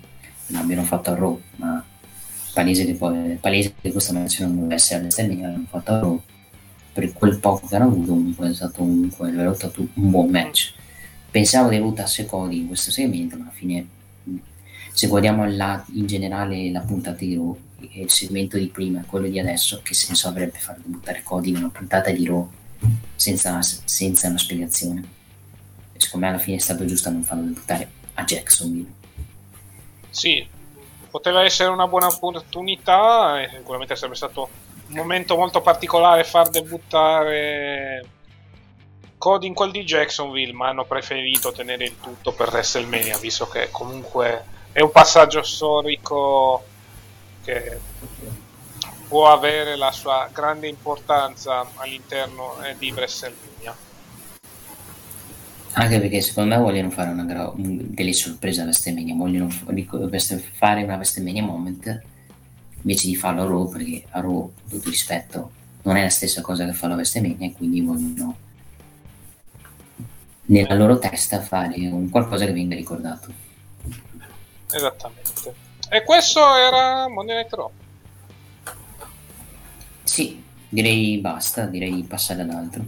[0.47, 1.85] l'abbiano fatto a Raw, ma
[2.51, 6.21] palese che poi palese che questo match non doveva essere all'esterno l'hanno fatto a Raw
[6.97, 10.73] per quel poco che hanno avuto comunque è stato comunque è stato un buon match
[11.29, 13.87] pensavo di buttasse Cody in questo segmento ma alla fine
[14.91, 17.55] se guardiamo la- in generale la puntata di Raw
[17.91, 21.57] il segmento di prima e quello di adesso che senso avrebbe far debuttare Cody in
[21.57, 22.49] una puntata di Raw
[23.15, 25.03] senza, senza una spiegazione
[25.97, 28.91] secondo me alla fine è stato giusto non farlo debuttare a Jacksonville.
[30.09, 30.47] Sì,
[31.11, 34.49] poteva essere una buona opportunità sicuramente sarebbe stato
[34.89, 38.05] un momento molto particolare far debuttare
[39.17, 43.69] Cody in quel di Jacksonville, ma hanno preferito tenere il tutto per WrestleMania, visto che
[43.71, 46.63] comunque è un passaggio storico
[47.43, 47.79] che
[49.07, 53.75] può avere la sua grande importanza all'interno eh, di WrestleMania.
[55.73, 60.95] Anche perché secondo me vogliono fare una gra- delle sorprese a WrestleMania, vogliono fare una
[60.95, 62.01] WrestleMania moment
[62.87, 66.65] invece di farlo a Raw, perché a Raw, tutto rispetto, non è la stessa cosa
[66.65, 68.37] che fa la WrestleMania, e quindi vogliono
[70.45, 73.27] nella loro testa fare un qualcosa che venga ricordato.
[74.71, 75.53] Esattamente.
[75.89, 77.71] E questo era Monday Night Raw.
[80.03, 82.85] Sì, direi basta, direi di passare ad altro.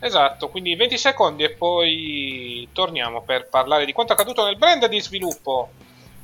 [0.00, 5.00] Esatto, quindi 20 secondi e poi torniamo per parlare di quanto accaduto nel brand di
[5.00, 5.70] sviluppo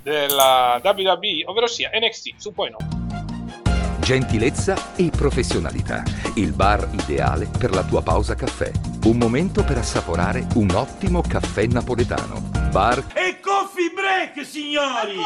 [0.05, 4.01] della WWE, ovvero sia NXT 2.0.
[4.01, 6.03] Gentilezza e professionalità.
[6.35, 8.71] Il bar ideale per la tua pausa caffè.
[9.05, 12.51] Un momento per assaporare un ottimo caffè napoletano.
[12.71, 13.41] Bar E
[13.85, 15.17] coffee break, signori!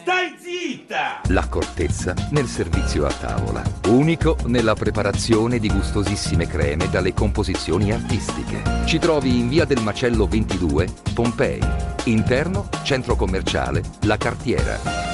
[0.00, 1.20] Stai zitta!
[1.28, 3.62] L'accortezza nel servizio a tavola.
[3.86, 8.62] Unico nella preparazione di gustosissime creme dalle composizioni artistiche.
[8.86, 11.60] Ci trovi in via del Macello 22, Pompei.
[12.04, 15.08] Interno, centro commerciale, La Cartiera.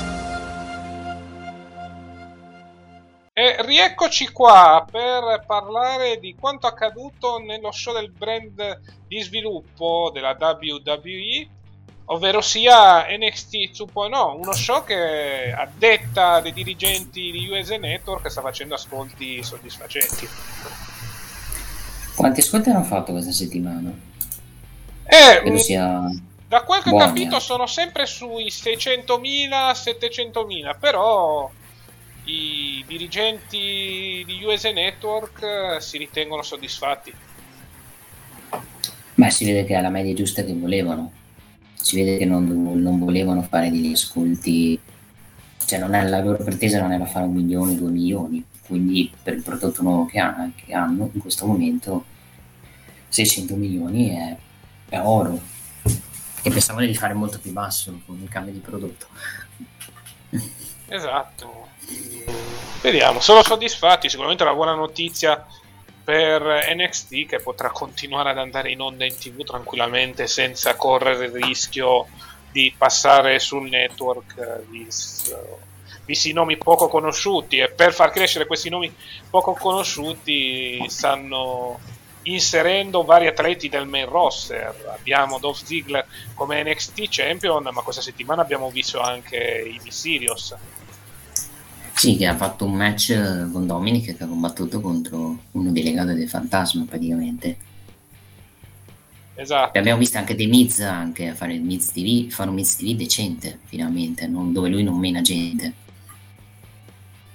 [3.39, 10.35] E rieccoci qua per parlare di quanto accaduto nello show del brand di sviluppo della
[10.41, 11.56] WWE,
[12.07, 18.41] ovvero sia NXT 2.0, uno show che a detta dei dirigenti di USA Network sta
[18.41, 20.29] facendo ascolti soddisfacenti.
[22.15, 23.93] Quanti ascolti hanno fatto questa settimana?
[25.05, 26.01] E mh, sia...
[26.49, 27.41] da quel che ho capito eh.
[27.41, 31.51] sono sempre sui 600.000, 700.000, però
[32.25, 37.13] i dirigenti di USA Network eh, si ritengono soddisfatti.
[39.15, 41.25] Beh, si vede che è la media giusta che volevano.
[41.87, 42.47] Si vede che non,
[42.83, 44.77] non volevano fare degli ascolti,
[45.65, 48.45] cioè non è, la loro pretesa non era fare un milione, due milioni.
[48.67, 52.05] Quindi per il prodotto nuovo che, ha- che hanno in questo momento
[53.07, 54.37] 600 milioni è,
[54.89, 55.39] è oro.
[56.43, 59.07] Che pensavano di fare molto più basso con il cambio di prodotto.
[60.89, 61.69] Esatto.
[62.83, 65.47] Vediamo, sono soddisfatti, sicuramente è una buona notizia
[66.07, 71.33] per NXT che potrà continuare ad andare in onda in tv tranquillamente senza correre il
[71.33, 72.07] rischio
[72.53, 75.35] di passare sul network eh, vis-
[76.05, 77.59] visti i nomi poco conosciuti.
[77.59, 78.95] E per far crescere questi nomi
[79.29, 81.81] poco conosciuti stanno
[82.23, 84.95] inserendo vari atleti del main roster.
[84.97, 90.55] Abbiamo Dolph Ziggler come NXT champion ma questa settimana abbiamo visto anche i Mysterios
[91.97, 95.83] Sì, che ha fatto un match eh, con Dominic che ha combattuto contro uno dei
[95.83, 97.57] legati del fantasma praticamente.
[99.35, 102.55] esatto E abbiamo visto anche dei Miz anche a fare il Miz TV, fare un
[102.57, 105.73] Miz TV decente finalmente, non- dove lui non mena gente.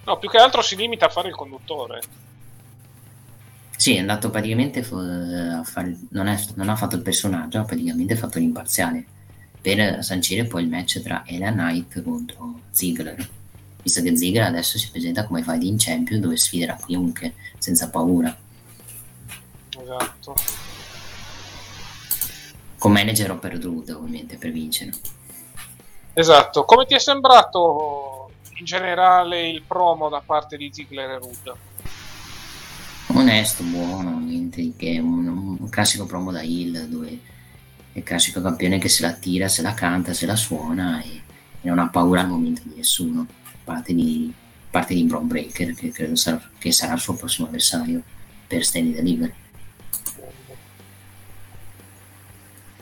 [0.05, 2.01] no più che altro si limita a fare il conduttore
[3.75, 7.63] Sì, è andato praticamente fo- a fare, non, è- non ha fatto il personaggio, ha
[7.65, 9.03] praticamente fatto l'imparziale
[9.59, 13.29] per sancire poi il match tra Ella Knight contro Ziggler.
[13.81, 18.35] Visto che Ziggler adesso si presenta come fighting champion dove sfiderà chiunque senza paura.
[19.81, 20.35] esatto
[22.77, 24.91] Con manager o per Druid ovviamente per vincere.
[26.13, 31.49] esatto come ti è sembrato in generale il promo da parte di Ziggler e Rudd
[33.13, 37.19] Onesto, buono, niente di che, un, un classico promo da Hill dove
[37.91, 41.21] è il classico campione che se la tira, se la canta, se la suona e,
[41.61, 43.27] non ha paura al momento di nessuno,
[43.63, 44.33] parte di,
[44.69, 48.01] parte di Braun Breaker che credo sarà, che sarà il suo prossimo avversario
[48.47, 49.33] per Stanley Delivery.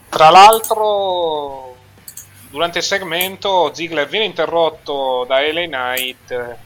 [0.09, 1.75] Tra l'altro,
[2.49, 6.57] durante il segmento, Ziggler viene interrotto da LA Knight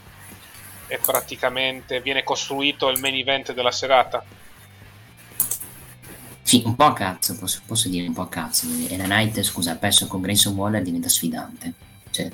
[0.88, 4.24] e praticamente viene costruito il main event della serata.
[6.42, 9.42] Sì, un po' a cazzo, posso, posso dire un po' a cazzo, perché la Knight,
[9.42, 11.74] scusa, ha perso con Grayson Waller diventa sfidante.
[12.12, 12.32] Cioè,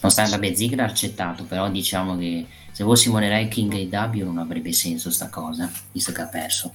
[0.00, 4.72] nonostante vabbè Ziggler ha accettato, però diciamo che se fossimo nei King AW non avrebbe
[4.72, 6.74] senso sta cosa, visto che ha perso.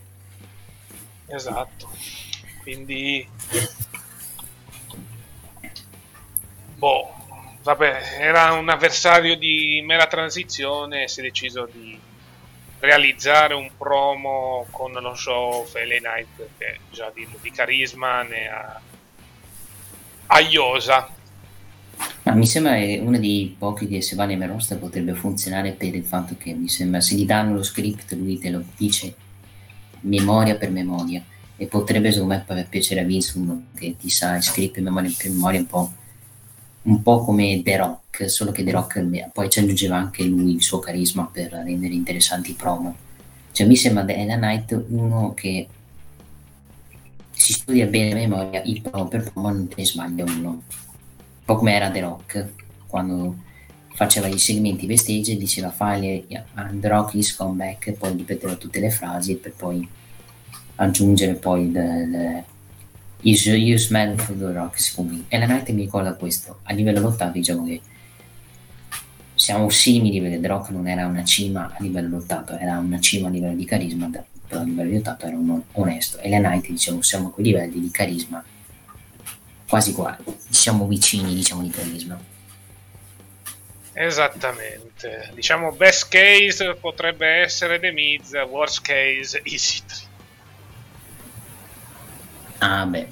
[1.28, 1.90] esatto.
[2.62, 3.28] Quindi,
[6.76, 7.14] boh,
[7.64, 12.00] vabbè, era un avversario di mera transizione e si è deciso di
[12.80, 18.82] realizzare un promo con lo show LA Knight che già di, di carisma ne ha
[20.28, 21.14] aiosa.
[22.24, 25.94] Ma mi sembra che uno dei pochi che se va nei roster potrebbe funzionare per
[25.94, 29.16] il fatto che mi sembra se gli danno lo script lui te lo dice
[30.02, 31.24] memoria per memoria.
[31.58, 35.30] E potrebbe secondo me far piacere a Vince uno che ti sa script memoria per
[35.30, 35.94] memoria un po',
[36.84, 40.64] un po' come The Rock solo che The Rock poi ci aggiungeva anche lui il
[40.64, 42.96] suo carisma per rendere interessanti i promo.
[43.52, 45.68] Cioè mi sembra Ella Knight uno che
[47.32, 50.62] si studia bene a memoria il promo per promo non te ne sbaglia uno
[51.46, 52.48] un po' come era The Rock
[52.88, 53.36] quando
[53.94, 58.56] faceva i segmenti backstage e diceva file The Rock is come back e poi ripeteva
[58.56, 59.88] tutte le frasi per poi
[60.76, 62.44] aggiungere poi il,
[63.22, 64.78] il you, you smell for the rock
[65.30, 67.82] e la Night mi ricorda questo a livello lottato diciamo che
[69.36, 73.28] siamo simili perché The Rock non era una cima a livello lottato era una cima
[73.28, 74.10] a livello di carisma
[74.48, 76.20] però a livello di lottato era un onesto.
[76.20, 78.44] E la Night diciamo siamo a quei livelli di carisma
[79.68, 80.18] quasi qua
[80.50, 82.34] siamo vicini diciamo di carisma
[83.98, 85.32] Esattamente.
[85.34, 89.98] Diciamo best case potrebbe essere The Miz, worst case Easy 3.
[92.58, 93.08] Ah, beh.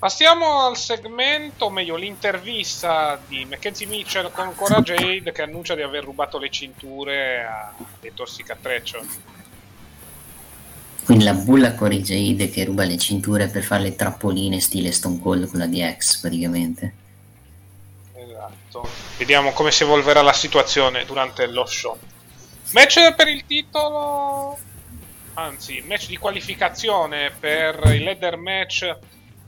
[0.00, 5.82] Passiamo al segmento, o meglio l'intervista di Mackenzie Mitchell con Cora Jade che annuncia di
[5.82, 9.06] aver rubato le cinture a Dottor Cicatreccio.
[11.08, 15.18] Quindi la bulla Cora Jade che ruba le cinture per fare le trappoline stile Stone
[15.20, 16.94] Cold con la DX praticamente.
[18.12, 18.86] Esatto.
[19.16, 21.96] Vediamo come si evolverà la situazione durante lo show.
[22.72, 24.58] Match per il titolo
[25.32, 28.94] anzi, match di qualificazione per il ladder match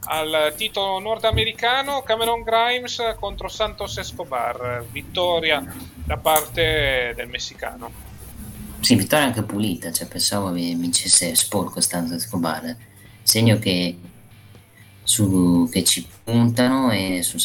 [0.04, 4.86] al titolo nordamericano Cameron Grimes contro Santos Escobar.
[4.90, 5.62] Vittoria
[6.06, 8.08] da parte del messicano.
[8.80, 12.74] Sì, vittoria anche pulita, cioè pensavo che vincesse sporco Santos Escobar.
[13.22, 13.96] Segno che,
[15.02, 17.38] su, che ci puntano e su,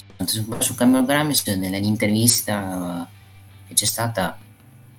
[0.60, 3.08] su Cameron Grimes nell'intervista
[3.68, 4.40] che c'è stata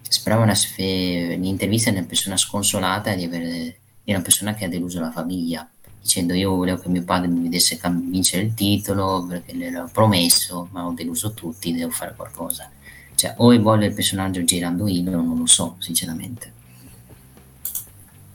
[0.02, 5.00] sembrava una, l'intervista di una persona sconsolata di, avere, di una persona che ha deluso
[5.00, 5.68] la famiglia
[6.00, 10.86] dicendo io volevo che mio padre mi vedesse vincere il titolo perché l'ho promesso ma
[10.86, 12.70] ho deluso tutti devo fare qualcosa
[13.16, 16.52] cioè o vuole il personaggio girando Hill non lo so sinceramente.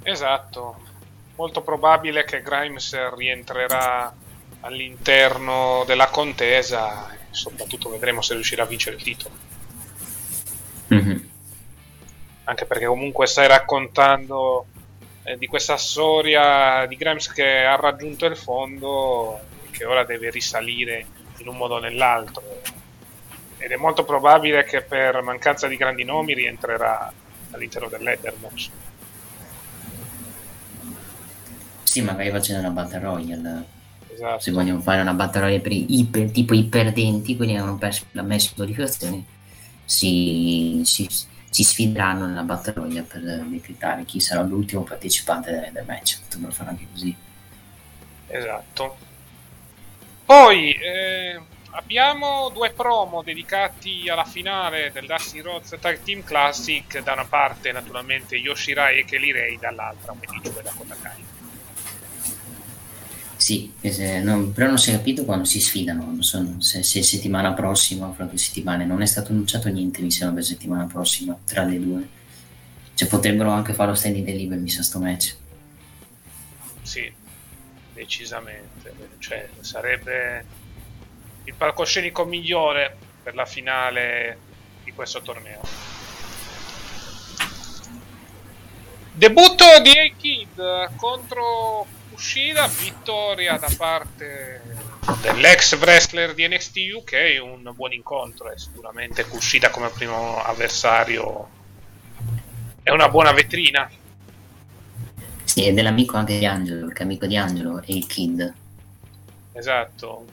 [0.03, 0.89] Esatto.
[1.35, 4.13] Molto probabile che Grimes rientrerà
[4.61, 9.35] all'interno della contesa e soprattutto vedremo se riuscirà a vincere il titolo.
[10.93, 11.17] Mm-hmm.
[12.45, 14.65] Anche perché comunque stai raccontando
[15.23, 20.31] eh, di questa storia di Grimes che ha raggiunto il fondo e che ora deve
[20.31, 21.05] risalire
[21.37, 22.61] in un modo o nell'altro
[23.61, 27.11] ed è molto probabile che per mancanza di grandi nomi rientrerà
[27.51, 27.89] all'interno
[28.39, 28.69] match
[31.83, 33.65] sì magari facendo una battle royale
[34.13, 34.39] esatto.
[34.39, 37.77] se vogliono fare una battle royale per i iper, tipo i perdenti quelli che hanno
[37.77, 39.23] perso la messa qualificazione
[39.85, 41.07] si, si
[41.51, 46.21] si sfideranno nella battaglia per decretare chi sarà l'ultimo partecipante del, del match.
[46.21, 47.13] Potrebbero fare anche così.
[48.27, 48.97] Esatto.
[50.23, 51.41] Poi eh,
[51.71, 57.01] abbiamo due promo dedicati alla finale del Dusty Rhodes Tag Team Classic.
[57.01, 61.29] Da una parte, naturalmente, Yoshirai e Kelly Ray, dall'altra, Medici da Kotakai.
[63.35, 63.73] Sì,
[64.21, 68.05] non, però non si è capito quando si sfidano, non so se, se settimana prossima
[68.05, 71.63] o fra due settimane, non è stato annunciato niente, mi sembra, per settimana prossima, tra
[71.63, 72.07] le due.
[72.93, 75.35] Cioè potrebbero anche fare lo standing delivery, mi sa, sto match.
[76.83, 77.11] Sì,
[77.95, 80.45] decisamente, cioè sarebbe
[81.43, 84.37] il palcoscenico migliore per la finale
[84.83, 85.61] di questo torneo.
[89.13, 94.61] Debutto di A-Kid contro uscita, vittoria da parte
[95.21, 101.49] dell'ex wrestler di NXT UK, un buon incontro e sicuramente Kushida come primo avversario
[102.83, 103.89] è una buona vetrina.
[105.43, 108.53] Sì, è dell'amico anche di Angelo, perché amico di Angelo è il Kid.
[109.51, 110.25] Esatto.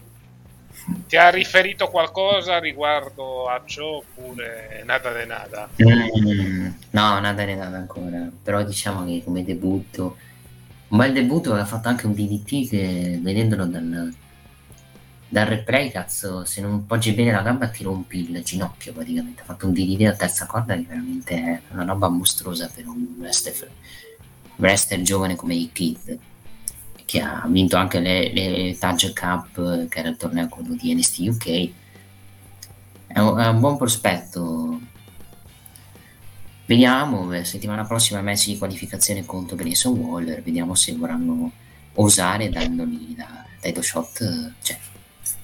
[1.06, 5.68] Ti ha riferito qualcosa riguardo a ciò oppure nada de nada?
[5.82, 10.16] Mm, no, nada de nada ancora, però diciamo che come debutto
[10.88, 14.10] un bel debutto aveva fatto anche un DDT che vedendolo dal,
[15.28, 19.42] dal replay cazzo se non poggi bene la gamba ti rompi il ginocchio praticamente.
[19.42, 23.16] Ha fatto un DDT a terza corda che veramente è una roba mostruosa per un
[23.18, 23.70] wrestler,
[24.56, 26.18] wrestler giovane come i Kid
[27.08, 31.18] che ha vinto anche le, le Tage Cup che era il torneo quello di NST
[31.20, 31.70] UK
[33.06, 34.78] è un, è un buon prospetto.
[36.66, 41.50] Vediamo, eh, settimana prossima match di qualificazione contro Grayson Waller, vediamo se vorranno
[41.94, 44.78] osare dandogli la title shot, cioè,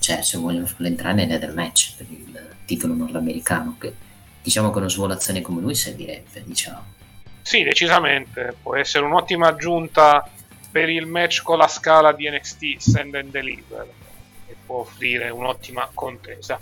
[0.01, 3.95] cioè se vogliono entrare nel match per il titolo nordamericano, che
[4.43, 6.93] diciamo che una svolazione come lui servirebbe, diciamo.
[7.41, 10.29] Sì, decisamente, può essere un'ottima aggiunta
[10.75, 13.89] per il match con la scala di NXT Send and Deliver
[14.49, 16.59] e può offrire un'ottima contesa.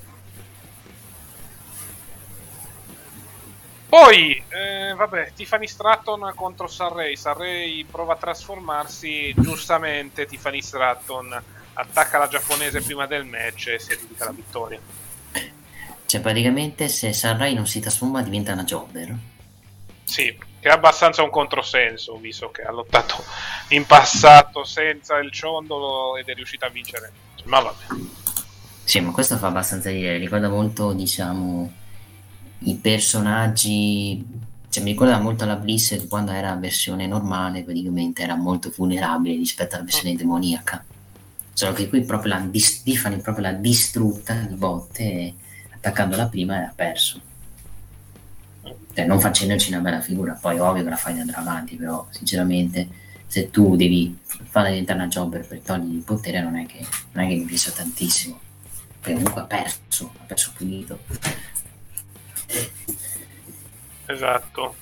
[3.89, 7.17] Poi, eh, vabbè, Tiffany Stratton contro Sarray.
[7.17, 11.43] Sarray prova a trasformarsi, giustamente Tiffany Stratton
[11.73, 14.81] attacca la giapponese prima del match e si aggiudica la vittoria.
[16.05, 19.17] Cioè, praticamente se Sarray non si trasforma diventa una jobber.
[20.05, 23.17] Sì, che è abbastanza un controsenso, visto che ha lottato
[23.71, 27.11] in passato senza il ciondolo ed è riuscita a vincere.
[27.47, 28.01] Ma vabbè.
[28.85, 31.69] Sì, ma questo fa abbastanza ridere, ricorda molto, diciamo,
[32.61, 34.25] i personaggi,
[34.69, 39.35] cioè mi ricorda molto la Bliss che quando era versione normale praticamente era molto vulnerabile
[39.35, 40.85] rispetto alla versione demoniaca.
[41.55, 45.35] Solo che qui proprio la dis- Tiffany proprio l'ha distrutta di botte e
[45.75, 47.31] attaccandola prima e ha perso.
[48.95, 52.89] Cioè, non facendoci una bella figura, poi ovvio che la fai andare avanti, però sinceramente
[53.27, 57.25] se tu devi farla diventare una jobber per togliere il potere non è che, non
[57.25, 58.39] è che mi piace tantissimo.
[59.01, 60.99] Perché comunque ha perso, ha perso pulito.
[64.07, 64.75] Esatto.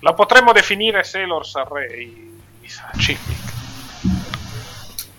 [0.00, 3.54] La potremmo definire Sailor Sarray, mi sa, Chippic.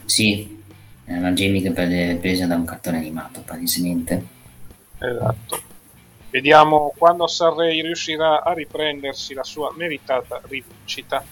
[0.05, 0.63] Sì,
[1.03, 4.25] è una gimmick pre- presa da un cartone animato, palesemente.
[4.99, 5.66] Esatto.
[6.37, 11.25] Vediamo quando Sarray riuscirà a riprendersi la sua meritata rivincita.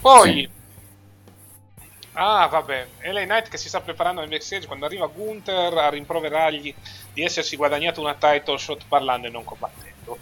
[0.00, 0.32] Poi...
[0.32, 0.62] Sì.
[2.14, 6.74] Ah, vabbè, LA Knight che si sta preparando nel backstage quando arriva Gunther a rimproverargli
[7.12, 10.18] di essersi guadagnato una title shot parlando e non combattendo.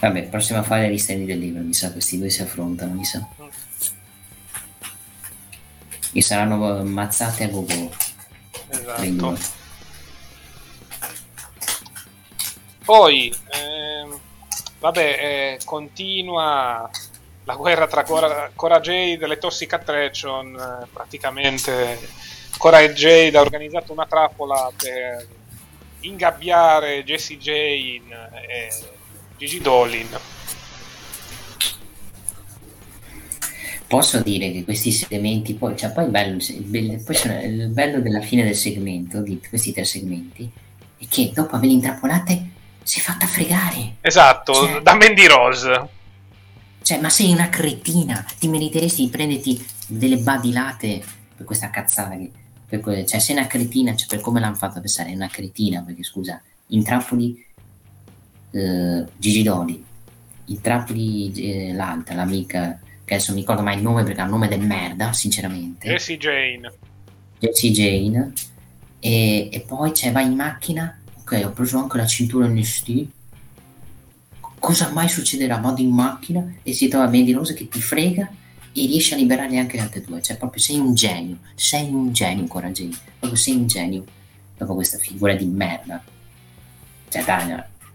[0.00, 3.26] Vabbè, prossima fase di Stanley del libro, mi sa, questi due si affrontano, mi sa.
[6.12, 7.90] E saranno ammazzate a go-go.
[8.68, 9.57] Esatto.
[12.88, 14.18] Poi, ehm,
[14.78, 16.88] vabbè, eh, continua
[17.44, 20.56] la guerra tra Cora, Cora Jade e le Toxic Attraction.
[20.56, 21.98] eh, praticamente
[22.56, 25.28] Cora Jade ha organizzato una trappola per
[26.00, 28.68] ingabbiare Jessie Jane e
[29.36, 30.08] Gigi Dolin.
[33.86, 38.22] Posso dire che questi segmenti, poi, cioè, poi, bello, bello- poi sono- il bello della
[38.22, 40.50] fine del segmento, di questi tre segmenti,
[40.98, 42.56] è che dopo averli intrappolate
[42.88, 43.96] si è fatta fregare.
[44.00, 45.88] Esatto, Cioè- da Mandy Rose.
[46.80, 51.04] Cioè, ma sei una cretina, ti meriteresti di prenderti delle badilate
[51.36, 52.16] per questa cazzata.
[52.16, 52.30] Che,
[52.66, 55.82] per que- cioè, sei una cretina, cioè, per come l'hanno fatto pensare, è una cretina,
[55.82, 57.44] perché scusa, intrappoli
[58.52, 59.84] eh, Gigi Doli,
[60.46, 64.30] intrappoli eh, l'altra, l'amica, che adesso non mi ricordo mai il nome perché ha un
[64.30, 65.88] nome del merda, sinceramente.
[65.88, 66.72] Jessie Jane.
[67.38, 68.32] Jessie Jane
[68.98, 70.98] e, e poi cioè, vai in macchina
[71.28, 73.06] ok ho preso anche la cintura NST
[74.58, 75.58] cosa mai succederà?
[75.58, 78.28] Vado in macchina e si trova Mandy Rose che ti frega
[78.72, 80.20] e riesce a liberare anche le altre due.
[80.22, 84.04] Cioè proprio sei un genio sei un genio Jane proprio sei un genio.
[84.56, 86.02] Dopo questa figura di merda.
[87.08, 87.48] Cioè dai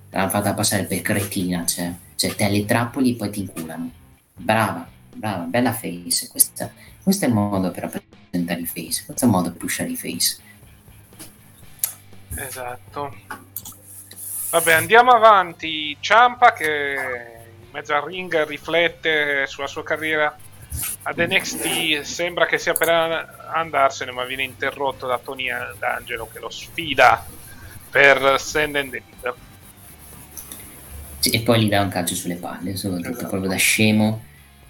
[0.10, 3.92] l'hanno fatta passare per cretina cioè, cioè te le trappoli e poi ti inculano.
[4.36, 6.72] Brava brava bella face questa,
[7.04, 9.96] questo è il modo per rappresentare i face questo è il modo per pushare i
[9.96, 10.38] face
[12.36, 13.16] Esatto.
[14.50, 15.98] Vabbè, andiamo avanti.
[16.00, 16.96] Ciampa che
[17.62, 20.36] in mezzo al ring riflette sulla sua carriera
[21.04, 22.02] ad NXT.
[22.02, 22.90] Sembra che sia per
[23.54, 25.48] andarsene, ma viene interrotto da Tony
[25.78, 27.26] D'Angelo che lo sfida
[27.90, 29.36] per Send and Deliver.
[31.20, 33.28] Sì, e poi gli dà un calcio sulle palle soprattutto Esatto.
[33.28, 34.22] proprio da scemo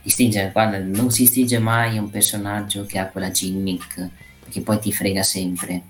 [0.03, 4.09] ti stringe guarda non si stringe mai un personaggio che ha quella gimmick
[4.39, 5.81] perché poi ti frega sempre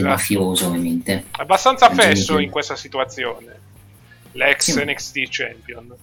[0.00, 3.54] del mafioso ovviamente Abbastanza fesso in questa situazione.
[4.32, 4.84] L'ex Sì.
[4.84, 5.94] NXT Champion.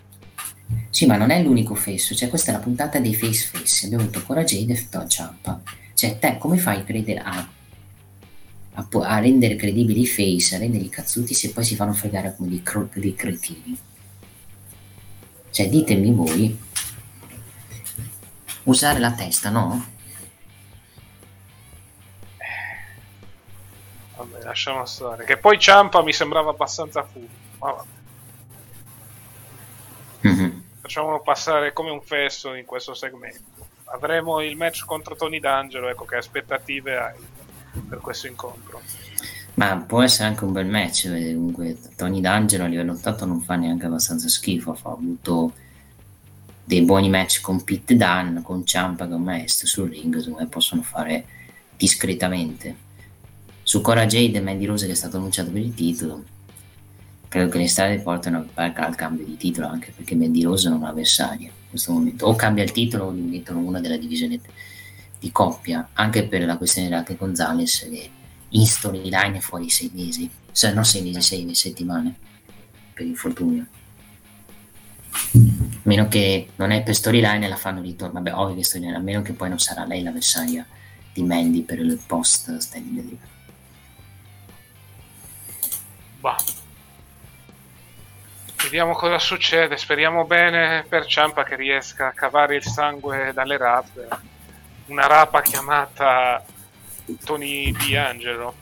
[0.90, 3.86] Sì, ma non è l'unico fesso, cioè questa è la puntata dei face fessi.
[3.86, 5.62] Abbiamo avuto Cora Jade e Todd Ciampa.
[5.94, 7.48] Cioè, te come fai a credere a,
[8.74, 12.50] a, a rendere credibili i face, a renderli cazzuti se poi si fanno fregare come
[12.50, 13.78] dei, cro- dei cretini?
[15.52, 16.58] Cioè, ditemi voi.
[18.64, 19.86] Usare la testa, no?
[24.44, 25.26] Lasciamo stare.
[25.26, 27.28] Che poi Ciampa mi sembrava abbastanza fu.
[27.60, 27.88] Ma vabbè.
[30.22, 30.64] Mhm.
[30.82, 33.68] Facciamolo passare come un fesso in questo segmento.
[33.86, 35.90] Avremo il match contro Tony D'Angelo.
[35.90, 37.16] Ecco che aspettative hai
[37.88, 38.82] per questo incontro.
[39.56, 43.42] Ma può essere anche un bel match, vedi, comunque Tony D'Angelo a livello 8 non
[43.42, 45.54] fa neanche abbastanza schifo, ha avuto
[46.64, 50.82] dei buoni match con Pete Dunne, con Ciampa un maestro sul ring, secondo me possono
[50.82, 51.26] fare
[51.78, 52.76] discretamente.
[53.74, 56.24] Su Cora Jade e Mandy Rose che è stato annunciato per il titolo,
[57.28, 60.90] credo che le strade portano al cambio di titolo anche perché Mandy Rose non ha
[60.90, 64.40] avversario in questo momento, o cambia il titolo o li mettono una della divisione
[65.18, 68.10] di coppia, anche per la questione di Rache Gonzalez che
[68.48, 72.14] in storyline è fuori sei mesi, cioè non sei mesi, sei settimane
[72.94, 73.66] per infortunio.
[75.10, 75.40] A
[75.82, 79.00] meno che non è per storyline e la fanno ritorno, vabbè, ovvio che storyline, a
[79.00, 80.64] meno che poi non sarà lei l'avversaria
[81.12, 83.32] di Mandy per il post standing delivery.
[86.24, 86.38] Bah.
[88.64, 94.08] Vediamo cosa succede, speriamo bene per Ciampa che riesca a cavare il sangue dalle rape.
[94.86, 96.42] Una rapa chiamata
[97.26, 98.56] Tony D'Angelo.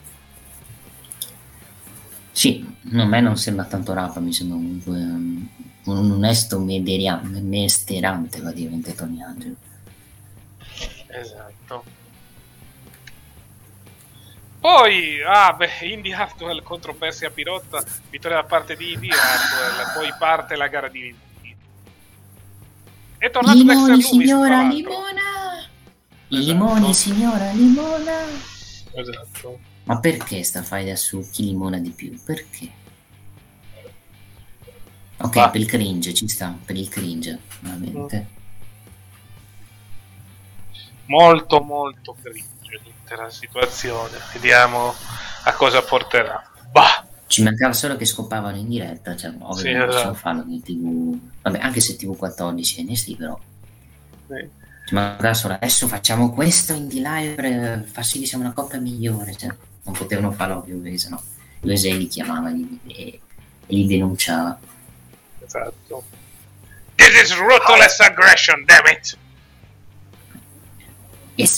[2.32, 5.48] Sì, a me non sembra tanto rapa, mi sembra comunque um,
[5.84, 9.56] un onesto mesterante praticamente Tony Angelo.
[11.10, 12.01] Esatto.
[14.62, 20.14] Poi, ah beh, Indy Hartwell contro Persia Pirotta, vittoria da parte di Indy Hartwell, poi
[20.20, 21.16] parte la gara di
[23.18, 25.68] È tornato Limoni, Dexter signora, limona!
[26.28, 28.20] Limoni, signora, limona!
[28.94, 29.60] Esatto.
[29.86, 32.22] Ma perché sta faida su chi limona di più?
[32.24, 32.72] Perché?
[35.18, 35.50] Ok, Va.
[35.50, 38.28] per il cringe, ci sta, per il cringe, veramente.
[41.08, 42.61] Molto molto cringe
[43.12, 44.18] l'intera situazione.
[44.34, 44.94] Vediamo
[45.44, 46.42] a cosa porterà.
[46.72, 50.18] Bah, Ci mancava solo che scopavano in diretta, cioè ovvio Sì, che non possono esatto.
[50.18, 53.40] farlo in tv, vabbè anche se tv 14 e NST però,
[54.28, 54.50] sì.
[54.86, 58.80] ci mancava solo adesso facciamo questo in live per far sì che siamo una coppia
[58.80, 59.50] migliore, cioè
[59.84, 61.22] non potevano farlo ovvio perché sennò
[61.62, 63.22] USA li chiamava li- e, e
[63.76, 64.60] li denunciava.
[65.46, 66.04] esatto.
[66.96, 69.18] This is ruthless aggression, damn it!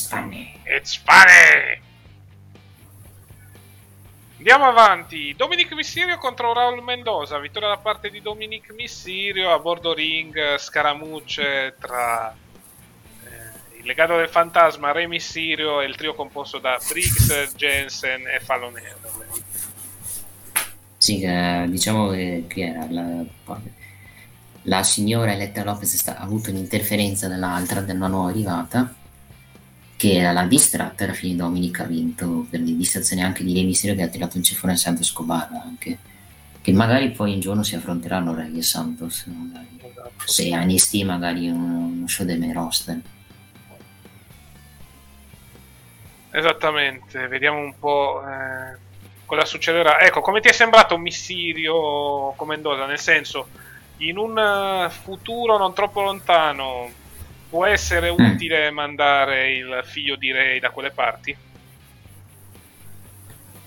[0.07, 0.52] Funny.
[0.65, 1.81] It's funny!
[4.37, 5.33] Andiamo avanti.
[5.37, 7.39] Dominic Mysterio contro Raul Mendoza.
[7.39, 10.57] Vittoria da parte di Dominic Mysterio a bordo ring.
[10.57, 12.35] Scaramucce tra
[13.23, 18.39] eh, il legato del fantasma, Re Mysterio e il trio composto da Briggs, Jensen e
[18.41, 19.43] Fallon Henry.
[20.97, 23.23] Sì, eh, diciamo che, che era la,
[24.63, 28.93] la signora Eletta Lopez sta- ha avuto un'interferenza dall'altra, della nuova arrivata,
[30.03, 33.63] che era la distratta, alla fine Dominic ha vinto per le distrazioni anche di Rey
[33.63, 35.97] Mysterio che ha tirato un ceffone a Santos Escobar anche,
[36.61, 39.79] che magari poi un giorno si affronteranno Rey e Santos, magari.
[40.25, 42.99] se a NXT magari uno, uno show del main roster.
[46.31, 48.77] Esattamente, vediamo un po' eh,
[49.25, 50.01] cosa succederà.
[50.01, 52.85] Ecco, come ti è sembrato Mysterio come Mendoza?
[52.87, 53.47] Nel senso,
[53.99, 56.89] in un eh, futuro non troppo lontano
[57.53, 61.37] può essere utile mandare il figlio di Rey da quelle parti?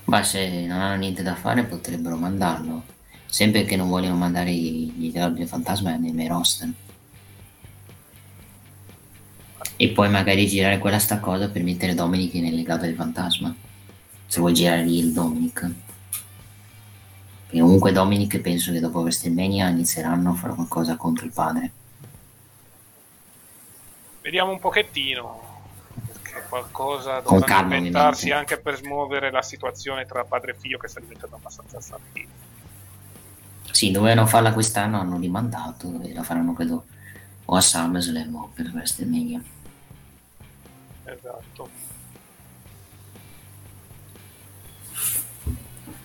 [0.03, 2.83] Ma se non hanno niente da fare potrebbero mandarlo,
[3.27, 6.69] sempre che non vogliono mandare gli del fantasma nei main roster.
[9.77, 13.55] E poi magari girare quella sta cosa per mettere Dominic nel legato del fantasma.
[14.25, 15.61] Se vuoi girare lì il Dominic.
[17.45, 21.71] Perché comunque Dominic penso che dopo WrestleMania inizieranno a fare qualcosa contro il padre.
[24.27, 25.41] Vediamo un pochettino,
[26.05, 30.99] perché qualcosa dovrà inventarsi anche per smuovere la situazione tra padre e figlio che sta
[30.99, 32.27] diventando abbastanza stabile.
[33.71, 36.87] Sì, dovevano farla quest'anno, hanno rimandato e la faranno credo
[37.45, 39.41] o a SummerSlam o per WrestleMania.
[41.05, 41.69] Esatto.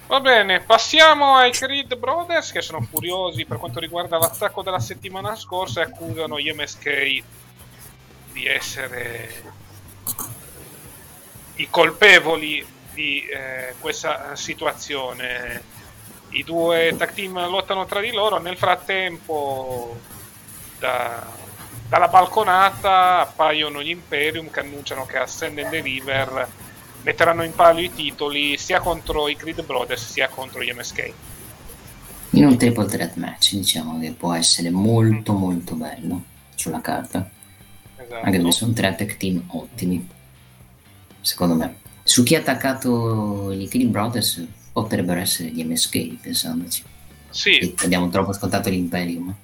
[0.06, 5.34] Va bene, passiamo ai Creed Brothers che sono furiosi per quanto riguarda l'attacco della settimana
[5.34, 7.40] scorsa e accusano gli MSK
[8.32, 9.42] di essere
[11.56, 15.62] i colpevoli di eh, questa situazione.
[16.30, 19.98] I due tag team lottano tra di loro, nel frattempo
[20.78, 21.40] da-
[21.88, 26.48] dalla balconata appaiono gli Imperium che annunciano che Ascend and Deliver
[27.02, 31.12] metteranno in palio i titoli sia contro i Creed Brothers sia contro gli MSK.
[32.30, 36.22] In un triple threat match diciamo che può essere molto molto bello
[36.54, 37.28] sulla carta.
[38.02, 38.24] Esatto.
[38.24, 40.08] Anche perché sono tre tag team ottimi.
[41.20, 41.76] Secondo me.
[42.02, 46.82] Su chi ha attaccato i Creed Brothers potrebbero essere gli MSK, pensandoci.
[47.30, 49.34] Sì, E Abbiamo troppo scontato l'Imperium.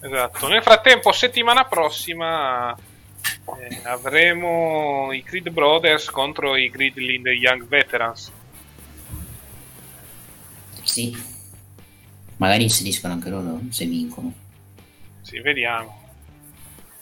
[0.00, 0.48] esatto.
[0.48, 8.32] Nel frattempo, settimana prossima eh, avremo i Creed Brothers contro i Gridling Young Veterans.
[10.82, 11.16] Sì.
[12.36, 14.32] Magari inseriscono anche loro se vincono.
[15.20, 16.08] Sì, vediamo.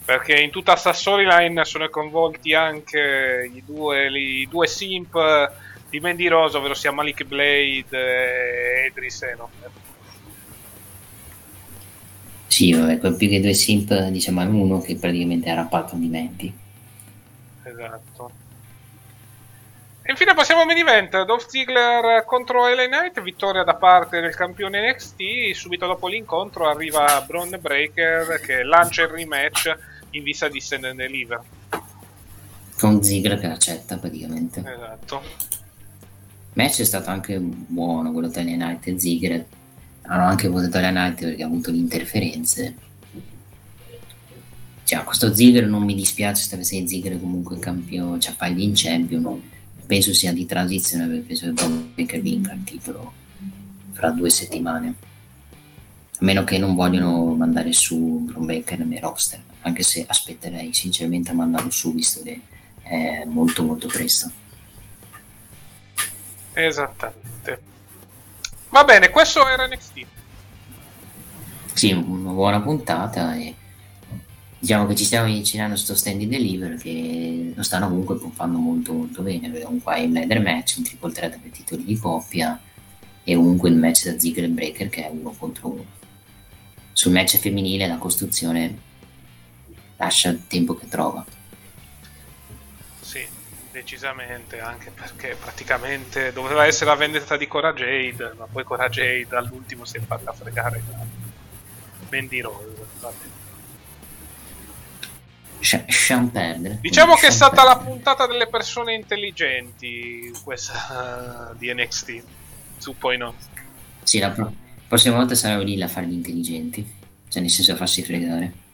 [0.09, 5.13] Perché in tutta sta storyline sono coinvolti anche i due, i due simp
[5.91, 9.71] di Mandy Rose, ovvero sia Malik Blade e Edris Enofer.
[12.47, 16.57] Sì, vabbè, quel più che due simp, diciamo, è uno che praticamente era appartamenti.
[17.65, 18.31] Esatto.
[20.01, 24.35] E infine passiamo a main event, Dolph Ziggler contro LA Knight, vittoria da parte del
[24.35, 30.61] campione NXT, subito dopo l'incontro arriva Braun Breaker che lancia il rematch in vista di
[30.61, 31.41] Stand and Deliver.
[32.79, 34.61] Con Ziggler che accetta praticamente.
[34.61, 35.23] Esatto.
[36.55, 39.47] Match è stato anche buono quello tra Knight e Ziggler.
[40.03, 42.75] Hanno anche votato LA Knight perché ha avuto le interferenze.
[44.85, 49.41] Cioè, questo Ziggler non mi dispiace, se Ziggler comunque campione, cioè fai in champion,
[49.87, 53.13] penso sia di transizione perché penso che Breaker vinca il titolo
[53.93, 54.95] fra due settimane.
[55.41, 61.31] A meno che non vogliono mandare su Braun Breaker nel roster, anche se aspetterei sinceramente
[61.31, 62.41] a mandarlo su visto che
[62.83, 64.31] è molto molto presto.
[66.53, 67.63] Esattamente.
[68.71, 70.07] Va bene, questo era NXT.
[71.73, 73.55] Sì, una buona puntata e
[74.59, 78.59] diciamo che ci stiamo avvicinando a sto stand in deliver che lo stanno comunque pompando
[78.59, 82.61] molto molto bene comunque hai un ladder match, un triple threat per titoli di coppia
[83.23, 85.85] e comunque il match da Ziggler e Breaker che è uno contro uno.
[86.93, 88.87] Sul match femminile la costruzione
[89.99, 91.25] lascia il tempo che trova.
[93.01, 93.27] Sì,
[93.71, 99.37] decisamente, anche perché praticamente doveva essere la vendetta di Cora Jade, ma poi Cora Jade
[99.37, 101.05] all'ultimo si è fatta fregare da
[102.11, 102.87] Mandy Rose.
[103.01, 103.37] Vabbè.
[105.61, 106.79] Lasciamo perdere.
[106.81, 112.23] Diciamo che è stata la puntata delle persone intelligenti questa di NXT.
[112.79, 113.35] Su poi no.
[114.05, 114.53] Sì, la pro-
[114.87, 116.89] prossima volta sarò lì a fare gli intelligenti,
[117.29, 118.67] cioè nel senso a farsi fregare.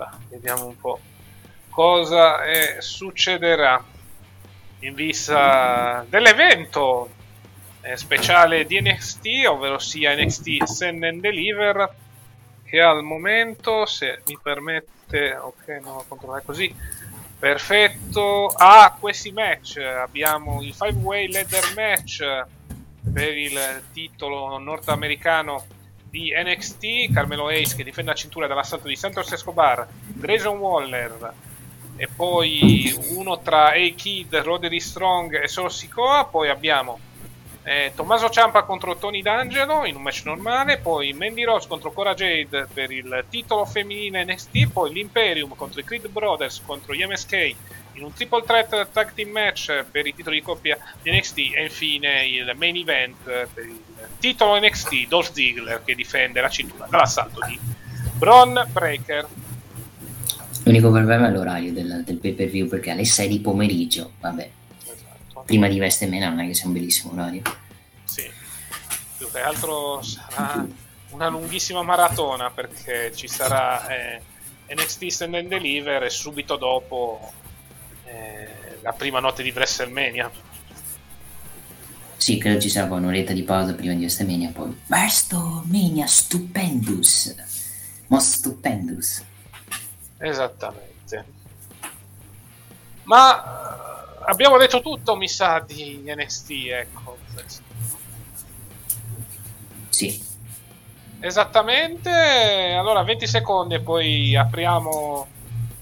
[0.00, 0.98] Dai, vediamo un po'
[1.68, 3.84] cosa eh, succederà
[4.78, 7.10] in vista dell'evento
[7.82, 11.94] eh, speciale di NXT, ovvero sia NXT Send and Deliver,
[12.64, 16.74] che al momento, se mi permette, ok, non lo controllare così,
[17.38, 22.44] perfetto, ha questi match, abbiamo il 5-way ladder match
[23.12, 25.62] per il titolo nordamericano
[26.10, 31.32] di NXT, Carmelo Hayes che difende la cintura dall'assalto di Santos Escobar, Grayson Waller
[31.96, 36.98] e poi uno tra A-Kid, Roderick Strong e Solo Sikoa, poi abbiamo
[37.62, 42.14] eh, Tommaso Ciampa contro Tony D'Angelo in un match normale, poi Mandy Rose contro Cora
[42.14, 47.54] Jade per il titolo femminile NXT, poi l'Imperium contro i Creed Brothers contro gli MSK
[47.94, 51.62] in un triple threat tag team match per i titoli di coppia di NXT e
[51.64, 53.78] infine il main event per il
[54.18, 57.58] titolo NXT Dolph Ziggler che difende la cintura dall'assalto di
[58.16, 59.26] Braun Breaker.
[60.64, 64.50] L'unico problema è l'orario del, del pay per view perché alle 6 di pomeriggio, vabbè,
[64.84, 65.42] Esatto.
[65.46, 67.42] prima di Vestemena non è che sia un bellissimo orario.
[68.04, 68.30] Sì,
[69.16, 70.66] più che altro sarà
[71.10, 74.20] una lunghissima maratona perché ci sarà eh,
[74.74, 77.32] NXT Stand and Deliver e subito dopo
[78.10, 80.30] eh, la prima notte di WrestleMania.
[82.16, 87.34] Sì, credo ci poi un'oretta di pausa prima di Vestemania, poi Vestomania stupendous,
[88.08, 89.24] ma stupendous.
[90.18, 91.24] Esattamente.
[93.04, 97.18] Ma eh, abbiamo detto tutto, mi sa, di NXT, ecco.
[99.88, 100.28] Sì,
[101.22, 105.26] Esattamente, allora 20 secondi e poi apriamo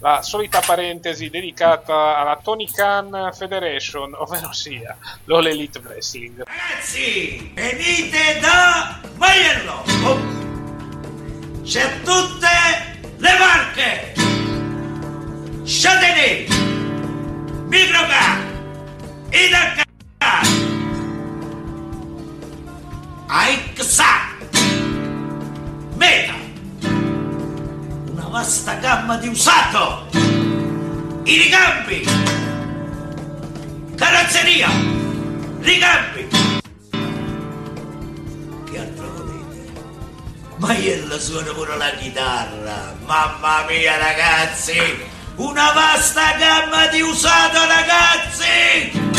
[0.01, 6.45] la solita parentesi dedicata alla Tony Khan Federation, ovvero sia l'All Elite Wrestling.
[6.45, 9.85] Ragazzi, venite da Maiello!
[10.05, 10.19] Oh.
[11.63, 12.49] C'è tutte
[13.17, 14.13] le marche!
[15.65, 16.49] Châtelet,
[17.69, 18.39] Microcar,
[19.31, 19.88] Idacar,
[29.09, 30.07] gamma di usato,
[31.25, 32.07] i ricambi,
[33.97, 34.69] carrozzeria,
[35.61, 36.29] ricambi,
[38.71, 39.73] che altro volete?
[40.57, 42.95] Maiello suona pure la chitarra.
[43.07, 44.79] Mamma mia, ragazzi!
[45.37, 49.18] Una vasta gamma di usato, ragazzi!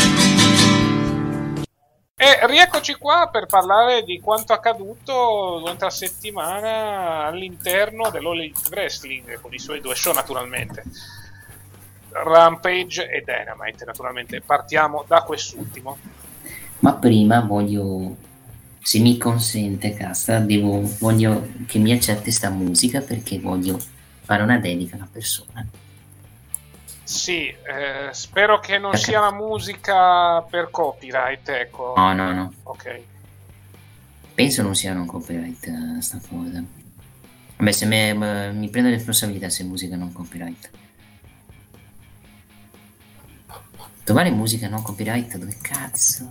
[2.21, 9.53] E rieccoci qua per parlare di quanto accaduto durante la settimana all'interno dell'All Wrestling, con
[9.53, 10.83] i suoi due show naturalmente.
[12.09, 14.41] Rampage e Dynamite, naturalmente.
[14.41, 15.97] Partiamo da quest'ultimo.
[16.79, 18.17] ma prima voglio
[18.81, 23.79] se mi consente, Casta, devo, voglio che mi accetti sta musica perché voglio
[24.23, 25.65] fare una dedica a una persona.
[27.09, 31.93] Sì, eh, spero che non sia una musica per copyright, ecco.
[31.95, 32.53] No, no, no.
[32.61, 33.01] Ok.
[34.35, 36.63] Penso non sia un copyright eh, sta cosa.
[37.57, 40.69] Vabbè, se me, m- mi prendo le responsabilità se musica non copyright.
[44.03, 46.27] Trovare musica non copyright dove cazzo?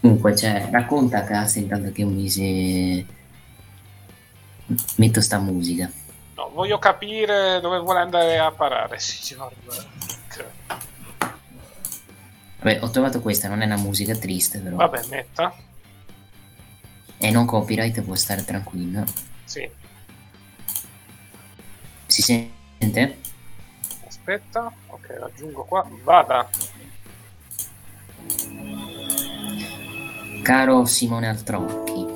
[0.00, 3.06] Comunque, cioè, racconta a casa intanto che un mese
[4.96, 5.90] metto sta musica.
[6.34, 9.52] No, voglio capire dove vuole andare a parare, signor.
[12.58, 14.76] Vabbè, ho trovato questa, non è una musica triste, però.
[14.76, 15.54] Vabbè, metta.
[17.16, 19.04] È non copyright, può stare tranquillo.
[19.44, 19.68] Sì.
[22.06, 23.18] Si sente?
[24.06, 25.86] Aspetta, ok, raggiungo qua.
[26.02, 26.48] Vada.
[30.42, 32.06] Caro Simone Altrocchi,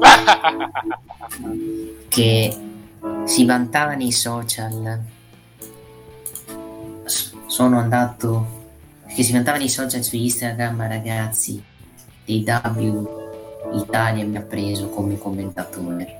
[2.08, 2.67] che
[3.24, 5.00] si vantava nei social,
[7.46, 8.66] sono andato,
[9.14, 11.62] che si vantava nei social su Instagram, ragazzi,
[12.24, 13.18] dei W
[13.72, 16.16] Italia mi ha preso come commentatore.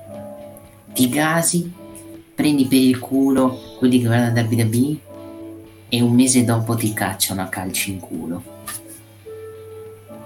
[0.93, 1.71] Ti gasi,
[2.35, 4.99] prendi per il culo quelli che guardano WWE
[5.89, 8.57] e un mese dopo ti cacciano a calci in culo.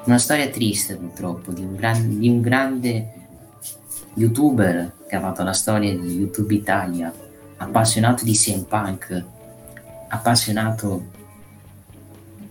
[0.05, 3.22] Una storia triste purtroppo di un, gran- di un grande
[4.15, 7.13] youtuber che ha fatto la storia di YouTube Italia,
[7.57, 9.23] appassionato di CM Punk,
[10.09, 11.11] appassionato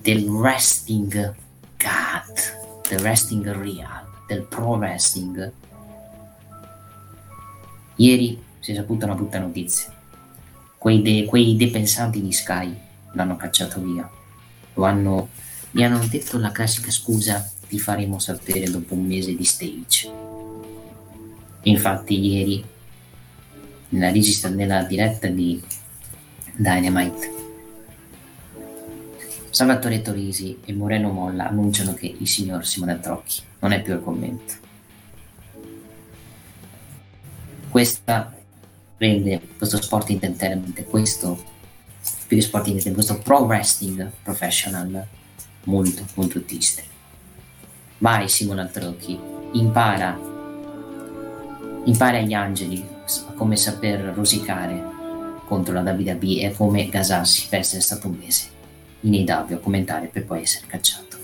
[0.01, 1.35] del wrestling
[1.77, 5.53] God, del wrestling real, del pro wrestling.
[7.97, 9.93] Ieri si è saputa una brutta notizia.
[10.79, 12.77] Quei, de- quei depensanti di Sky
[13.13, 14.09] l'hanno cacciato via.
[14.75, 15.29] Lo hanno,
[15.71, 20.32] gli hanno detto la classica scusa ti faremo sapere dopo un mese di stage.
[21.63, 22.65] Infatti ieri
[23.91, 25.63] nella, registra- nella diretta di
[26.55, 27.41] Dynamite
[29.53, 34.03] Salvatore Torisi e Moreno Molla annunciano che il signor Simone Trocchi non è più al
[34.03, 34.55] commento.
[37.69, 38.35] Questa
[38.97, 41.37] rende questo sport entertainment, questo
[42.27, 45.07] più che sport entertainment, questo pro wrestling professional
[45.65, 46.83] molto molto triste.
[47.99, 49.21] Vai Simone Trocchi,
[49.53, 50.19] impara,
[51.85, 52.89] impara agli angeli
[53.37, 54.91] come saper rosicare
[55.47, 58.51] contro la WWE e a come gasarsi per essere stato un mese
[59.01, 61.19] in AW a commentare per poi essere cacciato.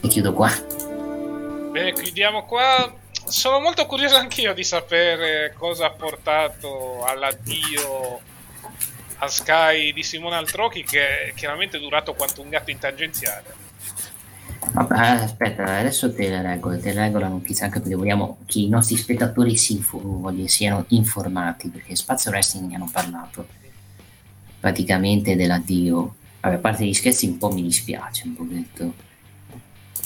[0.00, 0.50] E chiudo qua.
[1.70, 2.94] Beh, chiudiamo qua.
[3.26, 8.20] Sono molto curioso anch'io di sapere cosa ha portato all'addio
[9.18, 13.67] a Sky di Simone Altrocchi, che è chiaramente durato quanto un gatto in tangenziale.
[14.72, 18.60] Vabbè, aspetta, adesso te le regole, te le regole la notizia anche perché vogliamo che
[18.60, 23.46] i nostri spettatori si info- siano informati perché Spazio Wrestling ne hanno parlato
[24.60, 26.16] praticamente dell'addio.
[26.40, 28.94] Vabbè, a parte gli scherzi un po' mi dispiace, un pochetto.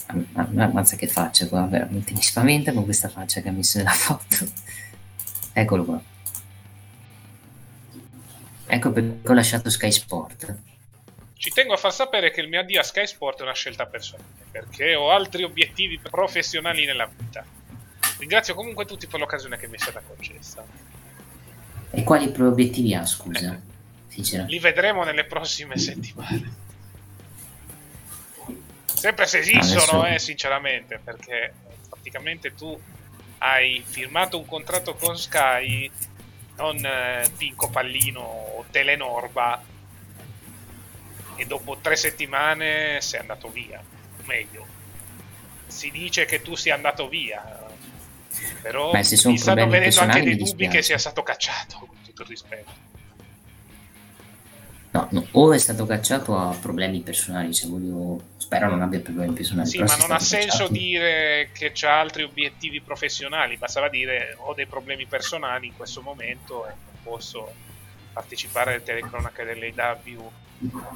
[0.06, 3.78] Am- am- Ammazza che faccia qua, veramente mi spaventa con questa faccia che ha messo
[3.78, 4.46] nella foto.
[5.52, 6.02] Eccolo qua.
[8.66, 10.56] Ecco perché ho lasciato Sky Sport.
[11.42, 13.84] Ci tengo a far sapere che il mio addio a Sky Sport è una scelta
[13.86, 17.44] personale, perché ho altri obiettivi professionali nella vita.
[18.18, 20.64] Ringrazio comunque tutti per l'occasione che mi è stata concessa.
[21.90, 23.60] E quali obiettivi ha, scusa?
[24.06, 24.54] Sinceramente.
[24.54, 26.54] Li vedremo nelle prossime settimane.
[28.84, 31.54] Sempre se esistono, Adesso- eh, sinceramente, perché
[31.88, 32.80] praticamente tu
[33.38, 35.90] hai firmato un contratto con Sky,
[36.54, 39.70] non eh, Pinco Pallino o Telenorba,
[41.36, 43.80] e dopo tre settimane sei andato via.
[43.80, 44.66] O meglio,
[45.66, 47.42] si dice che tu sia andato via,
[48.60, 52.28] però Beh, mi stanno venendo anche dei dubbi che sia stato cacciato, con tutto il
[52.28, 52.90] rispetto.
[54.90, 58.30] No, no, o è stato cacciato a problemi personali, se voglio...
[58.36, 59.66] Spero non abbia problemi personali.
[59.66, 64.52] Sì, ma non ha senso cacciato- dire che c'ha altri obiettivi professionali, bastava dire ho
[64.52, 67.50] dei problemi personali in questo momento e non posso
[68.12, 70.30] partecipare alle telecronache dell'AW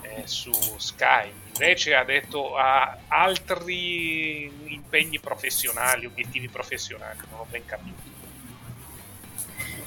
[0.03, 1.31] eh, su Sky.
[1.59, 8.15] Invece ha detto ha altri impegni professionali, obiettivi professionali, non ho ben capito.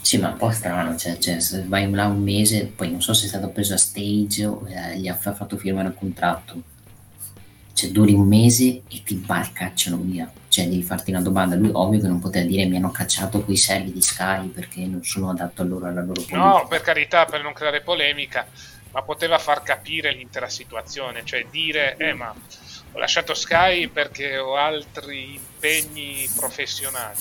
[0.02, 3.14] Sì, ma un po' strano, cioè, cioè, se vai là un mese, poi non so
[3.14, 6.62] se è stato preso a stage o eh, gli ha fa- fatto firmare un contratto.
[7.74, 10.32] Cioè, duri un mese e ti bar- cacciano via.
[10.48, 11.56] Cioè, devi farti una domanda.
[11.56, 15.04] Lui, ovvio che non poteva dire mi hanno cacciato quei servi di Sky perché non
[15.04, 16.38] sono adatto a loro alla loro politica.
[16.38, 18.48] No, per carità, per non creare polemica.
[18.92, 22.34] Ma poteva far capire l'intera situazione, cioè dire, eh ma
[22.92, 27.18] ho lasciato Sky perché ho altri impegni professionali.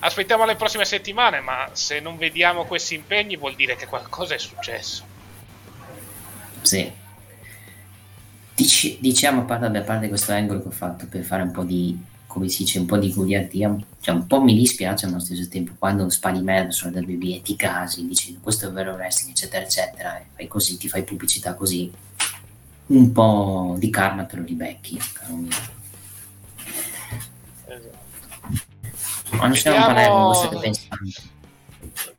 [0.00, 4.38] Aspettiamo le prossime settimane, ma se non vediamo questi impegni vuol dire che qualcosa è
[4.38, 5.04] successo.
[6.62, 6.90] Sì.
[8.54, 11.64] Dici- diciamo, a parte, a parte questo angolo che ho fatto per fare un po'
[11.64, 15.46] di, come si dice, un po' di goliardia, cioè un po' mi dispiace allo stesso
[15.48, 19.62] tempo quando spari merda sulla WWE e ti casi dicendo questo è vero wrestling, eccetera,
[19.62, 21.92] eccetera, e fai così, ti fai pubblicità così,
[22.86, 25.78] un po' di karma te lo ribecchi, caro mio.
[29.32, 31.12] Ma non stiamo parlando che pensando.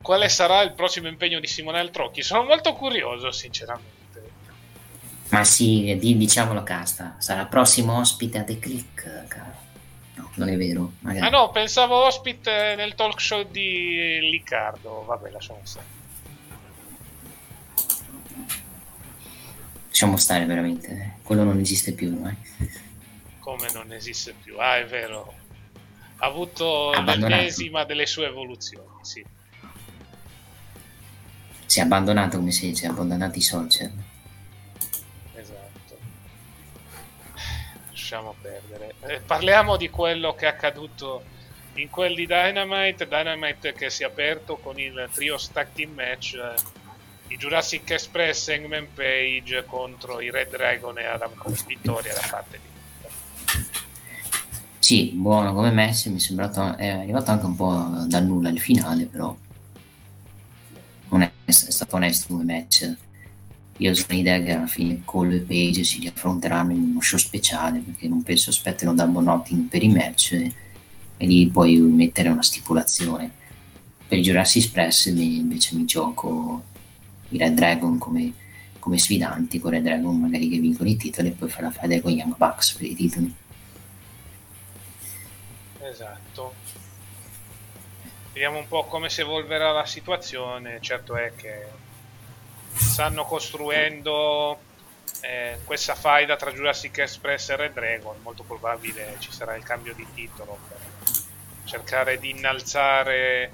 [0.00, 2.22] Quale sarà il prossimo impegno di Simonel Trocchi?
[2.22, 3.90] Sono molto curioso, sinceramente.
[5.28, 9.51] Ma sì, di- diciamolo casta, sarà prossimo ospite a The Click, caro.
[10.34, 11.26] No, non è vero, magari.
[11.26, 15.04] Ah no, pensavo ospite nel talk show di Riccardo.
[15.04, 15.86] Vabbè, lasciamo stare.
[19.88, 21.22] Lasciamo stare veramente, eh.
[21.22, 22.34] quello non esiste più ormai.
[23.40, 24.58] Come non esiste più.
[24.58, 25.34] Ah, è vero.
[26.16, 27.34] Ha avuto Abbandonato.
[27.34, 29.24] l'ennesima delle sue evoluzioni, sì.
[31.66, 33.90] Si è abbandonato, come si dice, abbandonati i social.
[38.02, 38.94] Lasciamo perdere.
[39.06, 41.22] Eh, parliamo di quello che è accaduto
[41.74, 43.06] in quel di Dynamite.
[43.06, 46.34] Dynamite che si è aperto con il trio stack team match.
[46.34, 46.54] eh,
[47.28, 51.56] i Jurassic Express Hangman Page contro i Red Dragon e Adam Cole.
[51.64, 53.64] Vittoria da parte di
[54.80, 58.60] Sì, buono come match, mi è sembrato, è arrivato anche un po' dal nulla il
[58.60, 59.34] finale, però
[61.08, 62.96] non è stato onesto come match.
[63.78, 67.80] Io sono l'idea che alla fine Cole e Page si riaffronteranno in uno show speciale,
[67.80, 70.52] perché non penso aspettino Double Notting per i match e,
[71.16, 73.30] e lì poi mettere una stipulazione.
[74.06, 76.62] Per i Jurassic Express invece mi gioco
[77.30, 78.32] i Red Dragon come,
[78.78, 82.00] come sfidanti, con Red Dragon magari che vincono i titoli e poi fare la fede
[82.00, 83.34] con Young Bucks per i titoli.
[85.80, 86.54] Esatto.
[88.32, 90.78] Vediamo un po' come si evolverà la situazione.
[90.80, 91.66] Certo è che
[92.74, 94.58] stanno costruendo
[95.20, 98.16] eh, questa faida tra Jurassic Express e Red Dragon.
[98.22, 100.78] Molto probabile ci sarà il cambio di titolo per
[101.64, 103.52] cercare di innalzare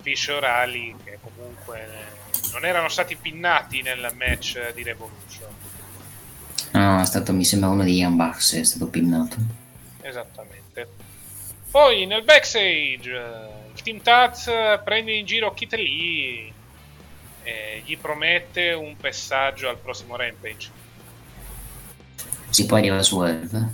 [0.00, 5.48] Fish Orali che comunque eh, non erano stati pinnati nel match di Revolution.
[6.72, 9.36] No, è stato, mi sembra uno Young Bucks, è stato pinnato.
[10.00, 10.88] Esattamente.
[11.70, 14.50] Poi nel backstage eh, il team Taz
[14.82, 16.52] prende in giro Kit Lee
[17.42, 20.70] e gli promette un passaggio al prossimo Rampage.
[22.50, 23.68] Si poi arriva su Earth.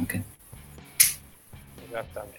[0.00, 0.20] Ok.
[1.86, 2.36] Esattamente.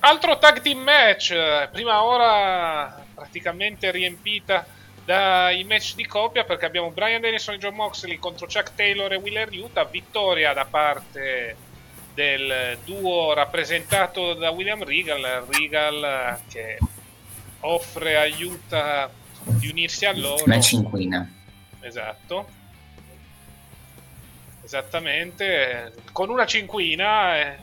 [0.00, 4.66] Altro tag team match, eh, prima ora praticamente riempita
[5.04, 9.16] dai match di coppia perché abbiamo Brian Dennison e John Moxley contro Chuck Taylor e
[9.16, 11.56] Willer Utah, vittoria da parte
[12.14, 16.78] del duo rappresentato da William Regal, Regal eh, che
[17.60, 19.10] offre a Utah
[19.44, 20.44] di unirsi a loro.
[20.44, 21.30] Una cinquina.
[21.80, 22.48] Esatto.
[24.62, 27.56] Esattamente, con una cinquina eh,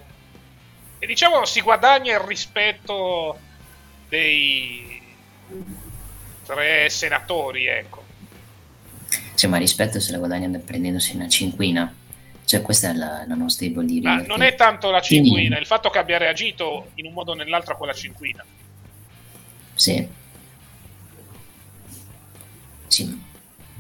[0.98, 3.38] e diciamo si guadagna il rispetto
[4.10, 5.02] dei
[6.44, 8.04] tre senatori, ecco.
[9.36, 11.94] Cioè, ma rispetto se la guadagnano prendendosi una cinquina.
[12.44, 15.66] Cioè, questa è la, la nostra stable di non è tanto la Quindi- cinquina, il
[15.66, 18.44] fatto che abbia reagito in un modo o nell'altro a quella cinquina.
[19.76, 20.08] Sì.
[22.88, 23.22] Sì,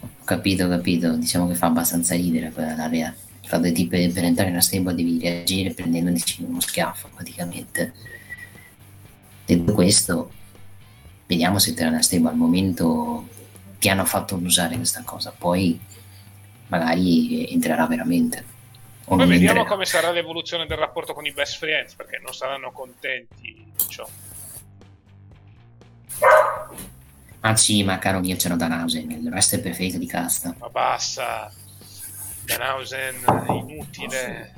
[0.01, 1.13] ho capito, ho capito.
[1.15, 3.15] Diciamo che fa abbastanza ridere quella la rea.
[3.41, 7.93] Il fatto di per, entrare in una stable devi reagire prendendoti uno schiaffo, praticamente.
[9.45, 10.31] Detto questo,
[11.27, 13.27] vediamo se tra una stable al momento
[13.79, 15.33] ti hanno fatto usare questa cosa.
[15.37, 15.79] Poi
[16.67, 18.43] magari entrerà veramente.
[19.05, 19.65] Poi vediamo entrerà.
[19.65, 23.93] come sarà l'evoluzione del rapporto con i best friends, perché non saranno contenti di
[27.47, 30.55] Ah sì, ma caro mio c'era Danhausen, il resto è preferito di casta.
[30.57, 31.53] Ma basta,
[32.43, 33.23] Danhausen
[33.67, 34.55] inutile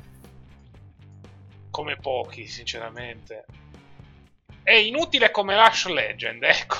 [1.70, 3.44] come pochi, sinceramente.
[4.62, 6.76] È inutile come Lash Legend, ecco.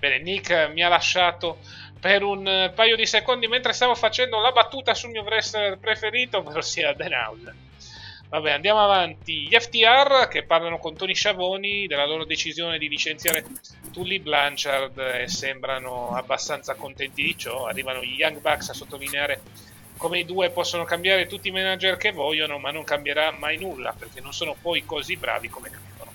[0.00, 1.58] Bene, Nick mi ha lasciato
[2.00, 6.60] per un paio di secondi mentre stavo facendo la battuta sul mio wrestler preferito, ovvero
[6.60, 7.68] sia Danhausen.
[8.30, 9.48] Vabbè, andiamo avanti.
[9.48, 13.44] Gli FTR che parlano con Tony Sciavoni della loro decisione di licenziare
[13.90, 17.66] Tully Blanchard e sembrano abbastanza contenti di ciò.
[17.66, 19.40] Arrivano gli Young Bucks a sottolineare
[19.96, 23.94] come i due possono cambiare tutti i manager che vogliono, ma non cambierà mai nulla
[23.98, 26.10] perché non sono poi così bravi come credono.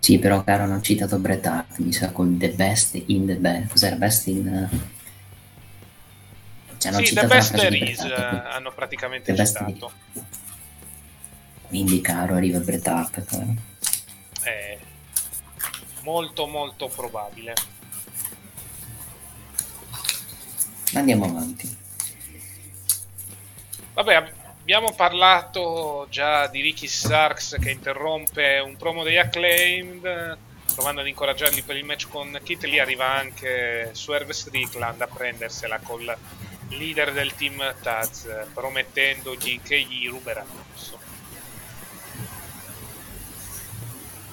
[0.00, 3.70] Sì, però caro, hanno citato Bret Hart, mi sa con The Best in the Best.
[3.70, 4.68] Cos'era Best in...
[6.76, 9.92] Cioè, hanno Sì, The Best There Is eh, hanno praticamente The Best citato.
[11.68, 13.24] Quindi, caro, arriva Bret Hart.
[13.24, 13.54] caro.
[14.42, 14.78] È
[16.02, 17.54] molto molto probabile.
[20.94, 21.76] Andiamo avanti.
[23.94, 30.38] Vabbè, ab- abbiamo parlato già di Ricky Starks che interrompe un promo degli Acclaimed,
[30.74, 32.64] provando ad incoraggiarli per il match con Kit.
[32.64, 36.16] Lì arriva anche Swerve Strickland a prendersela col
[36.68, 41.05] leader del team Taz, promettendogli che gli ruberà il posto.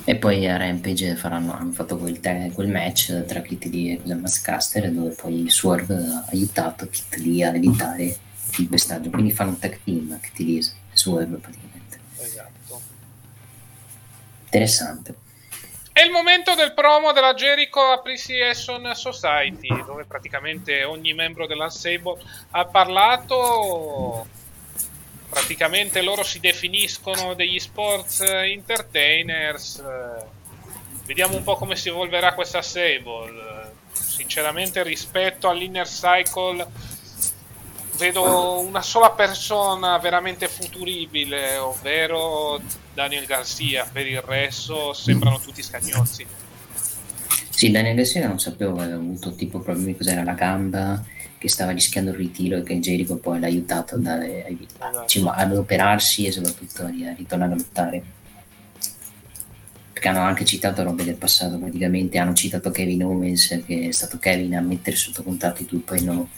[0.05, 4.13] E poi a Rampage faranno, hanno fatto quel, te- quel match tra Kit Lee e
[4.15, 8.17] Mascaster dove poi Swerve ha aiutato Kit Lee a evitare
[8.57, 9.09] il pestaggio.
[9.09, 11.99] Quindi fanno un tag team Kit Lee e Swerve praticamente.
[12.17, 12.81] Esatto.
[14.45, 15.15] Interessante.
[15.93, 22.19] È il momento del promo della Jericho Appreciation Society, dove praticamente ogni membro dell'Unsable
[22.49, 24.25] ha parlato.
[25.34, 29.81] Praticamente loro si definiscono degli sports entertainers.
[31.05, 33.73] Vediamo un po' come si evolverà questa Sable.
[33.91, 36.68] Sinceramente, rispetto all'Inner Cycle,
[37.97, 42.61] vedo una sola persona veramente futuribile, ovvero
[42.93, 43.89] Daniel Garcia.
[43.91, 46.27] Per il resto, sembrano tutti scagnozzi.
[47.49, 51.03] Sì, Daniel Garcia non sapevo, aveva avuto tipo problemi cos'era la gamba,
[51.44, 54.24] che stava rischiando il ritiro e che Jericho poi l'ha aiutato ad, ad,
[55.02, 58.03] diciamo, ad operarsi e soprattutto a a ritornare a lottare.
[59.91, 64.20] Perché hanno anche citato robe del passato, praticamente hanno citato Kevin Owens, che è stato
[64.20, 66.30] Kevin a mettere sotto contratto i Two no,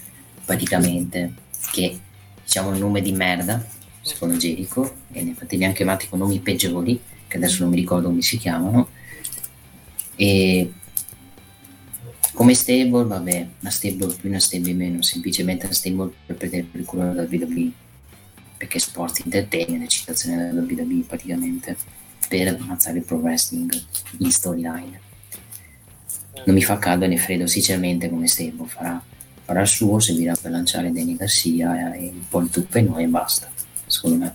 [0.43, 1.33] praticamente,
[1.71, 1.99] che
[2.43, 3.63] diciamo un nome di merda,
[4.01, 7.75] secondo Jericho, e ne infatti li hanno chiamati con nomi peggiori, che adesso non mi
[7.75, 8.87] ricordo come si chiamano,
[10.15, 10.73] e
[12.35, 16.83] come stable, vabbè, una stable più una stable meno, semplicemente una stable per prendere il
[16.83, 17.71] culo della WWE,
[18.57, 21.77] perché sport entertainment è citazione della WWE praticamente,
[22.27, 23.73] per ammazzare il pro wrestling
[24.17, 24.99] in storyline.
[26.45, 29.01] Non mi fa caldo né freddo, sinceramente come stable farà,
[29.45, 33.03] farà il suo, servirà per lanciare Danny Garcia e, un po' il tutto e noi
[33.03, 33.49] e basta,
[33.87, 34.33] secondo me.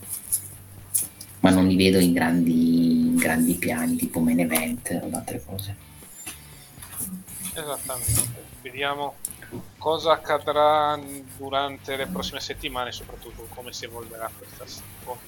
[1.40, 5.88] Ma non li vedo in grandi, in grandi piani, tipo main event o altre cose.
[7.54, 8.48] Esattamente.
[8.62, 9.16] Vediamo
[9.78, 10.98] cosa accadrà
[11.36, 15.22] durante le prossime settimane, soprattutto come si evolverà questa seconda.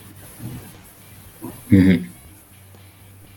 [1.66, 2.20] Mhm.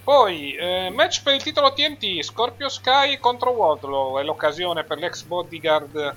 [0.04, 5.24] Poi, eh, match per il titolo TNT, Scorpio Sky contro Wardlow, è l'occasione per l'ex
[5.24, 6.16] bodyguard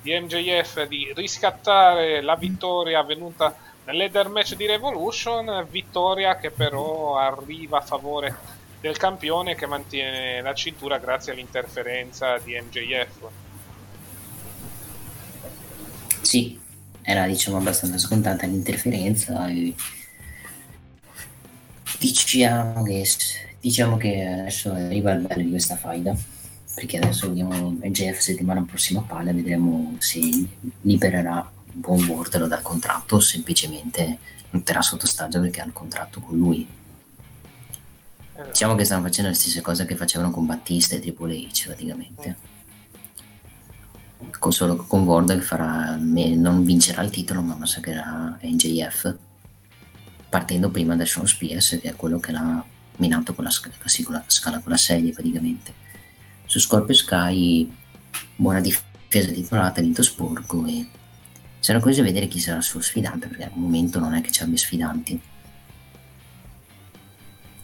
[0.00, 7.78] di MJF di riscattare la vittoria avvenuta nell'header match di Revolution, vittoria che però arriva
[7.78, 8.55] a favore
[8.86, 13.28] del campione che mantiene la cintura grazie all'interferenza di MJF.
[16.20, 16.58] Sì,
[17.02, 19.74] era diciamo abbastanza scontata l'interferenza e
[21.98, 23.06] diciamo che,
[23.60, 26.16] diciamo che adesso arriva il bello di questa faida
[26.74, 30.20] perché adesso vediamo MJF settimana prossima palla vedremo se
[30.82, 34.18] libererà buon Wardlow dal contratto o semplicemente
[34.50, 36.66] metterà sotto ostaggio perché ha il contratto con lui
[38.44, 42.36] diciamo che stanno facendo le stesse cose che facevano con Battista e Triple H praticamente.
[44.38, 49.14] Con solo con Ward che farà non vincerà il titolo ma massacrerà NJF
[50.28, 52.64] partendo prima da Sean Spears che è quello che l'ha
[52.96, 55.72] minato con la, sc- sì, con la scala con la sedia praticamente.
[56.44, 57.70] Su Scorpio Sky
[58.36, 60.86] buona difesa titolata vinto sporco e
[61.58, 64.30] sarà curioso di vedere chi sarà il suo sfidante perché al momento non è che
[64.30, 65.20] ci abbia sfidanti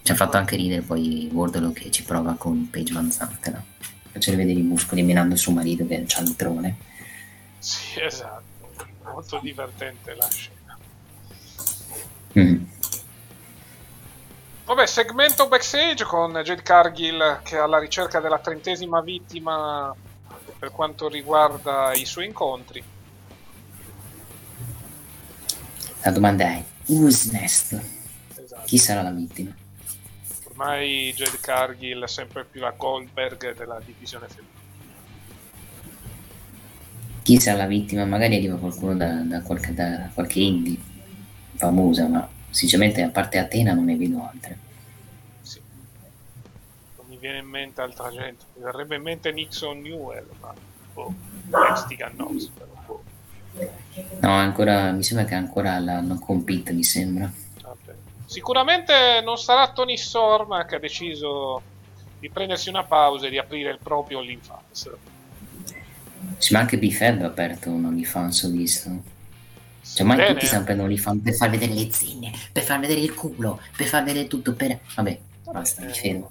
[0.03, 3.65] ci ha fatto anche ridere poi Wardlow che ci prova con Paige Van Zanten
[4.11, 6.77] facendo vedere i muscoli minando suo marito che c'ha il trone
[7.59, 8.51] Sì, esatto.
[9.05, 10.79] Molto divertente la scena.
[12.39, 12.65] Mm.
[14.65, 19.95] Vabbè, segmento backstage con Jade Cargill che è alla ricerca della trentesima vittima
[20.59, 22.83] per quanto riguarda i suoi incontri.
[26.05, 27.81] la domanda è who's next?
[28.35, 28.63] Esatto.
[28.67, 29.55] chi sarà la vittima?
[30.63, 34.61] Ormai Jade Cargill è sempre più la Goldberg della divisione femminile.
[37.23, 38.05] chi sarà la vittima?
[38.05, 40.79] magari arriva qualcuno da, da qualche, da qualche indie
[41.57, 44.59] famosa ma sinceramente a parte Atena non ne vedo altre
[45.43, 45.61] Sì.
[46.97, 48.45] Non mi viene in mente altra gente.
[48.55, 50.55] Mi verrebbe in mente Nixon Newell, ma
[50.95, 51.13] boh,
[51.49, 53.03] Knox, però boh.
[54.21, 57.51] no ancora mi sembra che ancora la non compete mi sembra.
[58.33, 61.61] Sicuramente non sarà Tony Storm che ha deciso
[62.19, 64.91] di prendersi una pausa e di aprire il proprio OnlyFans.
[66.39, 69.03] Sì, ma anche Bifeb ha aperto un OnlyFans, ho visto.
[69.83, 73.13] Cioè, ma tutti stanno aprendo OnlyFans per far vedere le zinne, per far vedere il
[73.13, 74.79] culo, per far vedere tutto, per...
[74.95, 76.31] Vabbè, basta, mi fermo.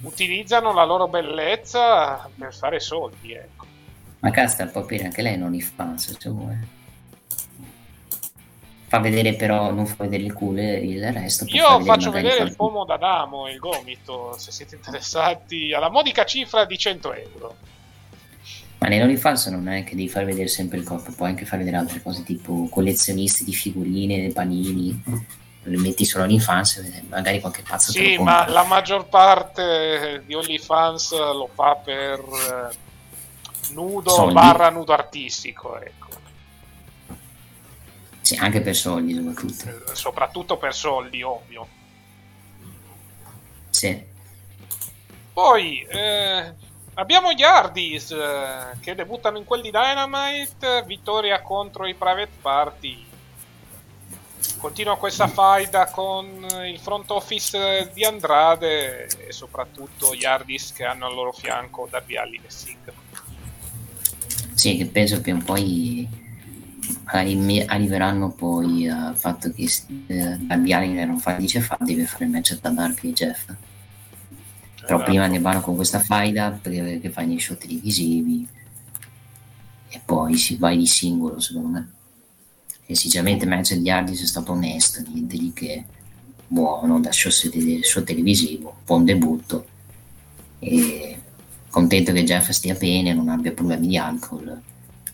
[0.00, 3.66] Utilizzano la loro bellezza per fare soldi, ecco.
[4.20, 6.76] Ma cazzo, può aprire anche lei un OnlyFans, se vuole.
[8.88, 11.44] Fa vedere però, non fa vedere il culo e il resto.
[11.48, 16.64] Io faccio vedere il pomo d'Adamo e il gomito, se siete interessati, alla modica cifra
[16.64, 17.56] di 100 euro.
[18.78, 21.76] Ma nell'OnlyFans non è che devi far vedere sempre il corpo, puoi anche far vedere
[21.76, 25.02] altre cose tipo collezionisti di figurine, panini.
[25.64, 30.32] Le metti solo OnlyFans e magari qualche pazzo Sì, lo ma la maggior parte di
[30.32, 34.32] OnlyFans lo fa per eh, nudo Soldi.
[34.32, 36.07] barra nudo artistico, ecco.
[38.28, 39.94] Sì, anche per soldi soprattutto.
[39.94, 41.66] Soprattutto per soldi, ovvio.
[43.70, 44.04] Sì.
[45.32, 46.52] Poi eh,
[46.92, 53.06] abbiamo gli Hardys eh, che debuttano in quel di Dynamite, vittoria contro i Private Party.
[54.58, 61.06] Continua questa faida con il front office di Andrade e soprattutto gli Hardys che hanno
[61.06, 62.92] al loro fianco Darby Allin e Singh.
[64.52, 66.26] Sì, che penso che un po' i-
[67.04, 69.70] arriveranno poi al fatto che
[70.06, 73.44] eh, Darby non fa dice fa, deve fare il match tra Darby e Jeff.
[73.46, 75.02] Però Esatto.
[75.02, 78.46] prima ne vanno con questa faida perché che fa gli show televisivi
[79.90, 81.90] e poi si va di singolo secondo me.
[82.86, 85.84] E sinceramente il match di Hardys è stato onesto, niente di che
[86.46, 89.66] buono da show, show televisivo, buon debutto
[90.58, 91.20] e
[91.68, 94.62] contento che Jeff stia bene, non abbia problemi di alcol.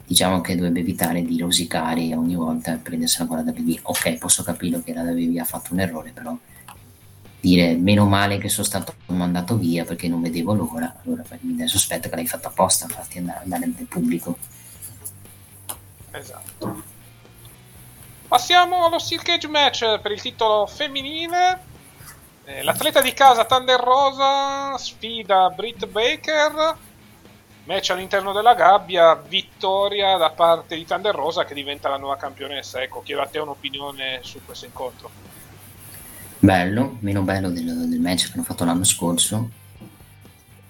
[0.07, 3.79] Diciamo che dovrebbe evitare di rosicare ogni volta e prendersela con la WB.
[3.83, 6.37] Ok, posso capire che la WB ha fatto un errore, però
[7.41, 11.69] dire meno male che sono stato mandato via perché non vedevo l'ora, allora mi dai
[11.69, 14.39] sospetto che l'hai fatto apposta, farti andare, andare nel pubblico.
[16.11, 16.83] Esatto.
[18.29, 21.61] Passiamo allo Steel Cage match per il titolo femminile.
[22.45, 26.77] Eh, L'atleta di casa Thunder Rosa sfida Britt Baker.
[27.65, 32.83] Match all'interno della gabbia, vittoria da parte di Thunder Rosa che diventa la nuova campionessa.
[32.83, 35.11] Ecco, chiedo a te un'opinione su questo incontro.
[36.39, 39.49] Bello, meno bello del, del match che hanno fatto l'anno scorso,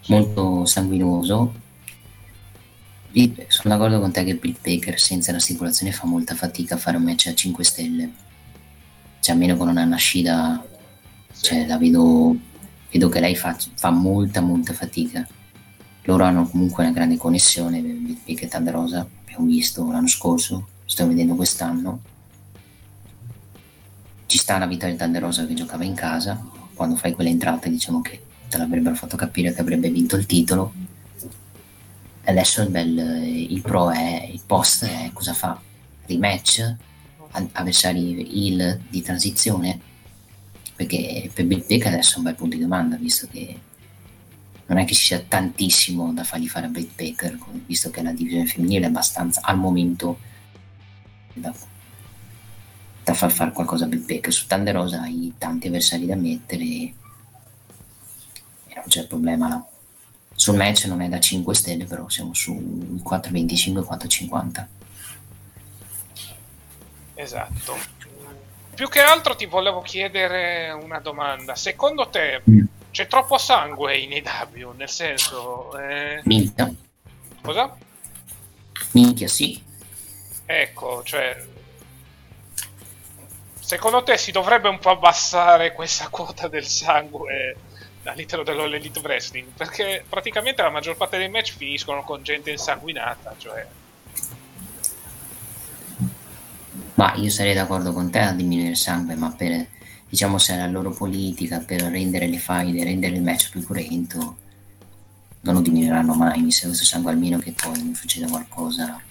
[0.07, 1.63] molto sanguinoso.
[3.49, 6.97] Sono d'accordo con te che Britt Baker senza la stipulazione fa molta fatica a fare
[6.97, 8.13] un match a 5 stelle.
[9.19, 10.65] Cioè, a meno che non ha una Shida,
[11.41, 12.37] cioè, la vedo,
[12.89, 15.27] vedo che lei fa, fa molta, molta fatica.
[16.07, 21.11] Loro hanno comunque una grande connessione, Baker e Thunder Rosa, abbiamo visto l'anno scorso, stiamo
[21.11, 22.01] vedendo quest'anno.
[24.27, 26.43] Ci sta la vittoria di Thunder Rosa che giocava in casa,
[26.75, 30.73] quando fai quelle entrate diciamo che te l'avrebbero fatto capire che avrebbe vinto il titolo.
[32.25, 35.59] Adesso il, bel, il pro è, il post è cosa fa?
[36.07, 36.75] Rematch?
[37.53, 39.81] Avversari heal di transizione?
[40.77, 43.59] Perché per Baker adesso è un bel punto di domanda, visto che
[44.67, 48.13] non è che ci sia tantissimo da fargli fare a Britt Baker, visto che la
[48.13, 50.19] divisione femminile è abbastanza al momento
[51.35, 51.53] da,
[53.03, 54.33] da far fare qualcosa a Britt Baker.
[54.33, 56.95] Su Thunder Rosa hai tanti avversari da mettere e
[58.75, 59.67] non c'è problema là.
[60.37, 62.53] Sul match non è da 5 stelle, però siamo su
[63.05, 64.67] 4,25-4,50.
[67.15, 67.77] Esatto.
[68.75, 71.55] Più che altro ti volevo chiedere una domanda.
[71.55, 72.65] Secondo te Mm.
[72.95, 74.71] C'è troppo sangue in AW?
[74.77, 76.73] Nel senso, eh, Minchia,
[77.43, 77.77] cosa?
[78.93, 79.61] minchia sì.
[80.47, 81.45] Ecco, cioè.
[83.59, 87.57] Secondo te si dovrebbe un po' abbassare questa quota del sangue
[88.05, 89.49] all'interno dell'Elite Wrestling?
[89.57, 93.67] Perché praticamente la maggior parte dei match finiscono con gente insanguinata, cioè.
[96.95, 99.67] Ma io sarei d'accordo con te a diminuire il sangue, ma per,
[100.15, 104.37] diciamo, se la loro politica per rendere le faide, rendere il match più cruento,
[105.41, 106.41] non lo diminuiranno mai.
[106.41, 109.03] Mi sa questo sangue almeno che poi non succeda qualcosa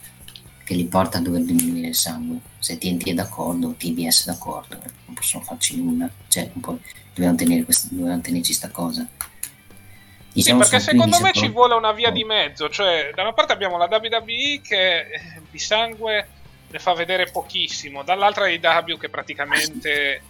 [0.63, 2.37] che li porta a dover diminuire il sangue.
[2.57, 6.09] Se TNT è d'accordo, TBS è d'accordo, non possono farci nulla.
[6.29, 9.05] Cioè, dovevano, tenere questa, dovevano tenerci sta cosa.
[9.05, 12.69] Sì, Diciamo perché sono 15 secondo me ci vuole una via di mezzo.
[12.69, 15.21] Cioè, da una parte abbiamo la WWE che eh,
[15.51, 16.27] di sangue
[16.69, 20.21] ne fa vedere pochissimo, dall'altra AEW che praticamente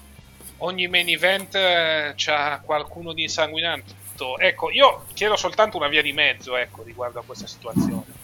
[0.58, 4.02] ogni main event eh, c'ha qualcuno di insanguinato.
[4.40, 8.22] Ecco, io chiedo soltanto una via di mezzo, ecco, riguardo a questa situazione.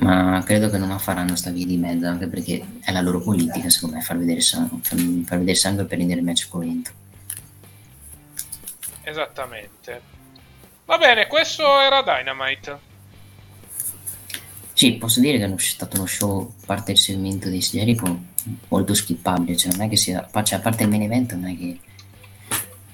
[0.00, 3.20] Ma credo che non la faranno sta via di mezzo, anche perché è la loro
[3.20, 6.90] politica, secondo me, far vedere sangue, far, vedere sangue per rendere il match cruento.
[9.02, 10.00] Esattamente.
[10.84, 12.85] Va bene, questo era Dynamite.
[14.76, 18.24] Sì, posso dire che è stato uno show, a parte il segmento di Jericho,
[18.68, 21.56] molto skippabile, cioè non è che sia, cioè, a parte il main event non è
[21.56, 21.80] che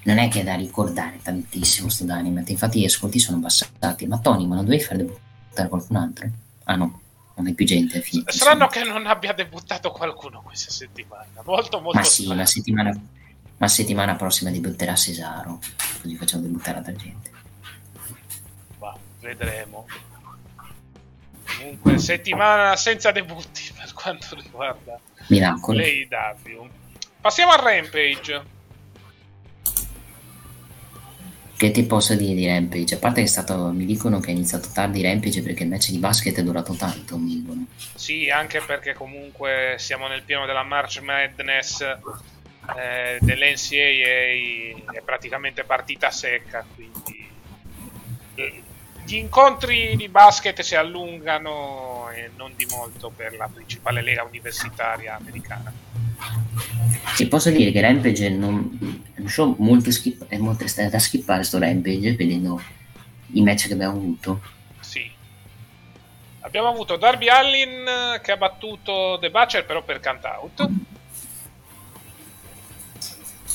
[0.04, 4.20] non è che è da ricordare tantissimo sto Dynamite, infatti gli ascolti sono abbassati, ma
[4.20, 6.30] Tony, ma non dovevi far debuttare qualcun altro?
[6.62, 7.00] Ah no,
[7.34, 8.30] non hai più gente, è finito.
[8.30, 12.96] Strano che non abbia debuttato qualcuno questa settimana, molto molto Ma sì, la settimana,
[13.56, 15.58] la settimana prossima debutterà Cesaro,
[16.00, 17.30] così facciamo debuttare altra gente.
[18.78, 19.84] Va, vedremo.
[21.62, 24.98] Comunque, settimana senza debutti per quanto riguarda
[25.28, 25.78] Miracolo.
[25.78, 26.68] l'AEW.
[27.20, 28.60] Passiamo al Rampage.
[31.56, 32.96] Che ti posso dire di Rampage?
[32.96, 35.90] A parte che è stato, mi dicono che è iniziato tardi Rampage perché il match
[35.90, 37.66] di basket è durato tanto, mi dicono.
[37.94, 46.10] Sì, anche perché comunque siamo nel pieno della March Madness eh, dell'NCAA, è praticamente partita
[46.10, 47.28] secca, quindi
[48.34, 48.62] eh,
[49.12, 55.16] gli incontri di basket si allungano e non di molto per la principale lega universitaria
[55.16, 55.70] americana.
[57.14, 61.42] Ti posso dire che Rampage non, è un show molto, skip, è molto da skippare
[61.42, 62.62] sto Rampage vedendo
[63.32, 64.40] i match che abbiamo avuto.
[64.80, 65.10] Sì.
[66.40, 70.68] Abbiamo avuto Darby Allin che ha battuto The Butcher però per count out.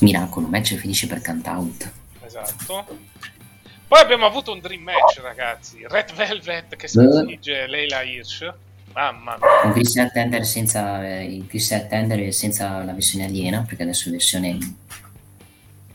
[0.02, 1.92] Miracolo, match finisce per count out.
[2.24, 2.86] Esatto.
[3.88, 5.86] Poi abbiamo avuto un dream match, ragazzi.
[5.88, 8.54] Red Velvet che sconfigge Leila Hirsch.
[8.94, 9.62] Mamma mia.
[9.62, 11.42] Con Chris Attender senza, eh,
[12.32, 14.58] senza la versione aliena, perché adesso è versione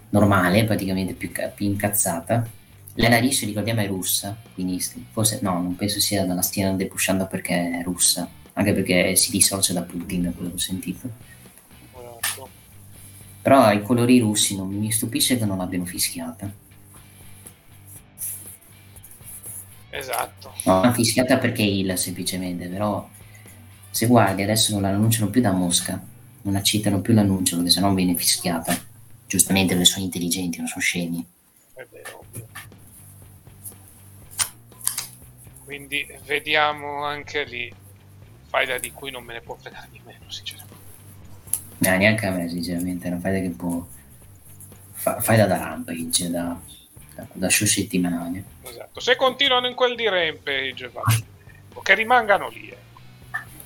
[0.09, 2.49] normale, praticamente più, più incazzata.
[2.95, 7.81] Leila Hirsch, ricordiamo, è russa, quindi forse no, non penso sia dalla stiano depushando perché
[7.81, 11.09] è russa, anche perché si dissocia da Putin, da quello che ho sentito.
[11.93, 12.49] Esatto.
[13.43, 16.61] Però i colori russi non mi stupisce che non l'abbiano fischiata.
[19.95, 20.55] Esatto.
[20.65, 23.07] No, una fischiata perché il semplicemente, però
[23.91, 26.03] se guardi adesso non l'annunciano più da Mosca,
[26.43, 28.75] non accettano più l'annuncio perché sennò viene fischiata.
[29.27, 31.27] Giustamente perché sono intelligenti, non sono scemi.
[31.75, 32.47] È vero, ovvio.
[35.65, 37.71] Quindi vediamo anche lì
[38.49, 40.81] faida di cui non me ne può fregare di meno, sinceramente.
[41.79, 43.87] No, neanche a me, sinceramente, è una faida che può...
[44.93, 46.59] Fa, faida da Rampage, da,
[47.15, 48.45] da, da show settimanale.
[48.63, 49.01] Esatto.
[49.01, 51.03] Se continuano in quel di Rampage, va.
[51.83, 52.69] che rimangano lì.
[52.69, 52.77] Eh.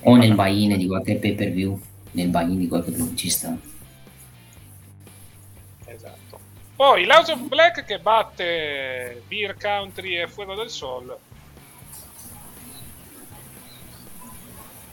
[0.01, 1.79] O nel buy-in di qualche pay per view,
[2.11, 3.57] nel buy-in di qualche pubblicista.
[5.85, 6.39] Esatto.
[6.75, 11.17] Poi l'House of Black che batte Beer Country e Fuego del Sol.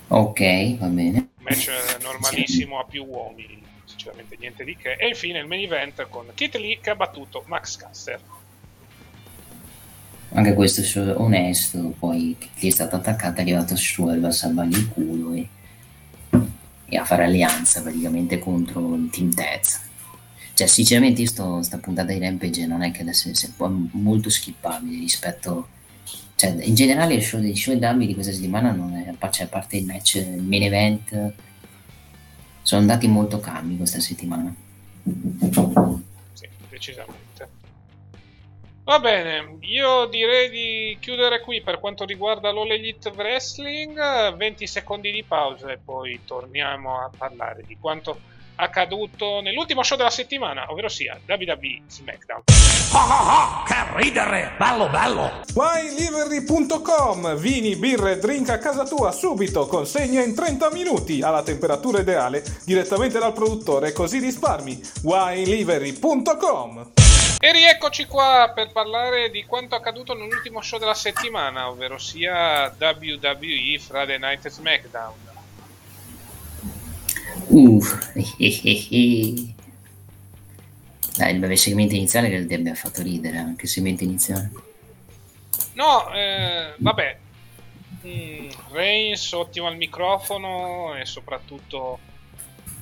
[0.09, 1.29] Ok, va bene.
[1.39, 4.95] Match normalissimo a più uomini, sinceramente niente di che.
[4.95, 8.21] E infine il main event con Kit Lee che ha battuto Max Caster.
[10.37, 14.89] Anche questo è onesto, poi chi è stato attaccato è arrivato su a salvargli il
[14.89, 15.49] culo e,
[16.87, 19.81] e, a fare alleanza praticamente contro il Team Tez.
[20.55, 25.69] Cioè, sinceramente, sto, sta puntata di Rampage non è che adesso è molto skippabile rispetto.
[26.35, 29.49] Cioè, in generale, il show dei show dummy di questa settimana non è cioè, a
[29.49, 31.33] parte il match, il main event,
[32.63, 34.53] sono andati molto calmi questa settimana.
[36.33, 37.24] Sì, decisamente.
[38.85, 45.11] Va bene, io direi di chiudere qui per quanto riguarda l'All Elite Wrestling, 20 secondi
[45.11, 48.21] di pausa e poi torniamo a parlare di quanto
[48.57, 52.43] accaduto nell'ultimo show della settimana, ovvero sia WWE SmackDown.
[52.93, 55.41] Ah ah ah, che ridere, bello bello!
[55.55, 62.45] WineLivery.com Vini, birre, drink a casa tua subito, consegna in 30 minuti alla temperatura ideale
[62.67, 64.79] direttamente dal produttore così risparmi.
[65.05, 67.04] WineLivery.com
[67.45, 73.79] E rieccoci qua per parlare di quanto accaduto nell'ultimo show della settimana, ovvero sia WWE
[73.79, 75.13] Friday Night SmackDown.
[77.49, 78.15] Uff,
[81.19, 84.51] Dai, il breve segmento iniziale che ti abbia fatto ridere, anche il segmento iniziale.
[85.75, 87.19] No, eh, vabbè.
[88.07, 91.99] Mm, Reigns ottimo al microfono e soprattutto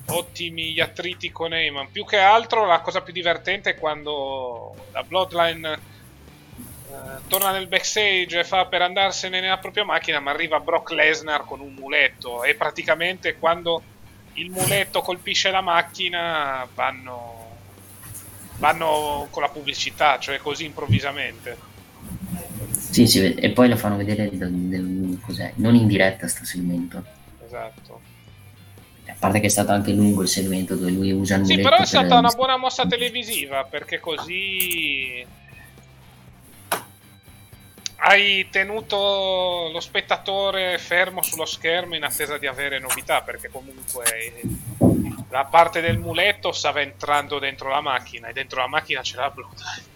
[0.07, 1.91] ottimi gli attriti con Heyman.
[1.91, 8.39] Più che altro la cosa più divertente è quando la Bloodline eh, torna nel backstage
[8.39, 12.55] e fa per andarsene nella propria macchina, ma arriva Brock Lesnar con un muletto e
[12.55, 13.81] praticamente quando
[14.33, 17.57] il muletto colpisce la macchina vanno,
[18.57, 21.71] vanno con la pubblicità, cioè così improvvisamente.
[22.69, 27.03] Sì, sì, e poi lo fanno vedere del, del, cos'è, non in diretta sto segmento.
[27.43, 28.11] Esatto.
[29.23, 31.75] A parte che è stato anche lungo il segmento dove lui usa il Sì, però
[31.75, 35.25] è per- stata una buona mossa televisiva perché così
[37.95, 44.41] hai tenuto lo spettatore fermo sullo schermo in attesa di avere novità perché comunque
[45.29, 49.91] la parte del muletto stava entrando dentro la macchina e dentro la macchina c'era Bloodline.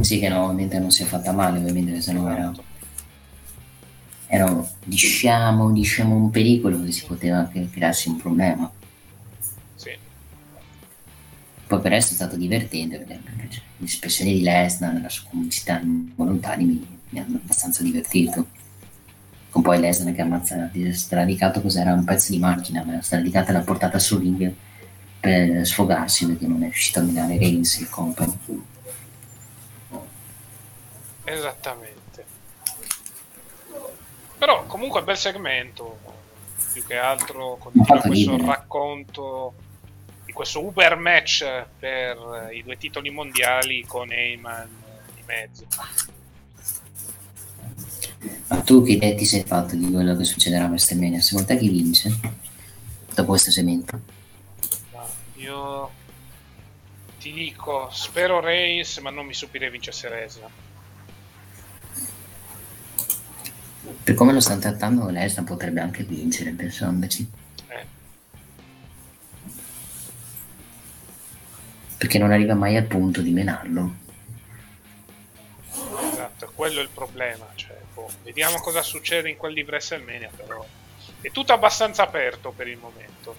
[0.00, 2.52] Sì, che no, ovviamente non si è fatta male, ovviamente, perché sennò era,
[4.30, 8.70] era diciamo, diciamo un pericolo che si poteva anche crearsi un problema.
[9.74, 9.90] Sì.
[11.66, 15.80] Poi per il resto è stato divertente, perché cioè, l'espressione di Lesnar, la sua comicità
[15.80, 18.46] involontaria mi, mi hanno abbastanza divertito.
[19.48, 23.60] Con poi Lesnar che ammazza, è stradicato cos'era un pezzo di macchina, ma stradicata l'ha
[23.60, 24.52] portata sul ring
[25.20, 28.38] per sfogarsi perché non è riuscito a minare Reigns e company.
[31.24, 31.97] Esattamente.
[34.38, 35.98] Però comunque bel segmento,
[36.72, 38.46] più che altro continua questo ridere.
[38.46, 39.54] racconto
[40.24, 41.44] di questo Uber match
[41.78, 44.68] per i due titoli mondiali con Heyman
[45.16, 45.66] di mezzo.
[48.46, 51.20] Ma tu che idea ti sei fatto di quello che succederà a WrestleMania?
[51.20, 52.20] Secondo te chi vince?
[53.14, 54.00] Dopo questo segmento?
[55.34, 55.90] Io
[57.18, 60.50] ti dico, spero Reigns, ma non mi stupirei vincesse Lesnar.
[64.04, 67.28] Per come lo stanno trattando, Lesnar potrebbe anche vincere, pensandoci.
[67.68, 67.84] Eh,
[71.96, 73.94] Perché non arriva mai al punto di menarlo.
[76.12, 77.46] esatto, quello è il problema.
[77.54, 80.64] Cioè, boh, vediamo cosa succede in quel di WrestleMania, però
[81.20, 83.36] è tutto abbastanza aperto per il momento.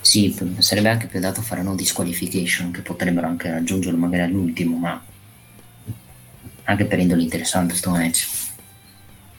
[0.00, 5.04] Sì, sarebbe anche più dato fare una disqualification, che potrebbero anche raggiungerlo magari all'ultimo, ma
[6.68, 8.28] anche per renderlo interessante sto match.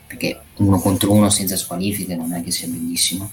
[0.06, 3.30] Perché uno contro uno senza squalifiche non è che sia bellissimo.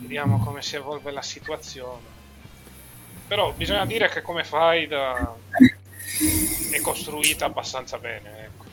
[0.00, 2.14] Vediamo come si evolve la situazione.
[3.26, 5.34] Però bisogna dire che come fai da...
[6.70, 8.44] è costruita abbastanza bene.
[8.44, 8.64] Ecco.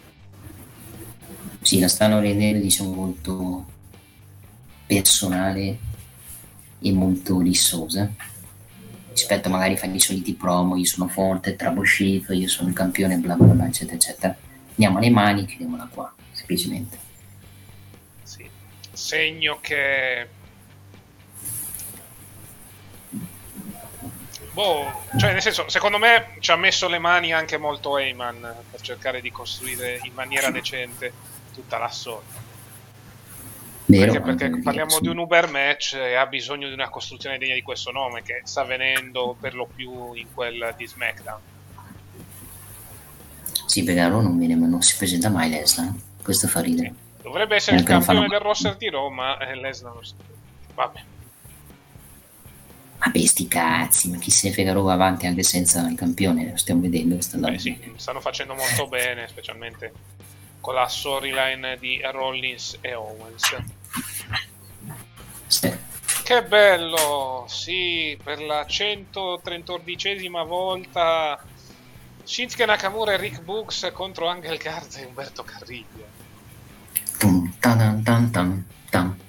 [1.61, 3.65] Sì, la stanno rendendo diciamo molto
[4.85, 5.77] personale
[6.81, 8.11] e molto rissosa
[9.13, 13.35] rispetto magari fare i soliti promo io sono forte, traboscito, io sono il campione bla
[13.35, 14.35] bla bla eccetera eccetera
[14.69, 16.97] andiamo alle mani chiudiamola qua semplicemente
[18.23, 18.49] Sì.
[18.91, 20.27] Segno che...
[24.53, 28.81] Boh, cioè nel senso, secondo me ci ha messo le mani anche molto Heyman per
[28.81, 31.11] cercare di costruire in maniera decente
[31.53, 32.42] tutta la storia.
[33.85, 37.37] Vero, Perché, perché anche parliamo di un Uber match e ha bisogno di una costruzione
[37.37, 41.39] degna di questo nome che sta avvenendo per lo più in quel di SmackDown.
[43.65, 45.91] sì perché a Raw non viene ma non si presenta mai Lesnar
[46.21, 46.93] questo fa ridere.
[47.21, 49.93] Dovrebbe essere il Anche campione del roster di Roma e Lesnar
[50.75, 51.03] Vabbè.
[52.99, 56.51] vabbè sti cazzi ma chi se ne frega va avanti anche senza il campione?
[56.51, 59.91] Lo stiamo vedendo sta Beh, sì, stanno facendo molto bene, specialmente
[60.63, 63.57] con la storyline di Rollins e Owens.
[65.47, 65.77] Sì.
[66.23, 67.43] Che bello!
[67.49, 71.37] Sì, per la 134esima volta
[72.23, 76.07] Shinsuke Nakamura e Rick Books contro Angel Garza e Umberto Carrillo.
[77.17, 79.19] Tum, tan, tan, tan, tan,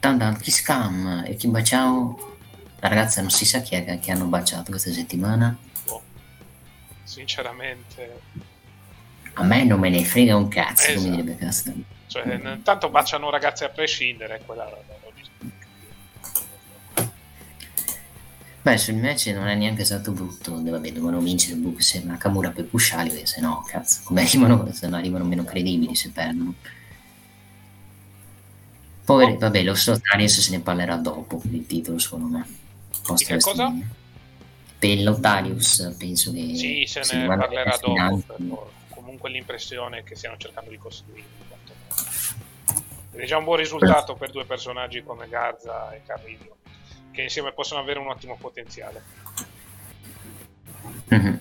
[0.00, 2.36] tan, tan, chi scam e chi baciao
[2.80, 5.56] la ragazza non si sa chi è che- hanno baciato questa settimana
[5.86, 6.02] Boh,
[7.04, 8.20] sinceramente,
[9.34, 11.10] a me non me ne frega un cazzo come Esatto.
[11.10, 11.72] direbbe Casta
[12.06, 14.70] cioè, n- tanto baciano ragazze a prescindere, quella
[15.14, 15.52] dico.
[18.62, 22.64] beh sul match non è neanche stato brutto vabbè dovevano vincere Book se Nakamura per
[22.66, 26.54] pushali perché se no cazzo come arrivano se no arrivano meno credibili se perdono
[29.04, 32.46] poi vabbè lo Starius se ne parlerà dopo per il titolo secondo me
[33.02, 33.70] Post che cosa?
[34.78, 38.22] Per Lotarius penso che Sì, se ne parlerà dopo.
[38.36, 38.70] però
[39.04, 41.26] Comunque l'impressione che stiano cercando di costruire.
[43.12, 46.56] Ed è già un buon risultato per due personaggi come Garza e Carrillo,
[47.12, 49.02] che insieme possono avere un ottimo potenziale.
[51.08, 51.40] Mhm.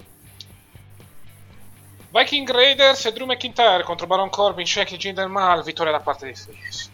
[2.09, 6.25] Viking Raiders e Drew McIntyre contro Baron Corbin, Shaq e Jinder Mahal, vittoria da parte
[6.25, 6.89] dei Face.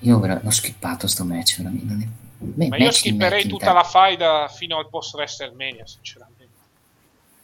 [0.00, 2.08] Io vera- l'ho skippato sto match veramente.
[2.68, 6.29] Ma io skipperei tutta la faida fino al post WrestleMania, sinceramente.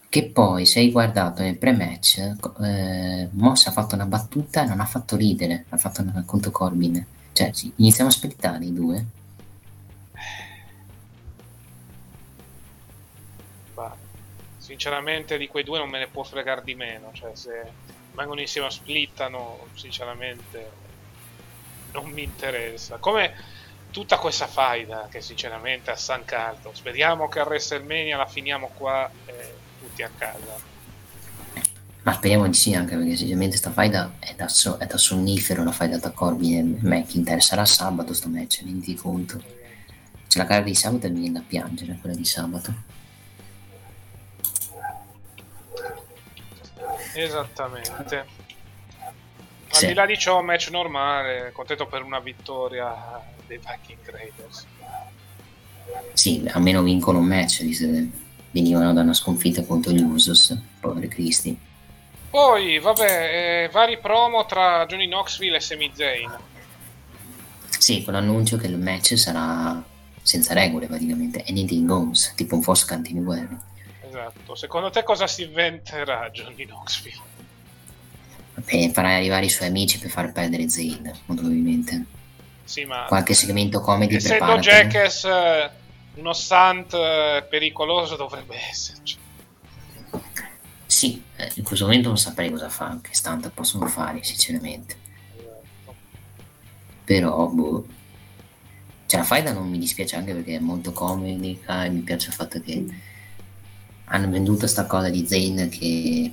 [0.08, 4.80] Che poi, se hai guardato nel pre-match, eh, Moss ha fatto una battuta e non
[4.80, 7.04] ha fatto ridere, ha fatto una contro Corbin.
[7.32, 9.04] Cioè, sì, iniziamo a aspettare i due.
[13.74, 13.94] Ma
[14.56, 17.10] sinceramente di quei due non me ne può fregare di meno.
[17.12, 17.72] Cioè, se
[18.16, 20.70] Vengono insieme, splittano, sinceramente
[21.92, 22.96] non mi interessa.
[22.96, 23.34] Come
[23.90, 26.78] tutta questa faida che sinceramente a San Carlos.
[26.78, 29.55] Speriamo che a WrestleMania la finiamo qua e
[29.96, 30.74] tutti a casa.
[32.02, 35.64] Ma speriamo di sì, anche perché sinceramente sta faida è da, so- è da sonnifero
[35.64, 37.40] la faida tra Corbin e McIntyre.
[37.40, 39.42] Sarà sabato sto match, rendi conto.
[40.28, 42.72] C'è la gara di sabato e mi viene da piangere quella di sabato.
[47.14, 48.44] Esattamente.
[49.68, 49.86] Al Sì.
[49.88, 52.94] di là di ciò, match normale, contento per una vittoria
[53.46, 54.66] dei Viking Raiders.
[56.12, 58.08] Sì, almeno vincono un match, che
[58.56, 61.58] venivano da una sconfitta contro gli Usos, poveri cristi.
[62.30, 66.34] Poi, vabbè, eh, vari promo tra Johnny Knoxville e Sami Zayn.
[67.68, 69.82] Sì, con l'annuncio che il match sarà
[70.22, 73.60] senza regole praticamente, anything goes, tipo un Force Cantini Guerra.
[74.08, 74.54] Esatto.
[74.54, 77.34] Secondo te cosa si inventerà Johnny Knoxville?
[78.54, 82.04] Per far arrivare i suoi amici per far perdere Zayn, probabilmente.
[82.64, 84.58] Sì, ma Qualche segmento comedy essendo.
[84.58, 85.24] Jackass
[86.16, 89.16] uno stunt eh, pericoloso dovrebbe esserci.
[90.86, 94.96] Sì, eh, in questo momento non saprei cosa fare, che stunt possono fare, sinceramente.
[97.04, 97.86] Però, boh.
[99.06, 102.34] Cioè, la faida non mi dispiace anche perché è molto comica e mi piace il
[102.34, 102.84] fatto che
[104.06, 106.32] hanno venduto sta cosa di Zane che,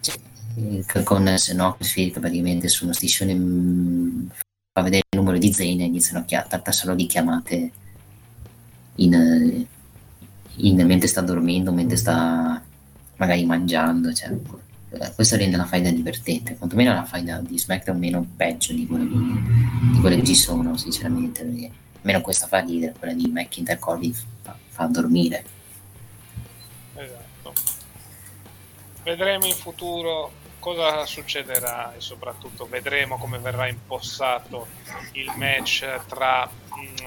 [0.00, 4.26] cioè, con che praticamente su una striscione mm,
[4.72, 7.70] fa vedere il numero di Zane e iniziano a chia- trattarselo di chiamate
[8.96, 9.66] in, eh,
[10.56, 12.62] in- mentre sta dormendo, mentre sta
[13.16, 14.30] magari mangiando, cioè,
[14.90, 19.04] eh, questo rende la faida divertente, quantomeno la faida di SmackDown meno peggio di quelle,
[19.04, 24.56] di quelle che ci sono, sinceramente, almeno questa fa ridere, quella di McIntyre Corbin fa,
[24.68, 25.44] fa dormire.
[26.94, 27.52] Esatto.
[29.02, 34.66] Vedremo in futuro cosa succederà e soprattutto vedremo come verrà impostato
[35.12, 37.06] il match tra mm,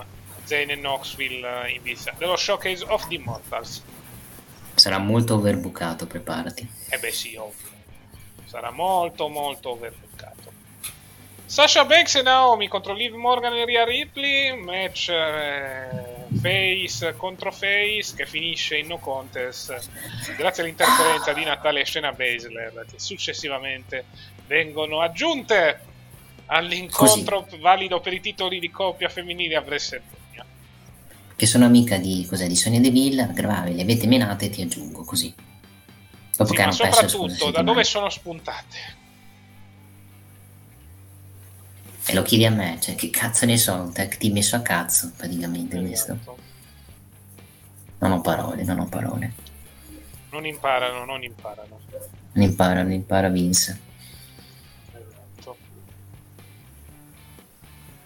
[0.50, 3.84] Zayn e Knoxville in vista dello Showcase of the Immortals.
[4.74, 6.68] Sarà molto overbookato, preparati.
[6.90, 7.68] Eh beh sì, ovvio.
[8.46, 10.52] Sarà molto molto overbookato.
[11.46, 18.16] Sasha Banks e Naomi contro Liv Morgan e Rhea Ripley, match eh, face contro face
[18.16, 19.90] che finisce in no contest
[20.38, 24.06] grazie all'interferenza di Natalia e Shayna Baszler che successivamente
[24.46, 25.80] vengono aggiunte
[26.46, 30.19] all'incontro valido per i titoli di coppia femminile a WrestleMania.
[31.40, 35.06] Che sono amica di, cos'è, di Sonia Deville, grave, le avete menate e ti aggiungo,
[35.06, 35.34] così.
[36.36, 37.64] Dopo Sì, che ma hanno perso soprattutto da settimana.
[37.64, 38.78] dove sono spuntate?
[42.08, 45.80] E lo chiedi a me, cioè che cazzo ne so, team messo a cazzo, praticamente
[45.80, 46.20] questo.
[48.00, 49.34] Non ho parole, non ho parole.
[50.32, 51.80] Non imparano, non imparano.
[52.34, 53.80] Non impara, non impara Vince.
[54.92, 55.58] Esatto.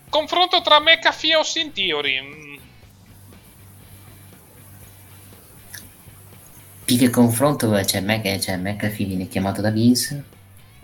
[0.10, 2.53] Confronto tra McAfee e Austin Theory.
[6.86, 10.24] Più che confronto c'è, Mac, c'è McAfee viene chiamato da Vince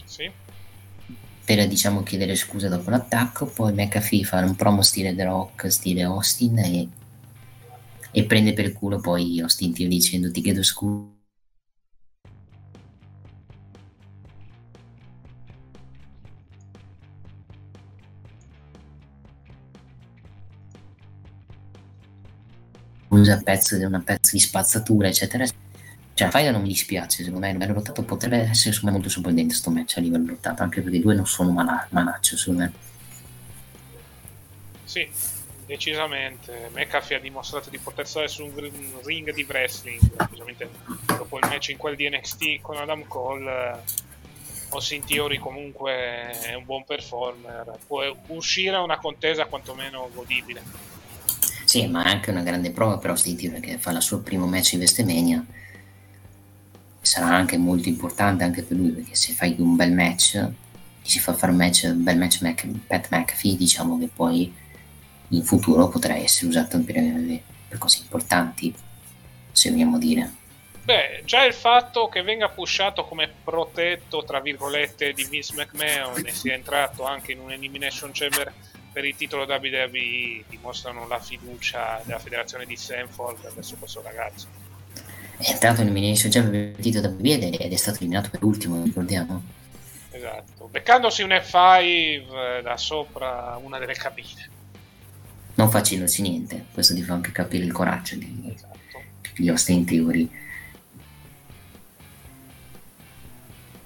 [0.05, 0.31] sì.
[1.43, 6.03] per diciamo chiedere scusa dopo l'attacco, poi McAfee fa un promo stile The Rock, stile
[6.03, 6.87] Austin e,
[8.11, 11.17] e prende per culo poi Austin Theory dicendo ti chiedo scusa.
[23.09, 25.45] Usa pezzo di una pezzo di spazzatura, eccetera.
[26.19, 29.53] Cioè, faida non mi dispiace, secondo me, a livello lottato potrebbe essere me, molto sorprendente
[29.53, 32.73] sto match a livello lottato, anche perché i due non sono mala- malaccio, secondo me.
[34.83, 35.09] Sì,
[35.65, 36.71] decisamente.
[36.73, 40.01] McAfee ha dimostrato di poter stare su un ring di wrestling.
[41.05, 43.49] Dopo il match in quel di NXT con Adam Cole.
[43.49, 43.77] eh,
[44.71, 45.93] Austin Theory comunque
[46.41, 47.79] è un buon performer.
[47.87, 50.61] Può uscire a una contesa quantomeno godibile.
[51.63, 54.47] Sì, ma è anche una grande prova per Austin Theory che fa il suo primo
[54.47, 55.45] match in WrestleMania.
[57.01, 60.47] Sarà anche molto importante anche per lui perché se fai un bel match,
[61.01, 64.53] si fa fare un match, un bel match Mac, Pat McAfee, diciamo che poi
[65.29, 66.95] in futuro potrà essere usato per,
[67.67, 68.73] per cose importanti,
[69.51, 70.37] se vogliamo dire.
[70.83, 76.31] Beh, già il fatto che venga pushato come protetto, tra virgolette, di Vince McMahon e
[76.31, 78.51] sia entrato anche in un Elimination Chamber
[78.91, 84.58] per il titolo WWE dimostrano la fiducia della federazione di Stanford verso questo ragazzo.
[85.41, 89.41] È entrato in per il titolo da WWE ed è stato eliminato per ultimo, ricordiamo.
[90.11, 94.49] Esatto, beccandosi un F5 eh, da sopra una delle cabine.
[95.55, 98.53] Non facendosi niente, questo ti fa anche capire il coraggio di,
[99.37, 100.29] di Austin Theory.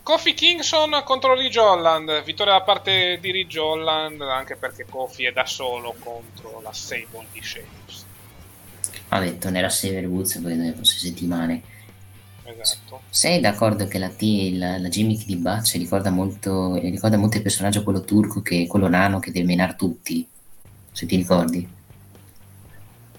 [0.02, 5.32] Kofi Kingston contro Ridge Holland, vittoria da parte di Ridge Holland, anche perché Kofi è
[5.32, 8.03] da solo contro la Sable di Sheamus.
[9.19, 11.61] Detto nella Saver Woods poi nelle prossime settimane.
[12.43, 13.01] Esatto.
[13.10, 17.43] Sei d'accordo che la, T, la, la gimmick di Butch ricorda molto, ricorda molto il
[17.43, 20.27] personaggio quello turco, che, quello nano che deve menare tutti?
[20.91, 21.68] Se ti ricordi?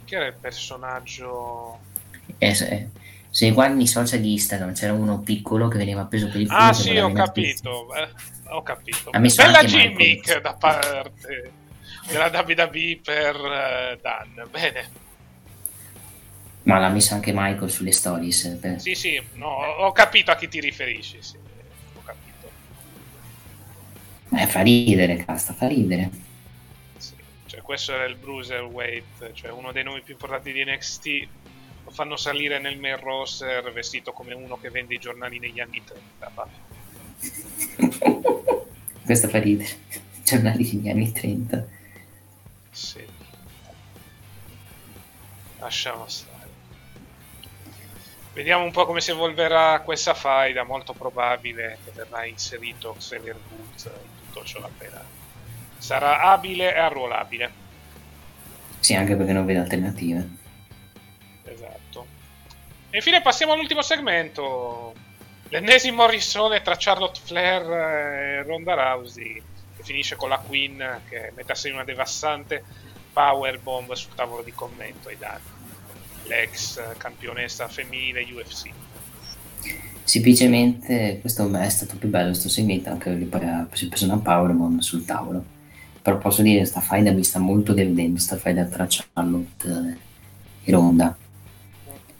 [0.04, 1.78] Chi era il personaggio?
[2.38, 2.88] Eh, se,
[3.30, 6.58] se guardi i social di Instagram c'era uno piccolo che veniva preso per il culo.
[6.58, 7.94] Ah sì, voleva ho capito.
[7.94, 8.08] Eh,
[8.48, 9.10] ho capito.
[9.10, 11.52] Ha messo Bella gimmick da parte
[12.06, 14.48] della WWE per eh, Dan.
[14.50, 15.02] Bene.
[16.64, 18.44] Ma l'ha messo anche Michael sulle stories.
[18.44, 21.18] eh, per- Sì, sì, no, ho capito a chi ti riferisci.
[21.22, 21.36] Sì.
[21.94, 22.50] Ho capito.
[24.36, 26.10] Eh, fa ridere, casta, fa ridere.
[26.96, 27.14] Sì.
[27.46, 31.28] Cioè, questo era il Bruiserweight, cioè uno dei nomi più importanti di NXT.
[31.84, 35.82] Lo fanno salire nel main roster vestito come uno che vende i giornali negli anni
[35.84, 36.30] 30.
[36.34, 36.50] Vabbè.
[39.04, 39.68] Questo fa ridere.
[40.24, 41.66] Giornali degli anni 30.
[42.70, 43.04] Sì.
[45.58, 46.33] Lasciamo stare.
[48.34, 50.64] Vediamo un po' come si evolverà questa faida.
[50.64, 55.00] Molto probabile che verrà inserito Xavier Woods in tutto ciò appena.
[55.78, 57.52] Sarà abile e arruolabile.
[58.80, 60.28] Sì, anche perché non vedo alternative.
[61.44, 62.06] Esatto.
[62.90, 64.92] E infine passiamo all'ultimo segmento.
[65.50, 69.40] L'ennesimo rissone tra Charlotte Flair e Ronda Rousey.
[69.76, 72.64] Che finisce con la Queen che mette a segno una devastante
[73.12, 75.53] powerbomb sul tavolo di commento ai danni.
[76.26, 78.70] L'ex campionessa femminile UFC.
[80.04, 84.80] Semplicemente questo è stato più bello questo segmento anche perché poi ha preso una powerbomb
[84.80, 85.44] sul tavolo.
[86.02, 89.98] Però posso dire che sta faida mi sta molto deludendo, sta faida tra Charlotte
[90.62, 91.16] e Ronda.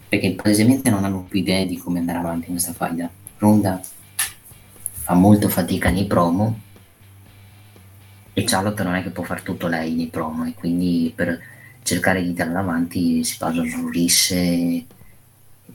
[0.08, 3.10] Perché palesemente non hanno più idea di come andare avanti in questa faida.
[3.38, 3.80] Ronda
[4.90, 6.60] fa molto fatica nei promo
[8.32, 11.52] e Charlotte non è che può fare tutto lei nei promo e quindi per
[11.84, 14.86] cercare di tirare avanti si basano su risse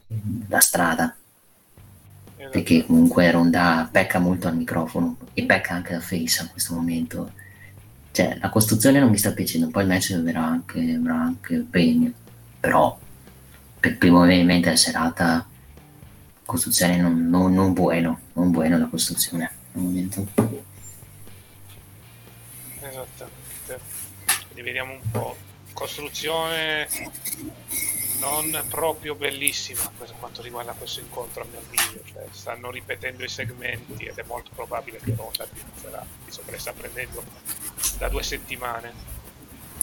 [0.08, 1.16] da strada
[2.52, 7.32] perché comunque Ronda pecca molto al microfono e pecca anche da face a questo momento
[8.12, 12.12] cioè la costruzione non mi sta piacendo poi il match avrà anche, avrà anche premio
[12.60, 12.98] però
[13.80, 15.48] per il primo evento della serata
[16.44, 20.28] costruzione non, non, non buono non buono la costruzione al momento
[22.82, 23.80] Esattamente.
[24.48, 25.49] Quindi vediamo un po'.
[25.80, 26.90] Costruzione
[28.20, 32.02] non proprio bellissima per quanto riguarda questo incontro a mio avviso.
[32.04, 37.24] Cioè, stanno ripetendo i segmenti ed è molto probabile che Ronda vincerà, visto che prendendo
[37.98, 38.92] da due settimane.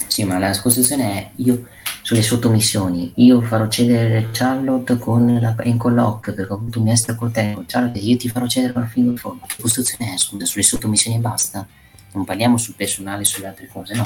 [0.07, 1.67] Sì, ma la costruzione è io
[2.03, 3.13] sulle sottomissioni.
[3.17, 7.65] Io farò cedere Charlotte con la ankle lock perché ho avuto un col tempo.
[7.67, 9.39] Charlotte, io ti farò cedere con la finger four.
[9.41, 11.67] La costruzione è scusa, sulle sottomissioni e basta.
[12.13, 14.05] Non parliamo sul personale e sulle altre cose, no.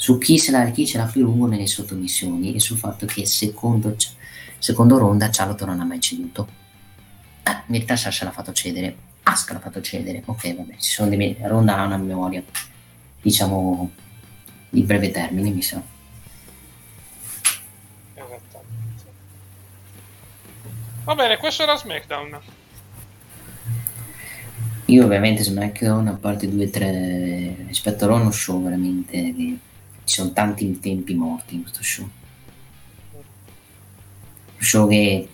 [0.00, 3.26] Su chi ce l'ha, chi ce l'ha più lungo nelle sottomissioni e sul fatto che
[3.26, 3.94] secondo,
[4.58, 6.48] secondo Ronda Charlotte non ha mai ceduto.
[7.42, 10.22] Ah, in verità Sasha l'ha fatto cedere, Asuka l'ha fatto cedere.
[10.24, 12.42] Ok, vabbè, ci sono dei, Ronda ha una memoria,
[13.20, 13.90] diciamo,
[14.70, 15.82] di breve termine, mi sa.
[18.14, 19.04] Esattamente.
[21.04, 22.40] Va bene, questo era SmackDown.
[24.86, 29.58] Io ovviamente SmackDown, a parte due o tre rispetto a Raw, uno show veramente che
[30.04, 32.08] ci sono tanti tempi morti in questo show.
[34.56, 35.28] Un show che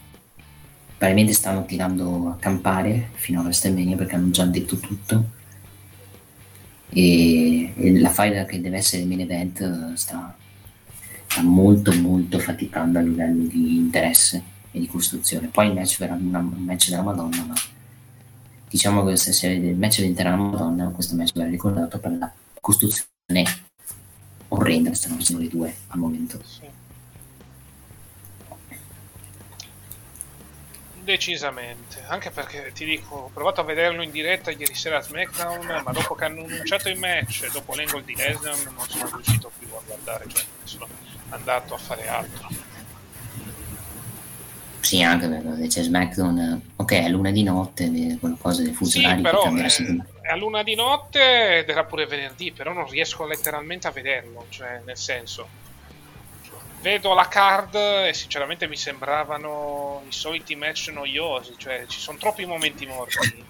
[0.97, 5.35] probabilmente stanno tirando a campare fino a WrestleMania perché hanno già detto tutto.
[6.89, 10.35] E, e la faida che deve essere il main event eh, sta,
[11.27, 15.49] sta molto molto faticando a livello di interesse e di costruzione.
[15.49, 17.55] Poi il match verrà una- un match della Madonna, ma
[18.69, 23.66] diciamo che se, il match diventerà una Madonna, questo match verrà ricordato per la costruzione
[24.49, 26.41] orrenda stanno facendo le due al momento.
[31.03, 35.83] Decisamente, anche perché ti dico, ho provato a vederlo in diretta ieri sera a SmackDown,
[35.85, 39.69] ma dopo che hanno annunciato il match, dopo l'angle di Lesnar, non sono riuscito più
[39.69, 40.89] a guardare, cioè sono
[41.29, 42.49] andato a fare altro.
[44.81, 48.99] Sì, anche perché c'è SmackDown, eh, ok, è lunedì notte, eh, quella cosa del fuso
[48.99, 50.09] Sì, orario però eh, settimana.
[50.27, 54.47] È a luna di notte ed era pure venerdì, però non riesco letteralmente a vederlo,
[54.49, 55.65] cioè nel senso
[56.81, 62.45] vedo la card e sinceramente mi sembravano i soliti match noiosi, cioè ci sono troppi
[62.45, 63.45] momenti morti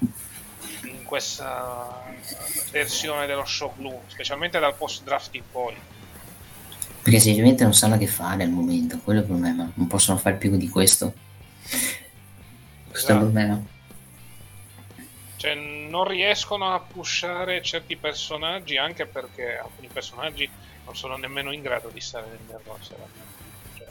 [0.85, 2.05] in questa
[2.70, 5.74] versione dello show blu, specialmente dal post draft in poi.
[7.03, 9.70] Perché semplicemente non sanno che fare al momento, quello è il problema.
[9.74, 11.15] Non possono fare più di questo.
[11.62, 13.19] Questo è il Esatto.
[13.19, 13.62] problema.
[15.36, 15.55] Cioè,
[15.88, 20.48] non riescono a pushare certi personaggi anche perché alcuni personaggi
[20.84, 22.96] non sono nemmeno in grado di stare nel main roster.
[23.76, 23.86] Cioè,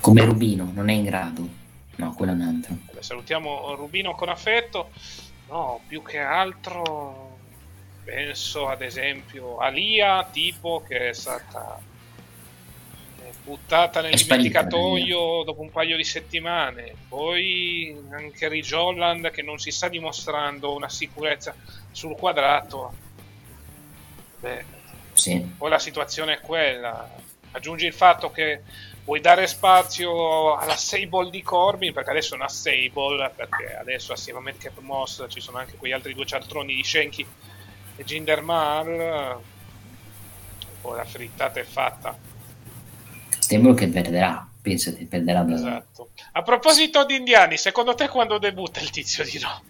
[0.00, 1.48] Come Rubino, non è in grado.
[1.96, 2.76] No, quello è un altro.
[2.86, 4.90] vabbè, salutiamo Rubino con affetto.
[5.48, 7.38] No, più che altro
[8.04, 11.80] penso ad esempio a Lia, tipo che è stata
[13.44, 16.94] buttata nel dimenticatoio dopo un paio di settimane.
[17.08, 21.54] Poi anche Ridge Holland che non si sta dimostrando una sicurezza
[21.92, 22.92] sul quadrato.
[24.40, 24.64] Beh,
[25.12, 25.40] Sì.
[25.56, 27.08] poi la situazione è quella.
[27.52, 28.62] Aggiungi il fatto che
[29.04, 34.38] vuoi dare spazio alla Sable di Corbin, perché adesso è una Sable, perché adesso assieme
[34.38, 37.24] a Madcap Moss ci sono anche quegli altri due cialtroni di Shenki
[37.96, 39.38] e Jinder Mahal.
[40.80, 42.32] Poi la frittata è fatta.
[43.46, 44.48] Sembra che perderà.
[44.62, 45.54] Penso che perderà da...
[45.54, 46.08] Esatto.
[46.32, 49.60] A proposito di indiani, secondo te quando debutta il tizio di Raw?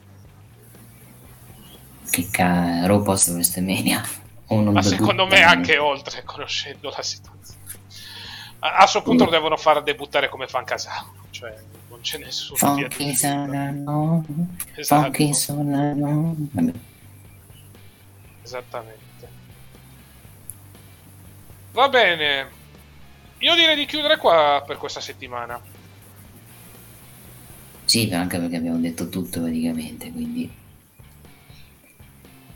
[2.08, 2.86] Che ca...
[2.86, 4.00] Raw post WrestleMania.
[4.70, 7.62] Ma secondo me anche oltre, conoscendo la situazione.
[8.60, 11.52] A, a suo punto lo devono far debuttare come fan casano, cioè
[11.88, 14.24] non c'è nessuno Funky Solano.
[14.76, 15.02] Esatto.
[15.02, 16.36] Funky Solano.
[18.44, 19.28] Esattamente.
[21.72, 22.62] Va bene.
[23.44, 25.60] Io direi di chiudere qua per questa settimana.
[27.84, 30.50] Sì, anche perché abbiamo detto tutto praticamente, quindi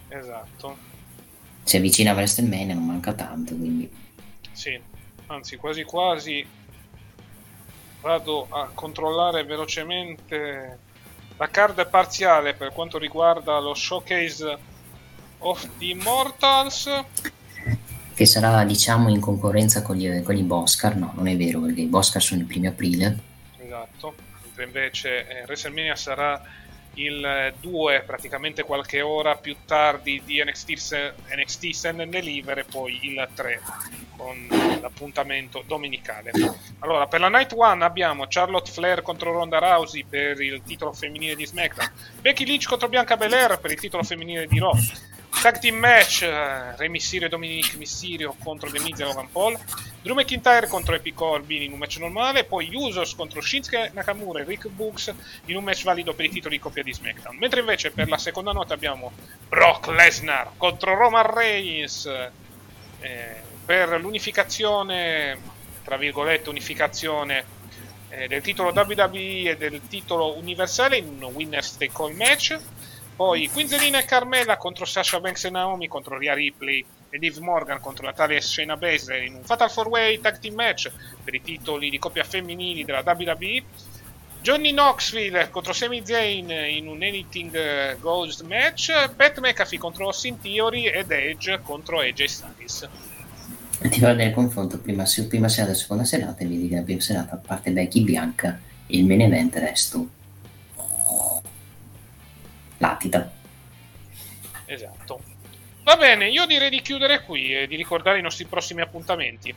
[0.08, 0.78] Esatto.
[1.62, 3.90] si avvicina a WrestleMania, non manca tanto, quindi
[4.52, 4.80] Sì,
[5.26, 6.46] anzi quasi quasi
[8.00, 10.78] vado a controllare velocemente
[11.36, 14.58] la card parziale per quanto riguarda lo showcase
[15.40, 17.04] of the Immortals.
[18.18, 21.82] Che sarà diciamo in concorrenza con gli, con i Boscar, no, non è vero perché
[21.82, 23.16] i Boscar sono il primo aprile,
[23.58, 26.42] Esatto, mentre invece eh, WrestleMania sarà
[26.94, 32.64] il eh, 2, praticamente qualche ora più tardi di NXT, NXT Send and Deliver e
[32.64, 33.60] poi il 3
[34.16, 34.48] con
[34.80, 36.32] l'appuntamento domenicale.
[36.80, 41.36] Allora, per la Night 1 abbiamo Charlotte Flair contro Ronda Rousey per il titolo femminile
[41.36, 41.88] di SmackDown,
[42.20, 44.74] Becky Lynch contro Bianca Belair per il titolo femminile di Raw,
[45.30, 49.58] Tag Team Match, eh, Rey Mysterio e Dominic Mysterio contro The Miz e Logan Paul,
[50.02, 54.44] Drew McIntyre contro Epic Corbin in un match normale, poi Usos contro Shinsuke Nakamura e
[54.44, 55.12] Rick Books
[55.46, 57.36] in un match valido per i titoli di coppia di SmackDown.
[57.36, 59.12] Mentre invece per la seconda notte abbiamo
[59.48, 62.06] Brock Lesnar contro Roman Reigns
[63.00, 65.38] eh, per l'unificazione,
[65.84, 67.44] tra virgolette, unificazione
[68.08, 72.58] eh, del titolo WWE e del titolo universale in un Winners Take All match.
[73.18, 77.80] Poi Quinzelina e Carmella contro Sasha Banks e Naomi contro Rhea Ripley e Liv Morgan
[77.80, 80.88] contro Natalia e Shayna Baszler in un Fatal 4-Way Tag Team Match
[81.24, 83.62] per i titoli di coppia femminili della WWE.
[84.40, 88.92] Johnny Knoxville contro Sami Zayn in un Anything eh, Goes match.
[89.16, 92.88] Pat McAfee contro Austin Theory ed Edge contro AJ Styles.
[93.80, 97.00] ti va nel confronto prima, prima serata e seconda serata e vedi che la prima
[97.00, 100.08] serata parte Becky Bianca il main event resto
[102.78, 103.30] latita
[104.70, 105.22] Esatto.
[105.82, 109.54] Va bene, io direi di chiudere qui e di ricordare i nostri prossimi appuntamenti.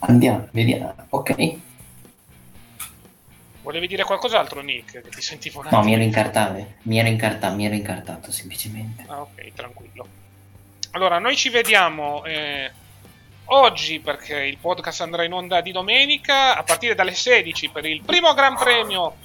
[0.00, 1.56] andiamo vediamo ok
[3.60, 5.02] Volevi dire qualcos'altro, Nick?
[5.02, 9.20] Che ti sentivo no mi ero incartato mi ero incartato mi ero incartato semplicemente Ah,
[9.20, 10.06] ok, tranquillo.
[10.92, 12.72] Allora, noi ci vediamo eh,
[13.46, 18.00] oggi perché il podcast andrà in onda di domenica a partire dalle 16 per il
[18.00, 19.16] primo Gran Premio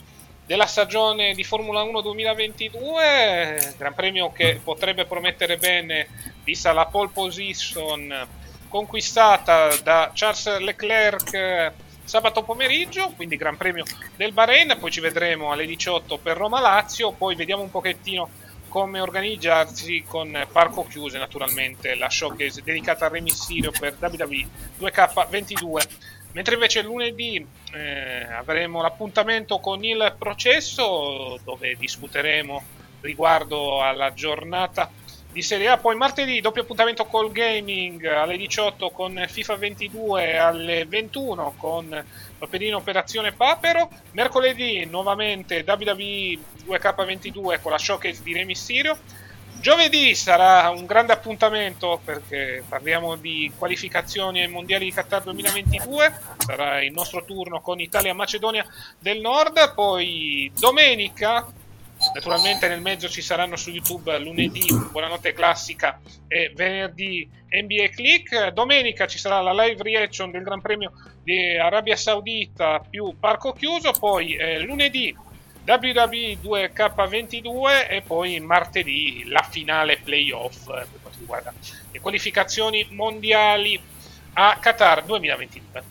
[0.46, 3.74] della stagione di Formula 1 2022.
[3.78, 6.08] Gran Premio che potrebbe promettere bene,
[6.44, 8.28] vista la pole position
[8.68, 11.72] conquistata da Charles Leclerc eh,
[12.04, 13.84] sabato pomeriggio, quindi Gran Premio
[14.16, 18.30] del Bahrain, poi ci vedremo alle 18 per Roma Lazio, poi vediamo un pochettino
[18.68, 24.48] come organizzarsi con Parco Chiuse naturalmente la showcase dedicata al Re Mysterio per WWE
[24.80, 25.88] 2K22
[26.34, 32.62] mentre invece lunedì eh, avremo l'appuntamento con il processo dove discuteremo
[33.02, 34.90] riguardo alla giornata
[35.34, 35.78] di Serie A.
[35.78, 42.06] Poi martedì doppio appuntamento col gaming alle 18 con FIFA 22 alle 21 con
[42.38, 43.90] Paperino Operazione Papero.
[44.12, 46.38] Mercoledì nuovamente WWE
[46.68, 48.98] 2K22 con la showcase di Re Mysterio
[49.64, 56.84] Giovedì sarà un grande appuntamento perché parliamo di qualificazioni ai mondiali di Qatar 2022, sarà
[56.84, 58.66] il nostro turno con Italia-Macedonia
[59.00, 61.48] del Nord, poi domenica,
[62.14, 69.08] naturalmente nel mezzo ci saranno su YouTube lunedì Buonanotte Classica e venerdì NBA Click, domenica
[69.08, 70.92] ci sarà la live reaction del Gran Premio
[71.24, 75.16] di Arabia Saudita più Parco Chiuso, poi eh, lunedì
[75.66, 81.54] WWE 2K22 e poi martedì la finale playoff eh, per quanto riguarda
[81.92, 83.80] le qualificazioni mondiali
[84.34, 85.84] a Qatar 2022.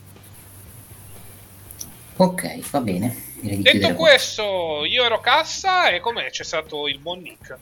[2.15, 3.31] Ok, va bene.
[3.41, 6.29] Detto questo, io ero Cassa e com'è?
[6.29, 7.57] C'è stato il buon Nick.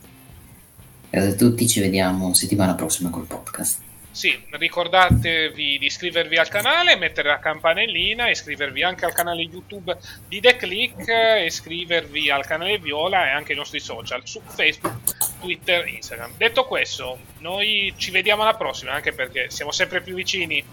[1.09, 3.89] Grazie a tutti, ci vediamo settimana prossima col podcast.
[4.11, 9.97] Sì, ricordatevi di iscrivervi al canale, mettere la campanellina, iscrivervi anche al canale YouTube
[10.27, 11.07] di The Click,
[11.45, 16.33] iscrivervi al canale Viola e anche ai nostri social su Facebook, Twitter, Instagram.
[16.35, 20.63] Detto questo, noi ci vediamo alla prossima, anche perché siamo sempre più vicini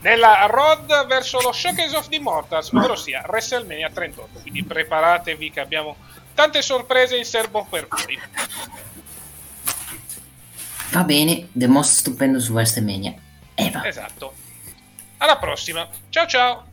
[0.00, 4.40] nella road verso lo Showcase of the Immortals, ovvero sia WrestleMania 38.
[4.40, 5.96] Quindi preparatevi che abbiamo
[6.34, 8.20] tante sorprese in serbo per voi.
[10.90, 13.14] Va bene, The Most stupendo su WrestleMania.
[13.54, 13.86] Eva.
[13.86, 14.34] Esatto.
[15.18, 15.88] Alla prossima.
[16.10, 16.64] Ciao ciao.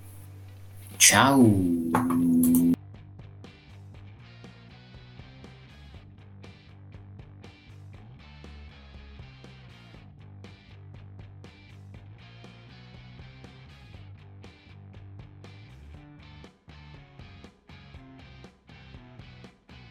[0.98, 2.61] Ciao.